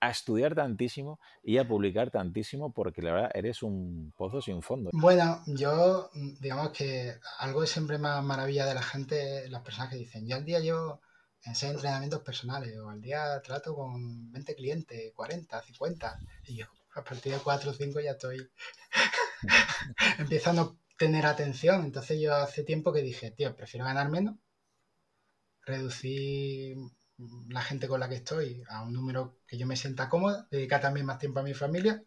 [0.00, 4.90] a estudiar tantísimo y a publicar tantísimo porque la verdad eres un pozo sin fondo.
[4.92, 6.10] Bueno, yo
[6.40, 10.36] digamos que algo es siempre más maravilla de la gente, las personas que dicen, yo
[10.36, 11.00] al día llevo
[11.42, 16.66] en seis entrenamientos personales o al día trato con 20 clientes, 40, 50 y yo
[16.94, 18.50] a partir de 4 o 5 ya estoy
[20.18, 21.84] empezando tener atención.
[21.84, 24.36] Entonces yo hace tiempo que dije, tío, prefiero ganar menos,
[25.64, 26.76] reducir
[27.48, 30.80] la gente con la que estoy a un número que yo me sienta cómoda, dedicar
[30.80, 32.02] también más tiempo a mi familia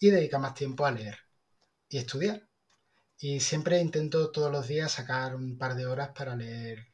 [0.00, 1.18] y dedicar más tiempo a leer
[1.88, 2.48] y estudiar.
[3.18, 6.86] Y siempre intento todos los días sacar un par de horas para leer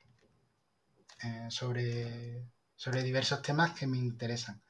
[1.25, 2.47] eh, sobre,
[2.77, 4.63] sobre diversos temas que me interesan.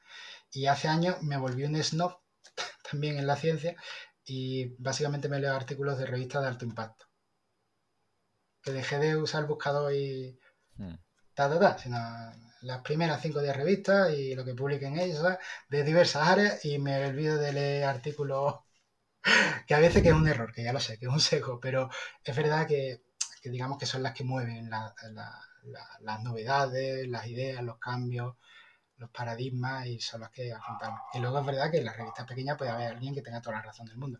[0.51, 2.17] Y hace años me volví un snob
[2.91, 3.75] también en la ciencia
[4.25, 7.05] y básicamente me leo artículos de revistas de alto impacto.
[8.61, 10.39] Que dejé de usar el buscador y
[10.77, 10.95] hmm.
[11.33, 11.97] ta, ta, ta, sino
[12.61, 15.21] las primeras cinco de revistas y lo que publiquen ellos
[15.69, 18.55] de diversas áreas y me olvido de leer artículos
[19.67, 21.59] que a veces que es un error, que ya lo sé, que es un seco,
[21.59, 21.89] pero
[22.23, 23.03] es verdad que,
[23.43, 28.35] digamos que son las que mueven las novedades, las ideas, los cambios,
[29.03, 31.01] los paradigmas y son las que afrontamos.
[31.13, 33.57] Y luego es verdad que en las revistas pequeñas puede haber alguien que tenga toda
[33.57, 34.19] la razón del mundo.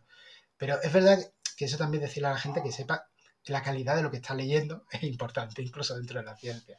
[0.56, 1.18] Pero es verdad
[1.56, 3.08] que eso también decirle a la gente que sepa
[3.42, 6.78] que la calidad de lo que está leyendo es importante, incluso dentro de la ciencia.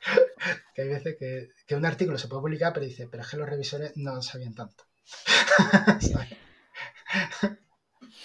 [0.74, 3.48] que hay veces que, un artículo se puede publicar, pero dice, pero es que los
[3.48, 4.84] revisores no sabían tanto.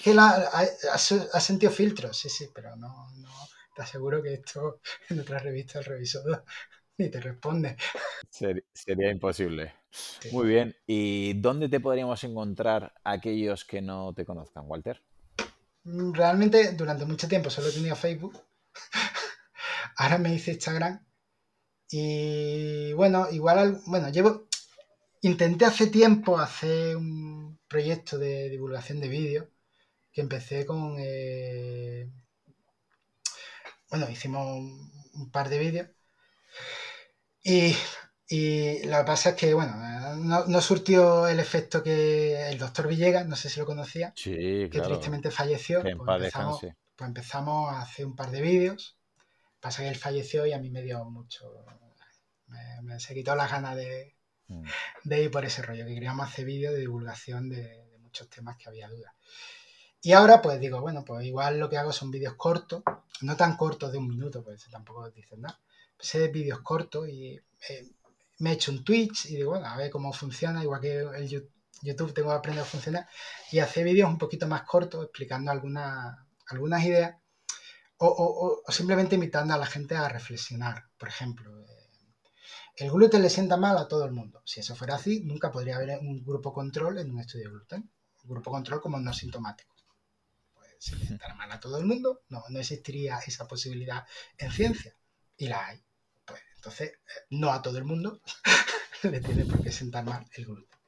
[0.03, 3.29] que la, ha, sentido filtros, sí, sí, pero no, no,
[3.75, 6.45] te aseguro que esto en otra revista el revisor
[6.97, 7.77] ni te responde.
[8.29, 9.73] sería imposible.
[10.31, 10.75] Muy bien.
[10.87, 15.01] ¿Y dónde te podríamos encontrar aquellos que no te conozcan, Walter?
[15.83, 18.39] Realmente durante mucho tiempo solo he tenido Facebook.
[19.97, 21.05] Ahora me hice Instagram
[21.89, 24.47] y bueno, igual, bueno, llevo,
[25.21, 29.47] intenté hace tiempo hacer un proyecto de divulgación de vídeos
[30.11, 32.09] que empecé con, eh,
[33.89, 34.45] bueno, hicimos
[35.13, 35.89] un, par de vídeos
[37.45, 39.75] y, lo que pasa es que, bueno,
[40.17, 45.31] no, surtió el efecto que el doctor Villegas, no sé si lo conocía, que tristemente
[45.31, 45.81] falleció.
[45.81, 48.97] pues, empezamos, pues empezamos a hacer un par de vídeos
[49.65, 51.65] Pasa que él falleció y a mí me dio mucho.
[52.83, 53.75] Me, se quitó las ganas
[54.47, 54.61] mm.
[55.05, 58.69] de, ir por ese rollo, que queríamos hacer vídeos de divulgación de, muchos temas que
[58.69, 59.11] había dudas.
[60.03, 62.83] Y ahora, pues digo, bueno, pues igual lo que hago son vídeos cortos,
[63.21, 65.59] no tan cortos de un minuto, pues tampoco dicen nada.
[65.97, 67.35] Pues vídeos cortos y
[67.69, 67.89] eh,
[68.39, 71.29] me he hecho un Twitch y digo, bueno, a ver cómo funciona, igual que el,
[71.81, 73.07] YouTube tengo que aprender a funcionar
[73.51, 76.17] y hacer vídeos un poquito más cortos explicando algunas,
[76.47, 77.15] algunas ideas
[77.97, 80.85] o, simplemente invitando a la gente a reflexionar.
[80.97, 81.85] Por ejemplo, eh,
[82.77, 84.41] el gluten le sienta mal a todo el mundo.
[84.45, 87.91] Si eso fuera así, nunca podría haber un grupo control en un estudio de gluten.
[88.23, 89.75] Un grupo control como no sintomático.
[90.53, 94.05] Pues si le sentara mal a todo el mundo, no, no existiría esa posibilidad
[94.37, 94.97] en ciencia.
[95.37, 95.84] Y la hay.
[96.65, 98.21] Entonces, eh, no a todo el mundo
[99.03, 100.79] le tiene por qué sentar mal el gluten.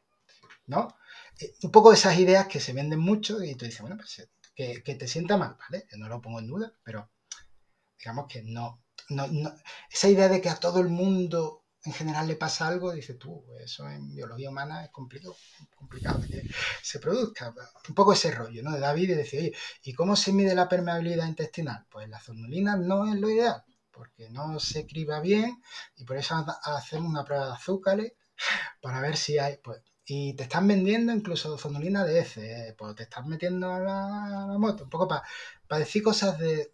[0.66, 0.98] ¿No?
[1.40, 4.96] Eh, un poco esas ideas que se venden mucho y tú dices, bueno, pues que,
[4.96, 5.86] te sienta mal, ¿vale?
[5.92, 7.12] Yo no lo pongo en duda, pero
[8.00, 9.54] digamos que no, no,
[9.92, 13.46] esa idea de que a todo el mundo en general le pasa algo, dices tú,
[13.64, 15.38] eso en biología humana es complicado,
[15.76, 16.44] complicado que
[16.82, 17.54] se produzca.
[17.88, 18.72] Un poco ese rollo, ¿no?
[18.72, 21.86] De David y decir, oye, ¿y cómo se mide la permeabilidad intestinal?
[21.90, 23.64] Pues la zonulina no es lo ideal,
[23.98, 25.62] porque no se criba bien
[25.96, 28.14] y por eso hacemos una prueba de azúcares
[28.82, 33.04] para ver si hay, pues y te están vendiendo incluso zonulina de ese, pues te
[33.04, 36.72] estás metiendo a la, moto, un poco para decir cosas de,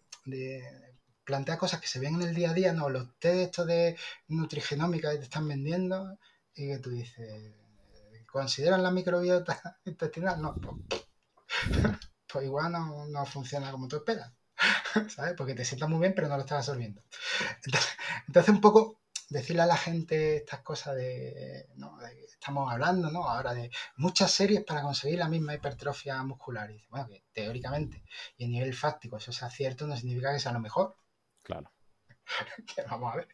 [1.24, 3.96] plantear cosas que se ven en el día a día, no, los test estos de
[4.28, 6.16] nutrigenómica que te están vendiendo
[6.54, 7.54] y que tú dices,
[8.30, 10.40] ¿consideran la microbiota intestinal?
[10.40, 11.02] No, pues,
[12.32, 14.32] pues igual no, no, funciona como tú esperas,
[15.08, 15.34] ¿sabes?
[15.36, 17.02] Porque te sientas muy bien pero no lo estás absorbiendo.
[17.64, 17.90] Entonces,
[18.26, 21.98] entonces un poco decirle a la gente estas cosas de, ¿no?
[22.26, 23.28] estamos hablando, ¿no?
[23.28, 26.70] Ahora de muchas series para conseguir la misma hipertrofia muscular.
[26.70, 28.04] Y bueno, que teóricamente
[28.36, 30.96] y a nivel fáctico eso sea cierto no significa que sea lo mejor.
[31.42, 31.70] Claro.
[32.90, 33.28] vamos a ver.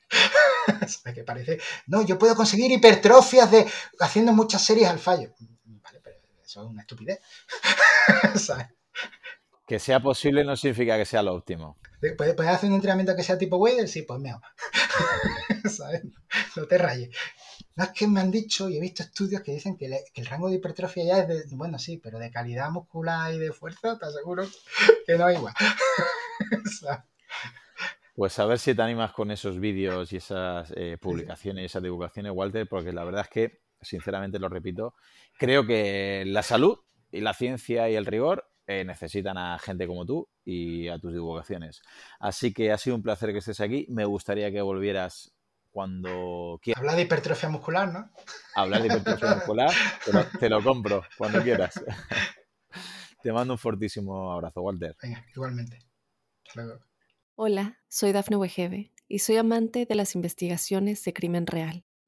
[1.14, 3.66] que parece, no, yo puedo conseguir hipertrofias de
[3.98, 5.34] haciendo muchas series al fallo.
[5.64, 7.20] Vale, pero eso es una estupidez.
[9.70, 11.78] Que sea posible no significa que sea lo óptimo.
[12.18, 13.86] ¿Puedes, hacer un entrenamiento que sea tipo Wader?
[13.86, 14.42] Sí, pues mejor.
[15.70, 16.02] ¿Sabes?
[16.56, 17.16] No te rayes.
[17.76, 20.48] No es que me han dicho y he visto estudios que dicen que, el rango
[20.48, 24.06] de hipertrofia ya es de, bueno, sí, pero de calidad muscular y de fuerza, te
[24.06, 24.44] aseguro
[25.06, 25.54] que no es igual.
[28.16, 31.82] Pues a ver si te animas con esos vídeos y esas eh, publicaciones y esas
[31.82, 34.94] divulgaciones, Walter, porque la verdad es que, sinceramente lo repito,
[35.38, 36.80] creo que la salud
[37.12, 41.12] y la ciencia y el rigor eh, necesitan a gente como tú y a tus
[41.12, 41.82] divulgaciones.
[42.20, 43.84] Así que ha sido un placer que estés aquí.
[43.88, 45.32] Me gustaría que volvieras
[45.72, 46.78] cuando quieras.
[46.78, 48.12] Hablar de hipertrofia muscular, ¿no?
[48.54, 49.72] Hablar de hipertrofia muscular,
[50.38, 51.82] te lo, compro cuando quieras.
[53.24, 54.96] Te mando un fortísimo abrazo, Walter.
[55.02, 55.80] Venga, igualmente.
[56.54, 56.78] luego.
[57.34, 61.84] Hola, soy Dafne Wegebe y soy amante de las investigaciones de crimen real.